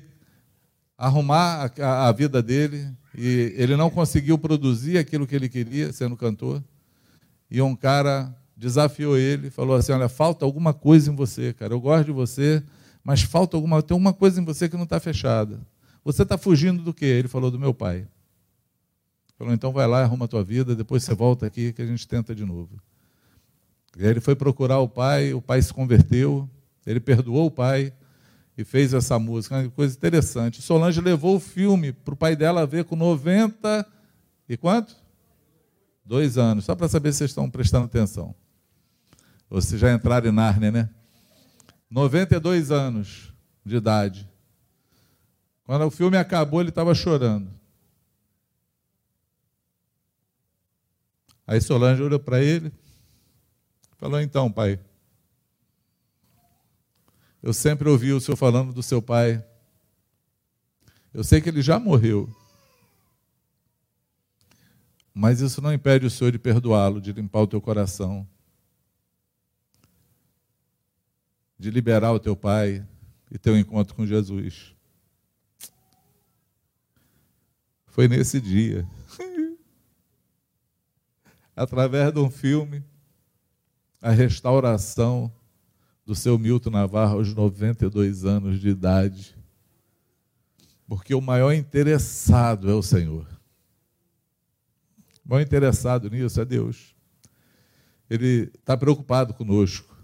arrumar 0.98 1.72
a, 1.80 2.08
a 2.08 2.12
vida 2.12 2.42
dele 2.42 2.88
e 3.16 3.54
ele 3.56 3.76
não 3.76 3.90
conseguiu 3.90 4.38
produzir 4.38 4.98
aquilo 4.98 5.28
que 5.28 5.36
ele 5.36 5.48
queria 5.48 5.94
sendo 5.94 6.18
cantor. 6.18 6.64
E 7.50 7.62
um 7.62 7.76
cara 7.76 8.36
desafiou 8.56 9.18
ele, 9.18 9.50
falou 9.52 9.76
assim: 9.76 9.92
Olha, 9.92 10.10
falta 10.10 10.44
alguma 10.44 10.74
coisa 10.74 11.12
em 11.12 11.16
você, 11.16 11.54
cara. 11.54 11.74
Eu 11.74 11.80
gosto 11.80 12.06
de 12.06 12.12
você, 12.12 12.64
mas 13.04 13.22
falta 13.22 13.56
alguma, 13.56 13.82
tem 13.82 13.96
uma 13.96 14.12
coisa 14.12 14.42
em 14.42 14.44
você 14.44 14.68
que 14.68 14.76
não 14.76 14.84
está 14.84 15.00
fechada. 15.00 15.60
Você 16.04 16.24
está 16.24 16.38
fugindo 16.38 16.82
do 16.84 16.94
quê? 16.94 17.06
Ele 17.06 17.28
falou 17.28 17.52
do 17.52 17.60
meu 17.60 17.74
pai. 17.74 18.08
Falou, 19.38 19.54
então 19.54 19.72
vai 19.72 19.88
lá, 19.88 20.02
arruma 20.02 20.26
a 20.26 20.28
tua 20.28 20.44
vida, 20.44 20.76
depois 20.76 21.04
você 21.04 21.14
volta 21.14 21.46
aqui 21.46 21.72
que 21.72 21.82
a 21.82 21.86
gente 21.86 22.08
tenta 22.08 22.34
de 22.34 22.44
novo. 22.44 22.82
E 23.96 24.04
aí 24.04 24.10
ele 24.10 24.20
foi 24.20 24.36
procurar 24.36 24.80
o 24.80 24.90
pai, 24.90 25.34
o 25.34 25.42
pai 25.42 25.62
se 25.62 25.74
converteu, 25.74 26.50
ele 26.86 27.00
perdoou 27.00 27.46
o 27.46 27.52
pai 27.52 27.94
e 28.58 28.64
fez 28.64 28.94
essa 28.94 29.20
música. 29.20 29.56
Uma 29.60 29.70
coisa 29.70 29.96
interessante. 29.96 30.62
Solange 30.62 31.00
levou 31.00 31.36
o 31.36 31.40
filme 31.40 31.92
para 31.92 32.14
o 32.14 32.18
pai 32.18 32.36
dela 32.36 32.66
ver 32.66 32.86
com 32.86 32.96
90 32.96 33.86
e 34.50 34.58
quanto? 34.58 34.96
Dois 36.04 36.38
anos, 36.38 36.66
só 36.66 36.74
para 36.74 36.88
saber 36.88 37.12
se 37.12 37.20
vocês 37.20 37.32
estão 37.32 37.50
prestando 37.50 37.86
atenção. 37.86 38.34
Ou 39.50 39.62
se 39.62 39.78
já 39.78 39.94
entraram 39.94 40.30
em 40.30 40.32
Nárnia, 40.32 40.72
né? 40.72 40.90
92 41.90 42.72
anos 42.72 43.34
de 43.64 43.76
idade. 43.76 44.28
Quando 45.64 45.86
o 45.86 45.92
filme 45.92 46.18
acabou, 46.18 46.62
ele 46.62 46.70
estava 46.70 46.96
chorando. 46.96 47.52
Aí 51.48 51.60
Solange 51.62 52.04
olhou 52.04 52.20
para 52.20 52.44
ele 52.44 52.72
falou: 53.98 54.22
Então, 54.22 54.52
pai, 54.52 54.80
eu 57.42 57.54
sempre 57.54 57.90
ouvi 57.90 58.14
o 58.14 58.20
senhor 58.20 58.38
falando 58.38 58.72
do 58.74 58.84
seu 58.84 59.02
pai. 59.02 59.44
Eu 61.14 61.24
sei 61.24 61.42
que 61.42 61.50
ele 61.50 61.62
já 61.62 61.80
morreu. 61.80 62.30
Mas 65.14 65.42
isso 65.42 65.62
não 65.62 65.74
impede 65.74 66.06
o 66.06 66.12
senhor 66.12 66.32
de 66.32 66.38
perdoá-lo, 66.38 67.02
de 67.02 67.12
limpar 67.12 67.42
o 67.42 67.48
teu 67.48 67.60
coração. 67.60 68.28
de 71.60 71.72
liberar 71.72 72.12
o 72.12 72.20
teu 72.20 72.36
pai 72.36 72.86
e 73.32 73.38
teu 73.38 73.58
encontro 73.58 73.96
com 73.96 74.06
Jesus. 74.06 74.76
Foi 77.88 78.08
nesse 78.08 78.40
dia, 78.40 78.88
através 81.58 82.14
de 82.14 82.20
um 82.20 82.30
filme, 82.30 82.84
a 84.00 84.12
restauração 84.12 85.34
do 86.06 86.14
seu 86.14 86.38
Milton 86.38 86.70
Navarro 86.70 87.18
aos 87.18 87.34
92 87.34 88.24
anos 88.24 88.62
de 88.62 88.70
idade. 88.70 89.36
Porque 90.88 91.16
o 91.16 91.20
maior 91.20 91.52
interessado 91.52 92.70
é 92.70 92.74
o 92.74 92.84
Senhor. 92.84 93.28
O 95.26 95.30
maior 95.30 95.42
interessado 95.42 96.10
nisso 96.12 96.40
é 96.40 96.46
Deus. 96.46 96.96
Ele 98.08 98.52
está 98.54 98.78
preocupado 98.78 99.34
conosco. 99.34 99.98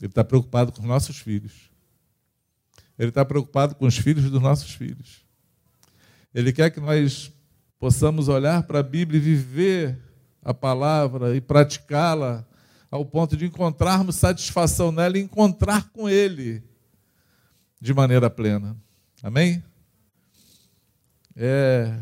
Ele 0.00 0.10
está 0.10 0.22
preocupado 0.22 0.70
com 0.70 0.82
os 0.82 0.86
nossos 0.86 1.16
filhos. 1.18 1.70
Ele 2.98 3.08
está 3.08 3.24
preocupado 3.24 3.74
com 3.74 3.86
os 3.86 3.96
filhos 3.96 4.30
dos 4.30 4.40
nossos 4.40 4.72
filhos. 4.74 5.24
Ele 6.32 6.52
quer 6.52 6.70
que 6.70 6.78
nós 6.78 7.32
possamos 7.78 8.28
olhar 8.28 8.64
para 8.64 8.80
a 8.80 8.82
Bíblia 8.82 9.18
e 9.18 9.22
viver 9.22 10.07
a 10.48 10.54
palavra 10.54 11.36
e 11.36 11.42
praticá-la 11.42 12.42
ao 12.90 13.04
ponto 13.04 13.36
de 13.36 13.44
encontrarmos 13.44 14.16
satisfação 14.16 14.90
nela 14.90 15.18
e 15.18 15.20
encontrar 15.20 15.90
com 15.90 16.08
Ele 16.08 16.62
de 17.78 17.92
maneira 17.92 18.30
plena. 18.30 18.74
Amém? 19.22 19.62
É. 21.36 21.94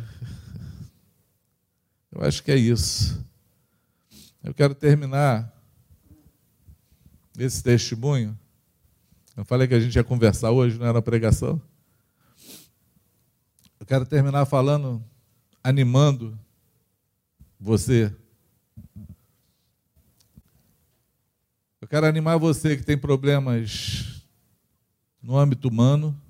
Eu 2.12 2.22
acho 2.22 2.40
que 2.44 2.53
é 2.53 2.57
isso. 2.57 3.20
Eu 4.44 4.55
quero 4.55 4.76
terminar 4.76 5.53
esse 7.36 7.61
testemunho. 7.64 8.38
Eu 9.36 9.44
falei 9.44 9.66
que 9.66 9.74
a 9.74 9.80
gente 9.80 9.97
ia 9.97 10.05
conversar 10.05 10.53
hoje, 10.53 10.78
não 10.78 10.86
era 10.86 11.03
pregação. 11.03 11.61
Eu 13.80 13.84
quero 13.84 14.07
terminar 14.07 14.47
falando, 14.47 15.05
animando 15.64 16.38
você. 17.59 18.14
Eu 21.81 21.89
quero 21.89 22.07
animar 22.07 22.39
você 22.39 22.77
que 22.77 22.83
tem 22.83 22.99
problemas 22.99 24.22
no 25.22 25.37
âmbito 25.37 25.68
humano, 25.68 26.20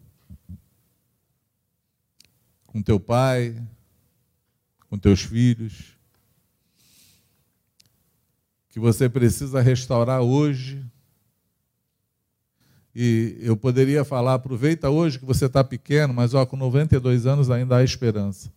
com 2.66 2.82
teu 2.82 3.00
pai, 3.00 3.62
com 4.88 4.98
teus 4.98 5.22
filhos, 5.22 5.96
que 8.68 8.78
você 8.78 9.08
precisa 9.08 9.60
restaurar 9.60 10.20
hoje 10.20 10.84
e 12.98 13.36
eu 13.40 13.58
poderia 13.58 14.06
falar, 14.06 14.32
aproveita 14.32 14.88
hoje 14.88 15.18
que 15.18 15.24
você 15.26 15.44
está 15.44 15.62
pequeno, 15.62 16.14
mas 16.14 16.32
ó, 16.32 16.46
com 16.46 16.56
92 16.56 17.26
anos 17.26 17.50
ainda 17.50 17.76
há 17.76 17.84
esperança. 17.84 18.50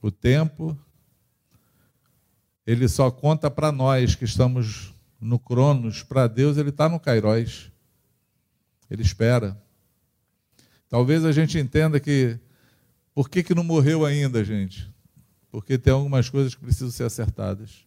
O 0.00 0.10
tempo, 0.10 0.74
ele 2.68 2.86
só 2.86 3.10
conta 3.10 3.50
para 3.50 3.72
nós 3.72 4.14
que 4.14 4.26
estamos 4.26 4.92
no 5.18 5.38
Cronos, 5.38 6.02
para 6.02 6.26
Deus 6.26 6.58
ele 6.58 6.68
está 6.68 6.86
no 6.86 7.00
Kairos. 7.00 7.72
Ele 8.90 9.00
espera. 9.00 9.58
Talvez 10.86 11.24
a 11.24 11.32
gente 11.32 11.58
entenda 11.58 11.98
que 11.98 12.38
por 13.14 13.30
que, 13.30 13.42
que 13.42 13.54
não 13.54 13.64
morreu 13.64 14.04
ainda, 14.04 14.44
gente? 14.44 14.92
Porque 15.50 15.78
tem 15.78 15.94
algumas 15.94 16.28
coisas 16.28 16.54
que 16.54 16.60
precisam 16.60 16.90
ser 16.90 17.04
acertadas. 17.04 17.86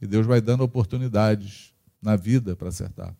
E 0.00 0.06
Deus 0.06 0.28
vai 0.28 0.40
dando 0.40 0.62
oportunidades 0.62 1.74
na 2.00 2.14
vida 2.14 2.54
para 2.54 2.68
acertar. 2.68 3.12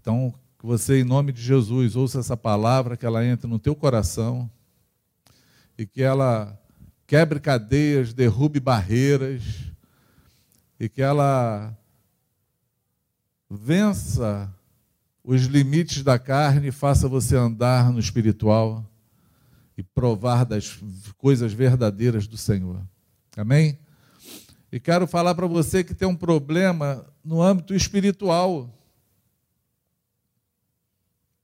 Então, 0.00 0.32
que 0.58 0.64
você, 0.64 1.00
em 1.00 1.04
nome 1.04 1.32
de 1.32 1.42
Jesus, 1.42 1.94
ouça 1.94 2.20
essa 2.20 2.36
palavra, 2.36 2.96
que 2.96 3.04
ela 3.04 3.22
entre 3.26 3.46
no 3.46 3.58
teu 3.58 3.76
coração 3.76 4.50
e 5.76 5.84
que 5.84 6.00
ela 6.00 6.58
quebre 7.06 7.38
cadeias, 7.38 8.12
derrube 8.12 8.58
barreiras 8.58 9.42
e 10.78 10.88
que 10.88 11.00
ela 11.00 11.76
vença 13.48 14.52
os 15.22 15.42
limites 15.42 16.02
da 16.02 16.18
carne 16.18 16.68
e 16.68 16.72
faça 16.72 17.08
você 17.08 17.36
andar 17.36 17.92
no 17.92 17.98
espiritual 17.98 18.84
e 19.76 19.82
provar 19.82 20.44
das 20.44 20.78
coisas 21.16 21.52
verdadeiras 21.52 22.26
do 22.26 22.36
Senhor. 22.36 22.80
Amém? 23.36 23.78
E 24.70 24.80
quero 24.80 25.06
falar 25.06 25.34
para 25.34 25.46
você 25.46 25.82
que 25.84 25.94
tem 25.94 26.06
um 26.06 26.16
problema 26.16 27.06
no 27.24 27.40
âmbito 27.40 27.74
espiritual. 27.74 28.72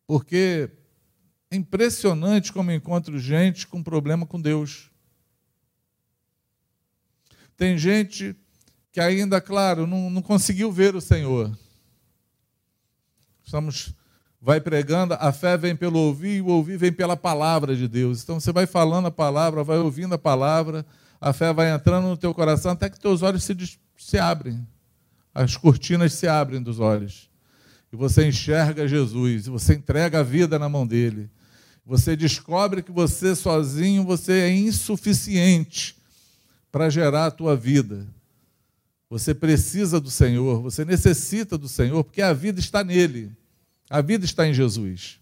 Porque 0.06 0.70
é 1.50 1.56
impressionante 1.56 2.52
como 2.52 2.70
encontro 2.70 3.18
gente 3.18 3.66
com 3.66 3.82
problema 3.82 4.26
com 4.26 4.40
Deus. 4.40 4.91
Tem 7.56 7.76
gente 7.78 8.36
que 8.90 9.00
ainda, 9.00 9.40
claro, 9.40 9.86
não, 9.86 10.10
não 10.10 10.22
conseguiu 10.22 10.70
ver 10.70 10.94
o 10.94 11.00
Senhor. 11.00 11.56
Estamos 13.44 13.94
vai 14.44 14.60
pregando, 14.60 15.14
a 15.14 15.32
fé 15.32 15.56
vem 15.56 15.76
pelo 15.76 16.00
ouvir, 16.00 16.38
e 16.38 16.40
o 16.40 16.48
ouvir 16.48 16.76
vem 16.76 16.92
pela 16.92 17.16
palavra 17.16 17.76
de 17.76 17.86
Deus. 17.86 18.22
Então 18.22 18.40
você 18.40 18.50
vai 18.50 18.66
falando 18.66 19.06
a 19.06 19.10
palavra, 19.10 19.62
vai 19.62 19.78
ouvindo 19.78 20.16
a 20.16 20.18
palavra, 20.18 20.84
a 21.20 21.32
fé 21.32 21.52
vai 21.52 21.72
entrando 21.72 22.08
no 22.08 22.16
teu 22.16 22.34
coração 22.34 22.72
até 22.72 22.90
que 22.90 22.98
teus 22.98 23.22
olhos 23.22 23.44
se, 23.44 23.56
se 23.96 24.18
abrem. 24.18 24.66
As 25.32 25.56
cortinas 25.56 26.12
se 26.14 26.26
abrem 26.26 26.60
dos 26.60 26.80
olhos. 26.80 27.30
E 27.92 27.96
você 27.96 28.26
enxerga 28.26 28.88
Jesus, 28.88 29.46
você 29.46 29.74
entrega 29.74 30.18
a 30.18 30.22
vida 30.24 30.58
na 30.58 30.68
mão 30.68 30.84
dele. 30.84 31.30
Você 31.86 32.16
descobre 32.16 32.82
que 32.82 32.90
você 32.90 33.36
sozinho 33.36 34.04
você 34.04 34.32
é 34.32 34.50
insuficiente 34.50 36.01
para 36.72 36.88
gerar 36.88 37.26
a 37.26 37.30
tua 37.30 37.54
vida. 37.54 38.08
Você 39.10 39.34
precisa 39.34 40.00
do 40.00 40.10
Senhor, 40.10 40.62
você 40.62 40.86
necessita 40.86 41.58
do 41.58 41.68
Senhor, 41.68 42.02
porque 42.02 42.22
a 42.22 42.32
vida 42.32 42.58
está 42.58 42.82
nele. 42.82 43.30
A 43.90 44.00
vida 44.00 44.24
está 44.24 44.48
em 44.48 44.54
Jesus. 44.54 45.20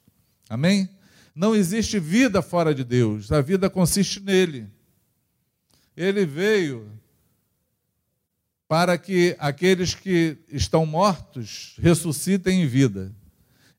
Amém? 0.49 0.89
Não 1.35 1.57
existe 1.57 1.99
vida 1.99 2.41
fora 2.41 2.73
de 2.73 2.85
Deus, 2.85 3.33
a 3.33 3.41
vida 3.41 3.69
consiste 3.69 4.21
nele. 4.21 4.69
Ele 5.97 6.25
veio 6.25 6.89
para 8.69 8.97
que 8.97 9.35
aqueles 9.41 9.93
que 9.93 10.39
estão 10.49 10.87
mortos 10.87 11.75
ressuscitem 11.83 12.63
em 12.63 12.67
vida. 12.69 13.13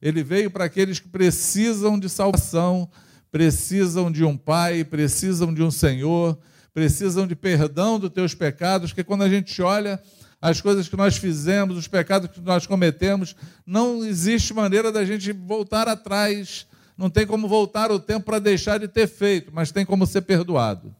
Ele 0.01 0.22
veio 0.22 0.51
para 0.51 0.65
aqueles 0.65 0.99
que 0.99 1.07
precisam 1.07 1.97
de 1.97 2.09
salvação, 2.09 2.89
precisam 3.32 4.11
de 4.11 4.26
um 4.26 4.36
Pai, 4.36 4.84
precisam 4.84 5.53
de 5.53 5.63
um 5.63 5.72
Senhor, 5.72 6.38
precisam 6.74 7.28
de 7.28 7.36
perdão 7.36 7.99
dos 7.99 8.09
teus 8.09 8.34
pecados, 8.34 8.93
que 8.93 9.03
quando 9.03 9.24
a 9.24 9.30
gente 9.30 9.61
olha 9.61 10.01
as 10.41 10.59
coisas 10.59 10.89
que 10.89 10.97
nós 10.97 11.17
fizemos, 11.17 11.78
os 11.78 11.88
pecados 11.88 12.32
que 12.32 12.41
nós 12.41 12.65
cometemos, 12.65 13.36
não 13.65 14.03
existe 14.03 14.53
maneira 14.53 14.91
da 14.91 15.05
gente 15.05 15.32
voltar 15.32 15.88
atrás. 15.88 16.65
Não 16.97 17.09
tem 17.09 17.28
como 17.28 17.47
voltar 17.47 17.91
o 17.91 17.99
tempo 17.99 18.26
para 18.26 18.39
deixar 18.39 18.80
de 18.80 18.88
ter 18.88 19.07
feito, 19.07 19.51
mas 19.53 19.72
tem 19.72 19.86
como 19.86 20.07
ser 20.07 20.22
perdoado. 20.22 20.95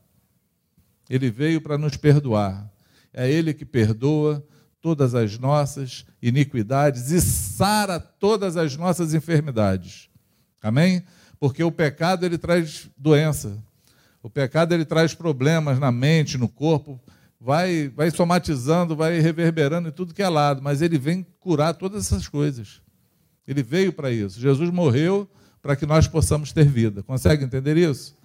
Ele 1.10 1.30
veio 1.30 1.60
para 1.60 1.78
nos 1.78 1.98
perdoar. 1.98 2.72
É 3.14 3.30
Ele 3.30 3.54
que 3.54 3.66
perdoa 3.66 4.46
todas 4.80 5.14
as 5.14 5.38
nossas 5.38 6.06
iniquidades 6.22 7.12
e 7.12 7.20
sara 7.20 8.00
todas 8.00 8.58
as 8.58 8.78
nossas 8.78 9.14
enfermidades. 9.14 10.10
Amém? 10.62 11.04
Porque 11.40 11.64
o 11.64 11.72
pecado 11.72 12.26
ele 12.26 12.38
traz 12.38 12.90
doença. 12.98 13.58
O 14.24 14.30
pecado 14.30 14.74
ele 14.74 14.86
traz 14.86 15.14
problemas 15.14 15.80
na 15.80 15.92
mente, 15.92 16.38
no 16.38 16.48
corpo, 16.48 17.00
vai, 17.40 17.90
vai 17.90 18.12
somatizando, 18.12 18.96
vai 18.96 19.20
reverberando 19.20 19.90
em 19.90 19.92
tudo 19.92 20.14
que 20.14 20.22
é 20.22 20.30
lado, 20.30 20.62
mas 20.62 20.82
ele 20.82 20.98
vem 20.98 21.26
curar 21.40 21.74
todas 21.74 22.06
essas 22.06 22.28
coisas. 22.28 22.82
Ele 23.48 23.64
veio 23.64 23.92
para 23.92 24.12
isso. 24.12 24.40
Jesus 24.40 24.70
morreu 24.70 25.30
para 25.62 25.76
que 25.76 25.86
nós 25.86 26.08
possamos 26.08 26.54
ter 26.54 26.66
vida. 26.66 27.02
Consegue 27.04 27.44
entender 27.44 27.78
isso? 27.78 28.16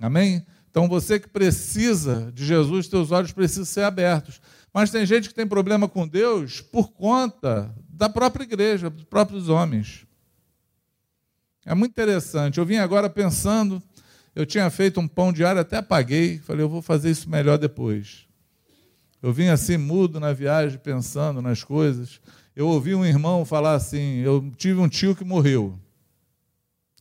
Amém? 0.00 0.44
Então 0.70 0.88
você 0.88 1.20
que 1.20 1.28
precisa 1.28 2.32
de 2.34 2.44
Jesus, 2.44 2.88
teus 2.88 3.12
olhos 3.12 3.30
precisam 3.30 3.64
ser 3.64 3.84
abertos. 3.84 4.40
Mas 4.72 4.90
tem 4.90 5.04
gente 5.04 5.28
que 5.28 5.34
tem 5.34 5.46
problema 5.46 5.86
com 5.86 6.08
Deus 6.08 6.60
por 6.60 6.92
conta 6.92 7.72
da 7.88 8.08
própria 8.08 8.42
igreja, 8.42 8.88
dos 8.88 9.04
próprios 9.04 9.48
homens. 9.48 10.06
É 11.64 11.74
muito 11.74 11.92
interessante. 11.92 12.58
Eu 12.58 12.66
vim 12.66 12.76
agora 12.76 13.08
pensando, 13.08 13.82
eu 14.34 14.46
tinha 14.46 14.68
feito 14.70 14.98
um 15.00 15.06
pão 15.06 15.32
diário, 15.32 15.60
até 15.60 15.76
apaguei, 15.76 16.38
falei, 16.38 16.64
eu 16.64 16.68
vou 16.68 16.80
fazer 16.80 17.10
isso 17.10 17.28
melhor 17.28 17.58
depois. 17.58 18.26
Eu 19.22 19.32
vim 19.32 19.48
assim 19.48 19.76
mudo 19.76 20.18
na 20.18 20.32
viagem, 20.32 20.78
pensando 20.78 21.40
nas 21.40 21.62
coisas. 21.62 22.20
Eu 22.56 22.66
ouvi 22.66 22.94
um 22.94 23.04
irmão 23.04 23.44
falar 23.44 23.74
assim: 23.74 24.16
eu 24.18 24.52
tive 24.56 24.80
um 24.80 24.88
tio 24.88 25.14
que 25.14 25.24
morreu 25.24 25.78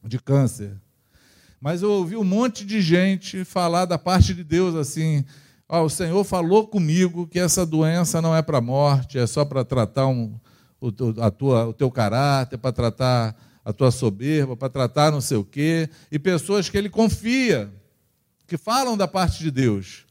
de 0.03 0.19
câncer. 0.19 0.77
Mas 1.59 1.81
eu 1.81 1.91
ouvi 1.91 2.15
um 2.15 2.23
monte 2.23 2.65
de 2.65 2.81
gente 2.81 3.43
falar 3.43 3.85
da 3.85 3.97
parte 3.97 4.35
de 4.35 4.43
Deus 4.43 4.75
assim: 4.75 5.25
oh, 5.67 5.81
o 5.81 5.89
Senhor 5.89 6.23
falou 6.23 6.67
comigo 6.67 7.25
que 7.25 7.39
essa 7.39 7.65
doença 7.65 8.21
não 8.21 8.35
é 8.35 8.41
para 8.41 8.61
morte, 8.61 9.17
é 9.17 9.25
só 9.25 9.43
para 9.43 9.65
tratar 9.65 10.07
um, 10.07 10.39
o, 10.79 10.89
a 11.19 11.31
tua, 11.31 11.67
o 11.67 11.73
teu 11.73 11.89
caráter, 11.89 12.57
para 12.57 12.71
tratar 12.71 13.35
a 13.63 13.71
tua 13.71 13.91
soberba, 13.91 14.55
para 14.55 14.69
tratar 14.69 15.11
não 15.11 15.21
sei 15.21 15.37
o 15.37 15.43
quê. 15.43 15.89
E 16.11 16.17
pessoas 16.17 16.69
que 16.69 16.77
ele 16.77 16.89
confia, 16.89 17.71
que 18.47 18.57
falam 18.57 18.97
da 18.97 19.07
parte 19.07 19.39
de 19.39 19.51
Deus. 19.51 20.05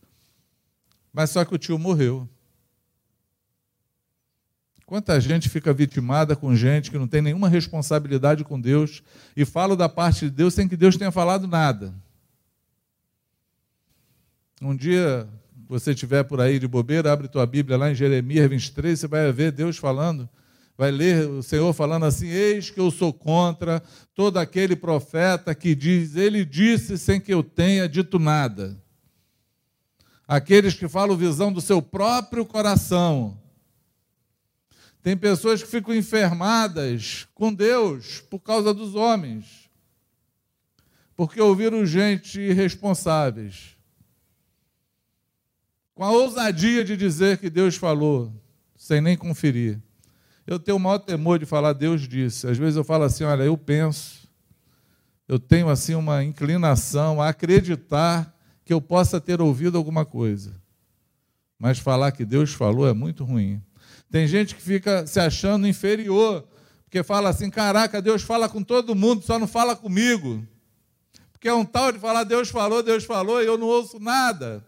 Mas 1.13 1.31
só 1.31 1.45
que 1.45 1.55
o 1.55 1.59
tio 1.59 1.79
morreu. 1.79 2.29
Quanta 4.87 5.21
gente 5.21 5.49
fica 5.49 5.73
vitimada 5.73 6.35
com 6.35 6.55
gente 6.55 6.91
que 6.91 6.99
não 6.99 7.07
tem 7.07 7.23
nenhuma 7.23 7.49
responsabilidade 7.49 8.43
com 8.43 8.61
Deus 8.61 9.03
e 9.37 9.45
fala 9.45 9.77
da 9.77 9.89
parte 9.89 10.25
de 10.25 10.31
Deus 10.31 10.55
sem 10.55 10.67
que 10.67 10.77
Deus 10.77 10.97
tenha 10.97 11.13
falado 11.13 11.47
nada. 11.47 11.95
Um 14.61 14.75
dia 14.75 15.29
você 15.69 15.93
estiver 15.93 16.25
por 16.25 16.41
aí 16.41 16.59
de 16.59 16.67
bobeira, 16.67 17.13
abre 17.13 17.29
tua 17.29 17.47
Bíblia 17.47 17.79
lá 17.79 17.89
em 17.89 17.95
Jeremias 17.95 18.51
23, 18.51 18.99
você 18.99 19.07
vai 19.07 19.31
ver 19.31 19.53
Deus 19.53 19.77
falando, 19.77 20.29
vai 20.81 20.91
ler 20.91 21.29
o 21.29 21.43
Senhor 21.43 21.71
falando 21.75 22.07
assim: 22.07 22.29
Eis 22.29 22.71
que 22.71 22.81
eu 22.81 22.91
sou 22.91 23.13
contra 23.13 23.83
todo 24.15 24.39
aquele 24.39 24.75
profeta 24.75 25.55
que 25.55 25.75
diz, 25.75 26.17
ele 26.17 26.43
disse 26.43 26.97
sem 26.97 27.21
que 27.21 27.35
eu 27.35 27.43
tenha 27.43 27.87
dito 27.87 28.19
nada 28.19 28.83
aqueles 30.27 30.73
que 30.73 30.89
falam 30.89 31.19
visão 31.19 31.53
do 31.53 31.61
seu 31.61 31.83
próprio 31.83 32.47
coração. 32.47 33.39
Tem 35.03 35.15
pessoas 35.15 35.63
que 35.63 35.69
ficam 35.69 35.95
enfermadas 35.95 37.29
com 37.35 37.53
Deus 37.53 38.21
por 38.31 38.39
causa 38.39 38.73
dos 38.73 38.95
homens, 38.95 39.69
porque 41.15 41.43
ouviram 41.43 41.85
gente 41.85 42.41
irresponsáveis, 42.41 43.77
com 45.95 46.05
a 46.05 46.11
ousadia 46.11 46.83
de 46.83 46.97
dizer 46.97 47.37
que 47.37 47.51
Deus 47.51 47.77
falou, 47.77 48.33
sem 48.75 49.03
nem 49.03 49.15
conferir. 49.15 49.79
Eu 50.47 50.59
tenho 50.59 50.77
o 50.77 50.81
maior 50.81 50.99
temor 50.99 51.39
de 51.39 51.47
falar 51.47 51.73
Deus 51.73 52.09
disse. 52.09 52.47
Às 52.47 52.59
vezes 52.59 52.77
eu 52.77 52.85
falo 52.85 53.05
assim, 53.05 53.25
olha, 53.25 53.43
eu 53.43 53.57
penso, 53.57 54.29
eu 55.29 55.39
tenho 55.39 55.69
assim 55.69 55.95
uma 55.95 56.25
inclinação 56.25 57.21
a 57.21 57.29
acreditar 57.29 58.35
que 58.65 58.73
eu 58.73 58.81
possa 58.81 59.21
ter 59.21 59.41
ouvido 59.41 59.79
alguma 59.79 60.05
coisa. 60.05 60.55
Mas 61.59 61.79
falar 61.79 62.13
que 62.13 62.25
Deus 62.25 62.53
falou 62.53 62.89
é 62.89 62.93
muito 62.93 63.25
ruim. 63.25 63.63
Tem 64.11 64.27
gente 64.27 64.55
que 64.55 64.63
fica 64.63 65.07
se 65.07 65.21
achando 65.21 65.69
inferior, 65.69 66.47
porque 66.85 67.03
fala 67.03 67.29
assim: 67.29 67.51
caraca, 67.51 68.03
Deus 68.03 68.23
fala 68.23 68.49
com 68.49 68.63
todo 68.63 68.95
mundo, 68.95 69.23
só 69.23 69.39
não 69.39 69.47
fala 69.47 69.77
comigo. 69.77 70.45
Porque 71.33 71.49
é 71.49 71.55
um 71.55 71.65
tal 71.65 71.93
de 71.93 71.99
falar 71.99 72.25
Deus 72.25 72.49
falou, 72.49 72.83
Deus 72.83 73.05
falou, 73.05 73.43
e 73.43 73.47
eu 73.47 73.57
não 73.57 73.67
ouço 73.67 73.99
nada. 74.01 74.65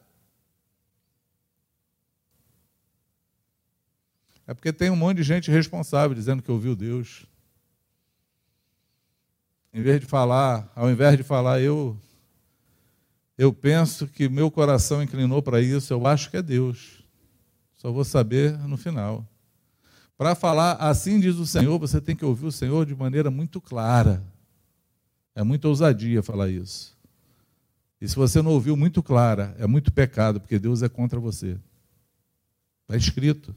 É 4.46 4.54
porque 4.54 4.72
tem 4.72 4.90
um 4.90 4.96
monte 4.96 5.18
de 5.18 5.22
gente 5.22 5.50
responsável 5.50 6.14
dizendo 6.14 6.42
que 6.42 6.50
ouviu 6.50 6.74
Deus. 6.74 7.26
Em 9.72 9.82
vez 9.82 10.00
de 10.00 10.06
falar, 10.06 10.70
ao 10.74 10.90
invés 10.90 11.16
de 11.16 11.22
falar, 11.22 11.60
eu 11.60 11.98
eu 13.38 13.52
penso 13.52 14.06
que 14.06 14.28
meu 14.28 14.50
coração 14.50 15.02
inclinou 15.02 15.42
para 15.42 15.60
isso, 15.60 15.92
eu 15.92 16.06
acho 16.06 16.30
que 16.30 16.36
é 16.36 16.42
Deus. 16.42 17.02
Só 17.76 17.90
vou 17.90 18.04
saber 18.04 18.56
no 18.68 18.76
final. 18.76 19.26
Para 20.16 20.34
falar 20.34 20.74
assim 20.74 21.18
diz 21.18 21.36
o 21.36 21.46
Senhor, 21.46 21.78
você 21.78 22.00
tem 22.00 22.14
que 22.14 22.24
ouvir 22.24 22.46
o 22.46 22.52
Senhor 22.52 22.86
de 22.86 22.94
maneira 22.94 23.30
muito 23.30 23.60
clara. 23.60 24.22
É 25.34 25.42
muita 25.42 25.66
ousadia 25.66 26.22
falar 26.22 26.48
isso. 26.50 26.96
E 28.00 28.08
se 28.08 28.14
você 28.14 28.42
não 28.42 28.50
ouviu 28.50 28.76
muito 28.76 29.02
clara, 29.02 29.54
é 29.58 29.66
muito 29.66 29.92
pecado, 29.92 30.40
porque 30.40 30.58
Deus 30.58 30.82
é 30.82 30.88
contra 30.88 31.18
você. 31.18 31.58
Está 32.82 32.96
escrito. 32.96 33.54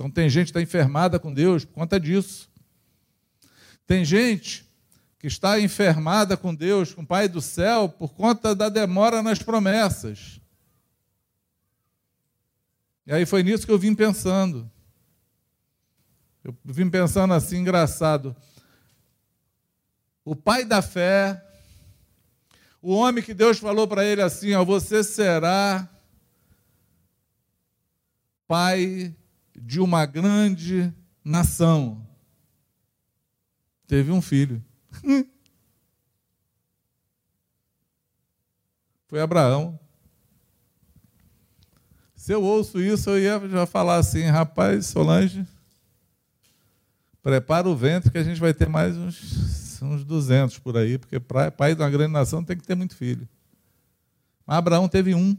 Então 0.00 0.10
tem 0.10 0.30
gente 0.30 0.46
que 0.46 0.50
está 0.52 0.62
enfermada 0.62 1.18
com 1.18 1.30
Deus 1.30 1.62
por 1.62 1.74
conta 1.74 2.00
disso. 2.00 2.48
Tem 3.86 4.02
gente 4.02 4.66
que 5.18 5.26
está 5.26 5.60
enfermada 5.60 6.38
com 6.38 6.54
Deus, 6.54 6.94
com 6.94 7.02
o 7.02 7.06
Pai 7.06 7.28
do 7.28 7.42
céu, 7.42 7.86
por 7.86 8.14
conta 8.14 8.54
da 8.54 8.70
demora 8.70 9.22
nas 9.22 9.42
promessas. 9.42 10.40
E 13.06 13.12
aí 13.12 13.26
foi 13.26 13.42
nisso 13.42 13.66
que 13.66 13.72
eu 13.72 13.78
vim 13.78 13.94
pensando. 13.94 14.70
Eu 16.42 16.56
vim 16.64 16.88
pensando 16.88 17.34
assim, 17.34 17.58
engraçado. 17.58 18.34
O 20.24 20.34
pai 20.34 20.64
da 20.64 20.80
fé, 20.80 21.46
o 22.80 22.94
homem 22.94 23.22
que 23.22 23.34
Deus 23.34 23.58
falou 23.58 23.86
para 23.86 24.02
ele 24.02 24.22
assim: 24.22 24.54
ó, 24.54 24.64
você 24.64 25.04
será 25.04 25.86
pai 28.48 29.14
de 29.60 29.80
uma 29.80 30.06
grande 30.06 30.92
nação. 31.24 32.06
Teve 33.86 34.10
um 34.10 34.22
filho. 34.22 34.62
Foi 39.08 39.20
Abraão. 39.20 39.78
Se 42.14 42.32
eu 42.32 42.42
ouço 42.42 42.80
isso, 42.80 43.10
eu 43.10 43.18
ia 43.18 43.48
já 43.48 43.66
falar 43.66 43.96
assim, 43.96 44.24
rapaz, 44.24 44.86
Solange, 44.86 45.46
prepara 47.22 47.68
o 47.68 47.74
ventre 47.74 48.10
que 48.10 48.18
a 48.18 48.22
gente 48.22 48.40
vai 48.40 48.54
ter 48.54 48.68
mais 48.68 48.96
uns, 48.96 49.82
uns 49.82 50.04
200 50.04 50.58
por 50.58 50.76
aí, 50.76 50.98
porque 50.98 51.18
pai 51.18 51.74
de 51.74 51.82
uma 51.82 51.90
grande 51.90 52.12
nação 52.12 52.44
tem 52.44 52.56
que 52.56 52.66
ter 52.66 52.74
muito 52.74 52.94
filho. 52.94 53.28
Mas 54.46 54.58
Abraão 54.58 54.88
teve 54.88 55.14
um. 55.14 55.36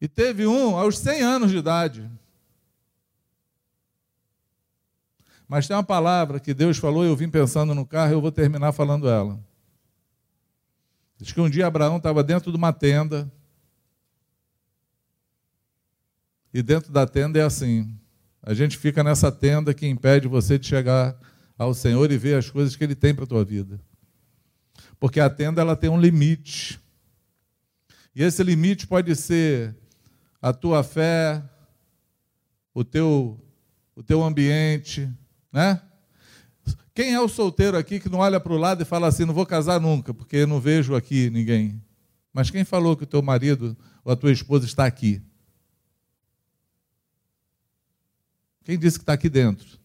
E 0.00 0.06
teve 0.08 0.46
um 0.46 0.76
aos 0.76 0.98
100 0.98 1.22
anos 1.22 1.50
de 1.50 1.56
idade. 1.56 2.10
Mas 5.48 5.66
tem 5.66 5.76
uma 5.76 5.82
palavra 5.82 6.40
que 6.40 6.52
Deus 6.52 6.76
falou, 6.76 7.04
eu 7.04 7.16
vim 7.16 7.28
pensando 7.28 7.74
no 7.74 7.86
carro, 7.86 8.12
eu 8.12 8.20
vou 8.20 8.32
terminar 8.32 8.72
falando 8.72 9.08
ela. 9.08 9.40
Diz 11.18 11.32
que 11.32 11.40
um 11.40 11.48
dia 11.48 11.66
Abraão 11.66 11.96
estava 11.96 12.22
dentro 12.22 12.50
de 12.50 12.56
uma 12.56 12.72
tenda. 12.72 13.30
E 16.52 16.62
dentro 16.62 16.92
da 16.92 17.06
tenda 17.06 17.38
é 17.38 17.42
assim: 17.42 17.96
a 18.42 18.52
gente 18.52 18.76
fica 18.76 19.02
nessa 19.02 19.32
tenda 19.32 19.72
que 19.72 19.86
impede 19.86 20.28
você 20.28 20.58
de 20.58 20.66
chegar 20.66 21.18
ao 21.56 21.72
Senhor 21.72 22.10
e 22.10 22.18
ver 22.18 22.34
as 22.34 22.50
coisas 22.50 22.76
que 22.76 22.84
Ele 22.84 22.94
tem 22.94 23.14
para 23.14 23.24
a 23.24 23.28
tua 23.28 23.44
vida. 23.44 23.80
Porque 24.98 25.20
a 25.20 25.30
tenda 25.30 25.60
ela 25.60 25.76
tem 25.76 25.88
um 25.88 26.00
limite. 26.00 26.80
E 28.14 28.22
esse 28.22 28.42
limite 28.42 28.86
pode 28.86 29.14
ser 29.14 29.74
a 30.40 30.52
tua 30.52 30.82
fé, 30.82 31.42
o 32.74 32.84
teu, 32.84 33.40
o 33.94 34.02
teu 34.02 34.22
ambiente, 34.22 35.10
né? 35.52 35.80
Quem 36.94 37.12
é 37.12 37.20
o 37.20 37.28
solteiro 37.28 37.76
aqui 37.76 38.00
que 38.00 38.08
não 38.08 38.20
olha 38.20 38.40
para 38.40 38.52
o 38.52 38.56
lado 38.56 38.82
e 38.82 38.86
fala 38.86 39.06
assim, 39.06 39.24
não 39.26 39.34
vou 39.34 39.44
casar 39.44 39.80
nunca, 39.80 40.14
porque 40.14 40.46
não 40.46 40.58
vejo 40.58 40.94
aqui 40.94 41.28
ninguém? 41.28 41.82
Mas 42.32 42.50
quem 42.50 42.64
falou 42.64 42.96
que 42.96 43.04
o 43.04 43.06
teu 43.06 43.22
marido 43.22 43.76
ou 44.04 44.12
a 44.12 44.16
tua 44.16 44.32
esposa 44.32 44.64
está 44.64 44.86
aqui? 44.86 45.22
Quem 48.64 48.78
disse 48.78 48.98
que 48.98 49.02
está 49.02 49.12
aqui 49.12 49.28
dentro? 49.28 49.78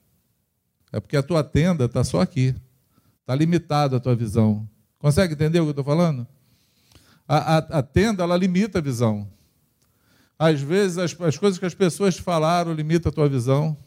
É 0.92 1.00
porque 1.00 1.16
a 1.16 1.24
tua 1.24 1.44
tenda 1.44 1.86
está 1.86 2.04
só 2.04 2.22
aqui. 2.22 2.56
Está 3.22 3.36
limitada 3.36 3.98
a 3.98 4.00
tua 4.00 4.16
visão. 4.16 4.68
Consegue 4.98 5.34
entender 5.34 5.60
o 5.60 5.64
que 5.64 5.68
eu 5.68 5.72
estou 5.72 5.86
falando? 5.86 6.28
A, 7.28 7.38
a, 7.38 7.58
a, 7.58 7.84
tenda, 7.84 8.24
ela 8.24 8.36
limita 8.36 8.80
a 8.80 8.82
visão. 8.82 9.30
Às 10.44 10.60
vezes, 10.60 10.98
as, 10.98 11.22
as 11.22 11.38
coisas 11.38 11.60
que 11.60 11.68
as 11.68 11.76
pessoas 11.76 12.18
falaram 12.18 12.74
limitam 12.74 13.12
a 13.12 13.14
tua 13.14 13.30
visão 13.30 13.78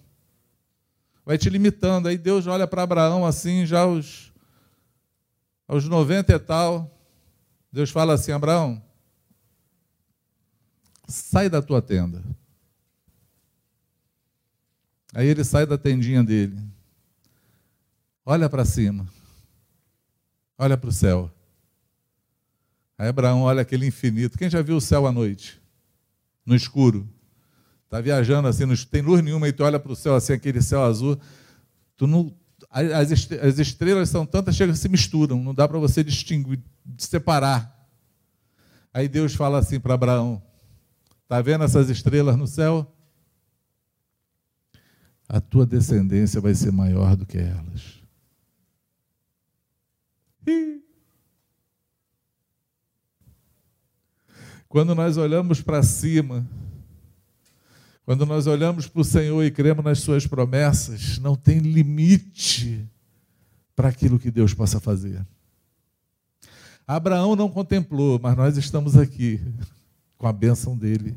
vai 1.26 1.36
te 1.36 1.50
limitando. 1.50 2.06
Aí 2.06 2.16
Deus 2.16 2.46
olha 2.46 2.64
para 2.64 2.84
Abraão 2.84 3.26
assim, 3.26 3.66
já 3.66 3.80
aos, 3.80 4.32
aos 5.66 5.88
90 5.88 6.32
e 6.32 6.38
tal. 6.38 6.88
Deus 7.72 7.90
fala 7.90 8.14
assim: 8.14 8.30
Abraão, 8.30 8.80
sai 11.08 11.48
da 11.48 11.60
tua 11.60 11.82
tenda. 11.82 12.22
Aí 15.12 15.26
ele 15.26 15.42
sai 15.42 15.66
da 15.66 15.76
tendinha 15.76 16.22
dele. 16.22 16.56
Olha 18.24 18.48
para 18.48 18.64
cima. 18.64 19.08
Olha 20.56 20.76
para 20.76 20.88
o 20.88 20.92
céu. 20.92 21.28
Aí 22.96 23.08
Abraão 23.08 23.42
olha 23.42 23.62
aquele 23.62 23.88
infinito. 23.88 24.38
Quem 24.38 24.48
já 24.48 24.62
viu 24.62 24.76
o 24.76 24.80
céu 24.80 25.04
à 25.04 25.10
noite? 25.10 25.63
No 26.44 26.54
escuro. 26.54 27.08
Está 27.84 28.00
viajando 28.00 28.48
assim, 28.48 28.66
não 28.66 28.74
tem 28.76 29.02
luz 29.02 29.22
nenhuma, 29.22 29.48
e 29.48 29.52
tu 29.52 29.62
olha 29.62 29.78
para 29.78 29.92
o 29.92 29.96
céu 29.96 30.14
assim, 30.14 30.32
aquele 30.32 30.60
céu 30.60 30.82
azul. 30.82 31.18
Tu 31.96 32.06
não, 32.06 32.34
as, 32.70 33.28
as 33.32 33.58
estrelas 33.58 34.08
são 34.08 34.26
tantas, 34.26 34.56
chegam 34.56 34.74
se 34.74 34.88
misturam, 34.88 35.42
não 35.42 35.54
dá 35.54 35.68
para 35.68 35.78
você 35.78 36.02
distinguir, 36.02 36.60
separar. 36.98 37.88
Aí 38.92 39.08
Deus 39.08 39.34
fala 39.34 39.58
assim 39.58 39.78
para 39.78 39.94
Abraão: 39.94 40.42
Está 41.22 41.40
vendo 41.40 41.64
essas 41.64 41.88
estrelas 41.88 42.36
no 42.36 42.46
céu? 42.46 42.90
A 45.28 45.40
tua 45.40 45.64
descendência 45.64 46.40
vai 46.40 46.54
ser 46.54 46.70
maior 46.70 47.16
do 47.16 47.24
que 47.24 47.38
elas. 47.38 48.02
Quando 54.74 54.92
nós 54.92 55.16
olhamos 55.16 55.60
para 55.60 55.84
cima, 55.84 56.44
quando 58.04 58.26
nós 58.26 58.48
olhamos 58.48 58.88
para 58.88 59.02
o 59.02 59.04
Senhor 59.04 59.44
e 59.44 59.48
cremos 59.48 59.84
nas 59.84 60.00
Suas 60.00 60.26
promessas, 60.26 61.16
não 61.20 61.36
tem 61.36 61.60
limite 61.60 62.84
para 63.76 63.88
aquilo 63.88 64.18
que 64.18 64.32
Deus 64.32 64.52
possa 64.52 64.80
fazer. 64.80 65.24
Abraão 66.84 67.36
não 67.36 67.48
contemplou, 67.48 68.18
mas 68.20 68.36
nós 68.36 68.56
estamos 68.56 68.96
aqui 68.96 69.40
com 70.18 70.26
a 70.26 70.32
bênção 70.32 70.76
dele. 70.76 71.16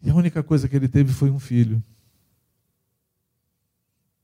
E 0.00 0.08
a 0.08 0.14
única 0.14 0.42
coisa 0.42 0.66
que 0.66 0.74
ele 0.74 0.88
teve 0.88 1.12
foi 1.12 1.28
um 1.28 1.38
filho. 1.38 1.84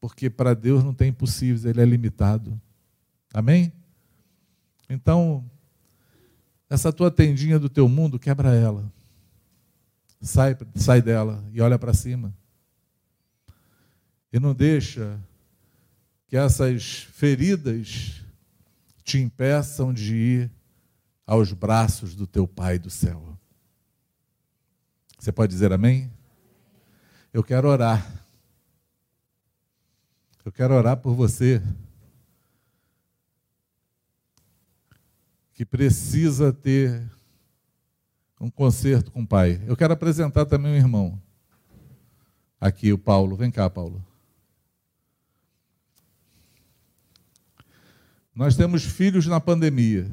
Porque 0.00 0.30
para 0.30 0.54
Deus 0.54 0.82
não 0.82 0.94
tem 0.94 1.10
impossíveis, 1.10 1.66
ele 1.66 1.82
é 1.82 1.84
limitado. 1.84 2.58
Amém? 3.34 3.70
Então, 4.88 5.44
essa 6.72 6.90
tua 6.90 7.10
tendinha 7.10 7.58
do 7.58 7.68
teu 7.68 7.86
mundo, 7.86 8.18
quebra 8.18 8.54
ela. 8.54 8.90
Sai, 10.22 10.56
sai 10.74 11.02
dela 11.02 11.44
e 11.52 11.60
olha 11.60 11.78
para 11.78 11.92
cima. 11.92 12.34
E 14.32 14.40
não 14.40 14.54
deixa 14.54 15.20
que 16.26 16.34
essas 16.34 17.06
feridas 17.12 18.22
te 19.04 19.18
impeçam 19.18 19.92
de 19.92 20.14
ir 20.14 20.50
aos 21.26 21.52
braços 21.52 22.14
do 22.14 22.26
teu 22.26 22.48
Pai 22.48 22.78
do 22.78 22.88
céu. 22.88 23.38
Você 25.18 25.30
pode 25.30 25.52
dizer 25.52 25.74
amém? 25.74 26.10
Eu 27.34 27.44
quero 27.44 27.68
orar. 27.68 28.24
Eu 30.42 30.50
quero 30.50 30.72
orar 30.72 30.96
por 30.96 31.14
você 31.14 31.62
que 35.54 35.64
precisa 35.64 36.52
ter 36.52 37.02
um 38.40 38.50
concerto 38.50 39.10
com 39.10 39.22
o 39.22 39.26
pai. 39.26 39.60
Eu 39.66 39.76
quero 39.76 39.92
apresentar 39.92 40.46
também 40.46 40.72
um 40.72 40.76
irmão. 40.76 41.20
Aqui, 42.60 42.92
o 42.92 42.98
Paulo. 42.98 43.36
Vem 43.36 43.50
cá, 43.50 43.68
Paulo. 43.68 44.04
Nós 48.34 48.56
temos 48.56 48.82
filhos 48.82 49.26
na 49.26 49.40
pandemia. 49.40 50.10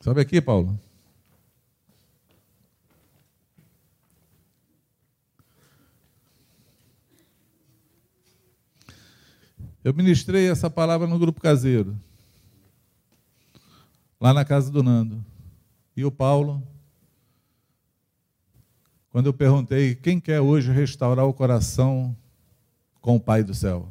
Sobe 0.00 0.20
aqui, 0.20 0.40
Paulo. 0.40 0.78
Eu 9.88 9.94
ministrei 9.94 10.50
essa 10.50 10.68
palavra 10.68 11.06
no 11.06 11.18
grupo 11.18 11.40
caseiro 11.40 11.98
lá 14.20 14.34
na 14.34 14.44
casa 14.44 14.70
do 14.70 14.82
Nando. 14.82 15.24
E 15.96 16.04
o 16.04 16.12
Paulo 16.12 16.62
quando 19.08 19.24
eu 19.24 19.32
perguntei 19.32 19.94
quem 19.94 20.20
quer 20.20 20.42
hoje 20.42 20.70
restaurar 20.70 21.24
o 21.24 21.32
coração 21.32 22.14
com 23.00 23.16
o 23.16 23.20
Pai 23.20 23.42
do 23.42 23.54
céu. 23.54 23.88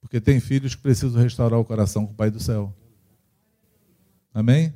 Porque 0.00 0.20
tem 0.20 0.38
filhos 0.38 0.76
que 0.76 0.80
precisam 0.80 1.20
restaurar 1.20 1.58
o 1.58 1.64
coração 1.64 2.06
com 2.06 2.12
o 2.12 2.16
Pai 2.16 2.30
do 2.30 2.38
céu. 2.38 2.72
Amém? 4.32 4.72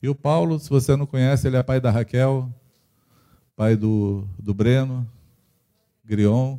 E 0.00 0.08
o 0.08 0.14
Paulo, 0.14 0.60
se 0.60 0.70
você 0.70 0.94
não 0.94 1.06
conhece, 1.06 1.48
ele 1.48 1.56
é 1.56 1.62
pai 1.64 1.80
da 1.80 1.90
Raquel, 1.90 2.48
pai 3.56 3.74
do, 3.74 4.28
do 4.38 4.54
Breno, 4.54 5.04
Grion. 6.04 6.56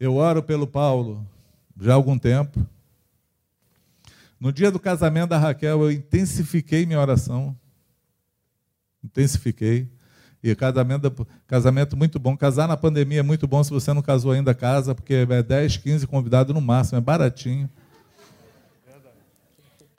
Eu 0.00 0.14
oro 0.14 0.42
pelo 0.42 0.66
Paulo 0.66 1.26
já 1.80 1.92
há 1.92 1.94
algum 1.94 2.16
tempo. 2.16 2.64
No 4.38 4.52
dia 4.52 4.70
do 4.70 4.78
casamento 4.78 5.30
da 5.30 5.38
Raquel, 5.38 5.82
eu 5.82 5.90
intensifiquei 5.90 6.86
minha 6.86 7.00
oração. 7.00 7.56
Intensifiquei. 9.02 9.88
E 10.40 10.54
casamento, 10.54 11.26
casamento 11.48 11.96
muito 11.96 12.20
bom. 12.20 12.36
Casar 12.36 12.68
na 12.68 12.76
pandemia 12.76 13.18
é 13.18 13.22
muito 13.22 13.48
bom. 13.48 13.64
Se 13.64 13.70
você 13.70 13.92
não 13.92 14.00
casou 14.00 14.30
ainda, 14.30 14.54
casa, 14.54 14.94
porque 14.94 15.26
é 15.28 15.42
10, 15.42 15.78
15 15.78 16.06
convidados 16.06 16.54
no 16.54 16.60
máximo, 16.60 16.98
é 16.98 17.00
baratinho. 17.00 17.68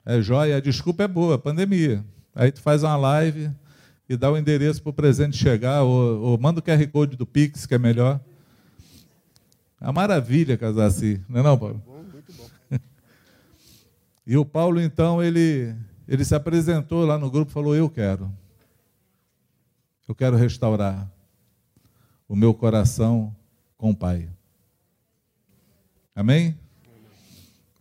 É 0.06 0.22
joia. 0.22 0.56
A 0.56 0.60
desculpa 0.60 1.02
é 1.02 1.08
boa, 1.08 1.38
pandemia. 1.38 2.02
Aí 2.34 2.50
tu 2.50 2.62
faz 2.62 2.82
uma 2.82 2.96
live 2.96 3.50
e 4.08 4.16
dá 4.16 4.30
o 4.30 4.38
endereço 4.38 4.82
para 4.82 4.90
o 4.90 4.94
presente 4.94 5.36
chegar, 5.36 5.82
ou, 5.82 6.20
ou 6.22 6.38
manda 6.38 6.58
o 6.58 6.62
QR 6.62 6.84
Code 6.88 7.16
do 7.16 7.26
Pix, 7.26 7.66
que 7.66 7.74
é 7.74 7.78
melhor. 7.78 8.18
É 9.80 9.86
uma 9.86 9.92
maravilha 9.92 10.58
casar 10.58 10.86
assim, 10.86 11.24
não 11.28 11.40
é 11.40 11.42
não, 11.42 11.58
Paulo? 11.58 11.82
Muito 11.86 12.32
bom. 12.34 12.48
e 14.26 14.36
o 14.36 14.44
Paulo, 14.44 14.80
então, 14.80 15.22
ele, 15.22 15.74
ele 16.06 16.24
se 16.24 16.34
apresentou 16.34 17.06
lá 17.06 17.18
no 17.18 17.30
grupo 17.30 17.50
e 17.50 17.54
falou, 17.54 17.74
eu 17.74 17.88
quero. 17.88 18.30
Eu 20.06 20.14
quero 20.14 20.36
restaurar 20.36 21.10
o 22.28 22.36
meu 22.36 22.52
coração 22.52 23.34
com 23.78 23.90
o 23.90 23.96
Pai. 23.96 24.28
Amém? 26.14 26.58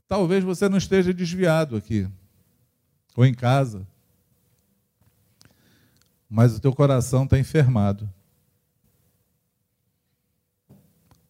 Talvez 0.08 0.44
você 0.44 0.70
não 0.70 0.78
esteja 0.78 1.14
desviado 1.14 1.76
aqui, 1.76 2.08
ou 3.16 3.26
em 3.26 3.34
casa, 3.34 3.86
mas 6.30 6.56
o 6.56 6.60
teu 6.60 6.74
coração 6.74 7.26
está 7.26 7.38
enfermado. 7.38 8.10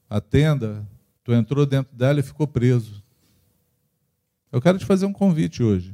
A 0.10 0.20
tenda, 0.20 0.88
tu 1.24 1.34
entrou 1.34 1.66
dentro 1.66 1.96
dela 1.96 2.20
e 2.20 2.24
ficou 2.24 2.48
preso. 2.48 3.04
Eu 4.52 4.60
quero 4.62 4.80
te 4.80 4.86
fazer 4.86 5.06
um 5.06 5.14
convite 5.14 5.62
hoje. 5.62 5.94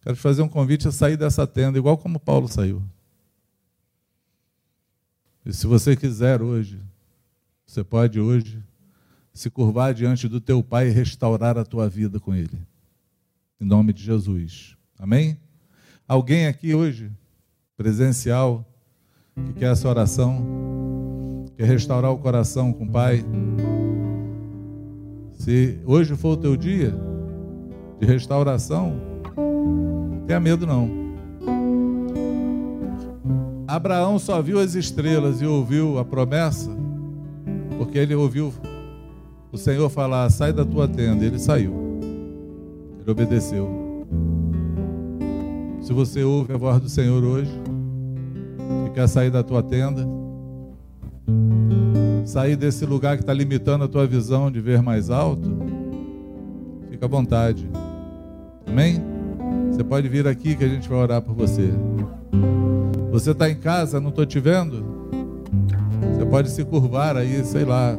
Quero 0.00 0.16
te 0.16 0.22
fazer 0.22 0.42
um 0.42 0.48
convite 0.48 0.88
a 0.88 0.92
sair 0.92 1.16
dessa 1.16 1.46
tenda, 1.46 1.76
igual 1.76 1.98
como 1.98 2.18
Paulo 2.18 2.48
saiu. 2.48 2.82
E 5.44 5.52
se 5.52 5.66
você 5.66 5.94
quiser 5.94 6.40
hoje, 6.40 6.80
você 7.66 7.84
pode 7.84 8.18
hoje 8.18 8.62
se 9.34 9.50
curvar 9.50 9.92
diante 9.92 10.28
do 10.28 10.40
teu 10.40 10.62
Pai 10.62 10.88
e 10.88 10.92
restaurar 10.92 11.58
a 11.58 11.64
tua 11.64 11.88
vida 11.88 12.18
com 12.18 12.34
Ele. 12.34 12.58
Em 13.60 13.64
nome 13.64 13.92
de 13.92 14.02
Jesus. 14.02 14.76
Amém? 14.98 15.38
Alguém 16.08 16.46
aqui 16.46 16.74
hoje, 16.74 17.12
presencial, 17.76 18.64
que 19.34 19.52
quer 19.54 19.72
essa 19.72 19.88
oração, 19.88 20.42
quer 21.56 21.66
restaurar 21.66 22.12
o 22.12 22.18
coração 22.18 22.72
com 22.72 22.84
o 22.84 22.90
Pai? 22.90 23.24
Se 25.32 25.78
hoje 25.84 26.14
for 26.14 26.32
o 26.32 26.36
teu 26.36 26.56
dia 26.56 26.94
de 27.98 28.06
restauração, 28.06 28.94
tenha 30.26 30.40
medo 30.40 30.66
não. 30.66 31.06
Abraão 33.66 34.18
só 34.18 34.40
viu 34.40 34.60
as 34.60 34.74
estrelas 34.74 35.40
e 35.40 35.46
ouviu 35.46 35.98
a 35.98 36.04
promessa, 36.04 36.70
porque 37.78 37.98
ele 37.98 38.14
ouviu 38.14 38.52
o 39.50 39.56
Senhor 39.56 39.88
falar: 39.88 40.28
sai 40.30 40.52
da 40.52 40.64
tua 40.64 40.86
tenda. 40.86 41.24
Ele 41.24 41.38
saiu, 41.38 41.72
ele 43.00 43.10
obedeceu. 43.10 43.86
Se 45.80 45.92
você 45.92 46.22
ouve 46.22 46.52
a 46.52 46.56
voz 46.56 46.80
do 46.80 46.88
Senhor 46.88 47.22
hoje 47.22 47.52
e 48.86 48.90
quer 48.90 49.08
sair 49.08 49.30
da 49.30 49.42
tua 49.42 49.62
tenda, 49.62 50.06
sair 52.24 52.56
desse 52.56 52.84
lugar 52.84 53.16
que 53.16 53.22
está 53.22 53.32
limitando 53.32 53.84
a 53.84 53.88
tua 53.88 54.06
visão 54.06 54.50
de 54.50 54.60
ver 54.60 54.82
mais 54.82 55.10
alto, 55.10 55.56
fica 56.90 57.06
à 57.06 57.08
vontade. 57.08 57.68
Amém? 58.66 59.00
Você 59.70 59.84
pode 59.84 60.08
vir 60.08 60.26
aqui 60.26 60.56
que 60.56 60.64
a 60.64 60.68
gente 60.68 60.88
vai 60.88 60.98
orar 60.98 61.22
por 61.22 61.34
você. 61.34 61.70
Você 63.10 63.30
está 63.30 63.48
em 63.48 63.56
casa, 63.56 64.00
não 64.00 64.10
estou 64.10 64.26
te 64.26 64.40
vendo? 64.40 64.84
Você 66.14 66.26
pode 66.26 66.50
se 66.50 66.64
curvar 66.64 67.16
aí, 67.16 67.44
sei 67.44 67.64
lá, 67.64 67.96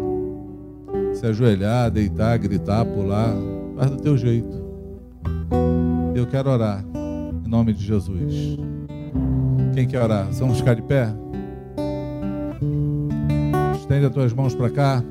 se 1.14 1.26
ajoelhar, 1.26 1.90
deitar, 1.90 2.38
gritar, 2.38 2.86
pular, 2.86 3.34
faz 3.76 3.92
do 3.92 3.98
teu 3.98 4.18
jeito. 4.18 4.66
Eu 6.14 6.26
quero 6.28 6.50
orar, 6.50 6.84
em 7.46 7.50
nome 7.50 7.74
de 7.74 7.84
Jesus. 7.84 8.58
Quem 9.74 9.88
quer 9.88 10.04
orar? 10.04 10.28
Vamos 10.34 10.58
ficar 10.58 10.74
de 10.74 10.82
pé? 10.82 11.14
Estende 13.98 14.06
as 14.06 14.14
tuas 14.14 14.34
mãos 14.34 14.54
para 14.54 14.70
cá. 14.70 15.04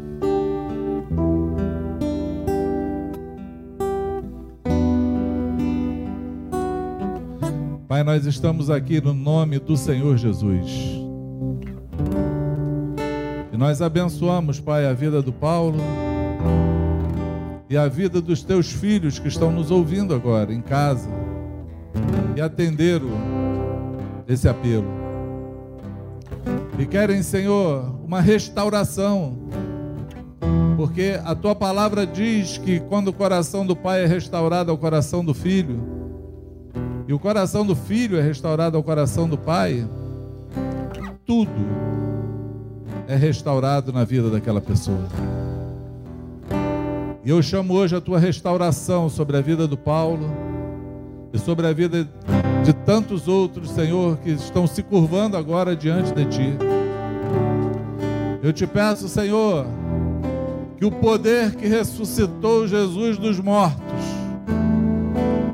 Pai, 7.88 8.04
nós 8.04 8.26
estamos 8.26 8.70
aqui 8.70 9.00
no 9.00 9.12
nome 9.12 9.58
do 9.58 9.76
Senhor 9.76 10.16
Jesus. 10.16 10.70
E 13.52 13.56
nós 13.56 13.82
abençoamos, 13.82 14.60
Pai, 14.60 14.86
a 14.86 14.92
vida 14.92 15.20
do 15.20 15.32
Paulo 15.32 15.78
e 17.68 17.76
a 17.76 17.88
vida 17.88 18.20
dos 18.20 18.44
teus 18.44 18.70
filhos 18.70 19.18
que 19.18 19.26
estão 19.26 19.50
nos 19.50 19.72
ouvindo 19.72 20.14
agora 20.14 20.52
em 20.54 20.60
casa 20.60 21.08
e 22.36 22.40
atenderam 22.40 23.08
esse 24.28 24.48
apelo. 24.48 25.05
E 26.78 26.84
querem, 26.84 27.22
Senhor, 27.22 27.98
uma 28.04 28.20
restauração, 28.20 29.38
porque 30.76 31.18
a 31.24 31.34
tua 31.34 31.54
palavra 31.54 32.06
diz 32.06 32.58
que 32.58 32.80
quando 32.80 33.08
o 33.08 33.12
coração 33.12 33.64
do 33.64 33.74
pai 33.74 34.04
é 34.04 34.06
restaurado 34.06 34.70
ao 34.70 34.76
coração 34.76 35.24
do 35.24 35.32
filho, 35.32 35.80
e 37.08 37.14
o 37.14 37.18
coração 37.18 37.64
do 37.64 37.74
filho 37.74 38.18
é 38.18 38.20
restaurado 38.20 38.76
ao 38.76 38.82
coração 38.82 39.26
do 39.26 39.38
pai, 39.38 39.88
tudo 41.24 41.50
é 43.08 43.16
restaurado 43.16 43.92
na 43.92 44.04
vida 44.04 44.28
daquela 44.28 44.60
pessoa. 44.60 45.06
E 47.24 47.30
eu 47.30 47.42
chamo 47.42 47.74
hoje 47.74 47.96
a 47.96 48.00
tua 48.00 48.18
restauração 48.18 49.08
sobre 49.08 49.36
a 49.36 49.40
vida 49.40 49.66
do 49.66 49.76
Paulo 49.76 50.30
e 51.32 51.38
sobre 51.38 51.66
a 51.66 51.72
vida 51.72 52.08
de 52.66 52.72
tantos 52.72 53.28
outros, 53.28 53.70
Senhor, 53.70 54.18
que 54.18 54.30
estão 54.30 54.66
se 54.66 54.82
curvando 54.82 55.36
agora 55.36 55.74
diante 55.74 56.12
de 56.12 56.24
ti. 56.26 56.56
Eu 58.42 58.52
te 58.52 58.66
peço, 58.66 59.08
Senhor, 59.08 59.66
que 60.76 60.84
o 60.84 60.90
poder 60.90 61.54
que 61.54 61.66
ressuscitou 61.66 62.66
Jesus 62.66 63.16
dos 63.16 63.40
mortos 63.40 63.86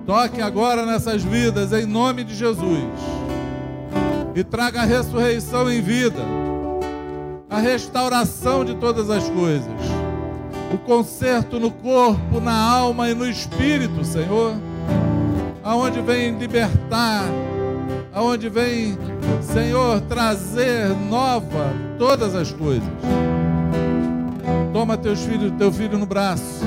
Toque 0.06 0.42
agora 0.42 0.84
nessas 0.84 1.22
vidas 1.22 1.72
em 1.72 1.86
nome 1.86 2.24
de 2.24 2.34
Jesus. 2.34 2.84
E 4.34 4.42
traga 4.42 4.82
a 4.82 4.84
ressurreição 4.84 5.70
em 5.70 5.80
vida, 5.80 6.22
a 7.48 7.58
restauração 7.58 8.64
de 8.64 8.74
todas 8.74 9.08
as 9.10 9.28
coisas, 9.30 9.72
o 10.74 10.78
conserto 10.78 11.60
no 11.60 11.70
corpo, 11.70 12.40
na 12.40 12.54
alma 12.54 13.08
e 13.08 13.14
no 13.14 13.26
espírito, 13.26 14.04
Senhor. 14.04 14.56
Aonde 15.64 16.00
vem 16.00 16.36
libertar, 16.38 17.24
aonde 18.12 18.48
vem, 18.48 18.98
Senhor, 19.40 20.00
trazer 20.02 20.88
nova 21.08 21.72
todas 21.98 22.34
as 22.34 22.52
coisas. 22.52 22.88
Toma 24.72 24.96
teus 24.96 25.20
filhos, 25.20 25.52
teu 25.58 25.70
filho 25.70 25.98
no 25.98 26.06
braço 26.06 26.64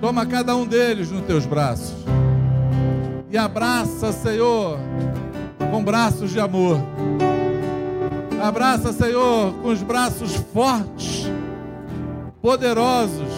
Toma 0.00 0.24
cada 0.24 0.56
um 0.56 0.66
deles 0.66 1.10
nos 1.10 1.22
teus 1.26 1.44
braços. 1.44 1.94
E 3.30 3.36
abraça, 3.36 4.10
Senhor, 4.12 4.78
com 5.70 5.84
braços 5.84 6.30
de 6.30 6.40
amor. 6.40 6.78
Abraça, 8.42 8.94
Senhor, 8.94 9.52
com 9.60 9.68
os 9.68 9.82
braços 9.82 10.34
fortes, 10.54 11.30
poderosos, 12.40 13.28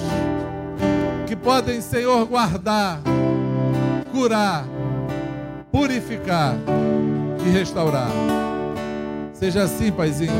que 1.26 1.34
podem, 1.34 1.80
Senhor, 1.80 2.24
guardar, 2.26 3.00
curar, 4.12 4.64
purificar 5.72 6.54
e 7.44 7.50
restaurar. 7.50 8.10
Seja 9.32 9.62
assim, 9.62 9.90
Paizinho, 9.90 10.32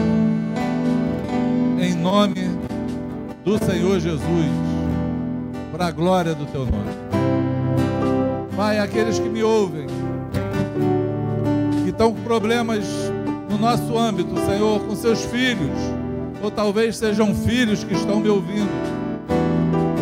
em 1.81 1.95
nome 1.95 2.43
do 3.43 3.59
Senhor 3.59 3.99
Jesus 3.99 4.47
para 5.73 5.87
a 5.87 5.91
glória 5.91 6.35
do 6.35 6.45
teu 6.47 6.61
nome. 6.61 6.93
Pai, 8.55 8.79
aqueles 8.79 9.19
que 9.19 9.29
me 9.29 9.43
ouvem, 9.43 9.87
que 11.83 11.91
estão 11.91 12.13
com 12.13 12.21
problemas 12.21 12.85
no 13.51 13.59
nosso 13.59 13.99
âmbito, 13.99 14.39
Senhor, 14.47 14.81
com 14.81 14.95
seus 14.95 15.25
filhos, 15.25 15.77
ou 16.43 16.51
talvez 16.51 16.97
sejam 16.99 17.35
filhos 17.35 17.83
que 17.83 17.95
estão 17.95 18.21
me 18.21 18.29
ouvindo, 18.29 18.71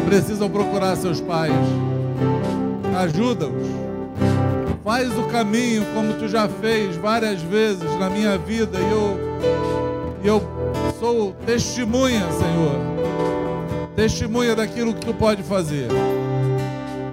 precisam 0.06 0.50
procurar 0.50 0.96
seus 0.96 1.20
pais. 1.20 1.54
Ajuda-os. 2.96 3.68
Faz 4.84 5.16
o 5.16 5.24
caminho 5.24 5.84
como 5.94 6.14
tu 6.14 6.26
já 6.28 6.48
fez 6.48 6.96
várias 6.96 7.40
vezes 7.42 7.98
na 7.98 8.10
minha 8.10 8.36
vida 8.38 8.78
e 8.78 8.90
eu, 8.90 9.20
eu 10.24 10.42
sou 10.98 11.32
testemunha, 11.46 12.26
Senhor. 12.32 12.80
Testemunha 13.94 14.56
daquilo 14.56 14.94
que 14.94 15.06
tu 15.06 15.14
pode 15.14 15.42
fazer. 15.42 15.88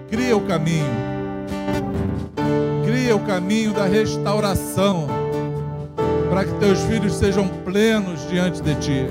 Cria 0.09 0.35
o 0.35 0.41
caminho. 0.41 0.85
Cria 2.85 3.15
o 3.15 3.19
caminho 3.19 3.73
da 3.73 3.85
restauração 3.85 5.07
para 6.29 6.45
que 6.45 6.53
teus 6.55 6.79
filhos 6.81 7.15
sejam 7.15 7.47
plenos 7.47 8.27
diante 8.29 8.61
de 8.61 8.75
ti. 8.75 9.05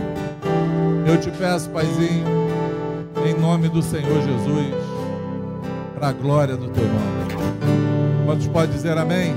Eu 1.07 1.19
te 1.21 1.31
peço, 1.31 1.71
Paizinho, 1.71 2.25
em 3.25 3.35
nome 3.41 3.69
do 3.69 3.83
Senhor 3.83 4.23
Jesus, 4.23 4.86
para 5.97 6.09
a 6.09 6.13
glória 6.13 6.59
do 6.59 6.69
teu 6.69 6.85
nome. 6.85 8.27
Quantos 8.27 8.47
podem 8.49 8.71
dizer 8.71 8.99
amém? 8.99 9.35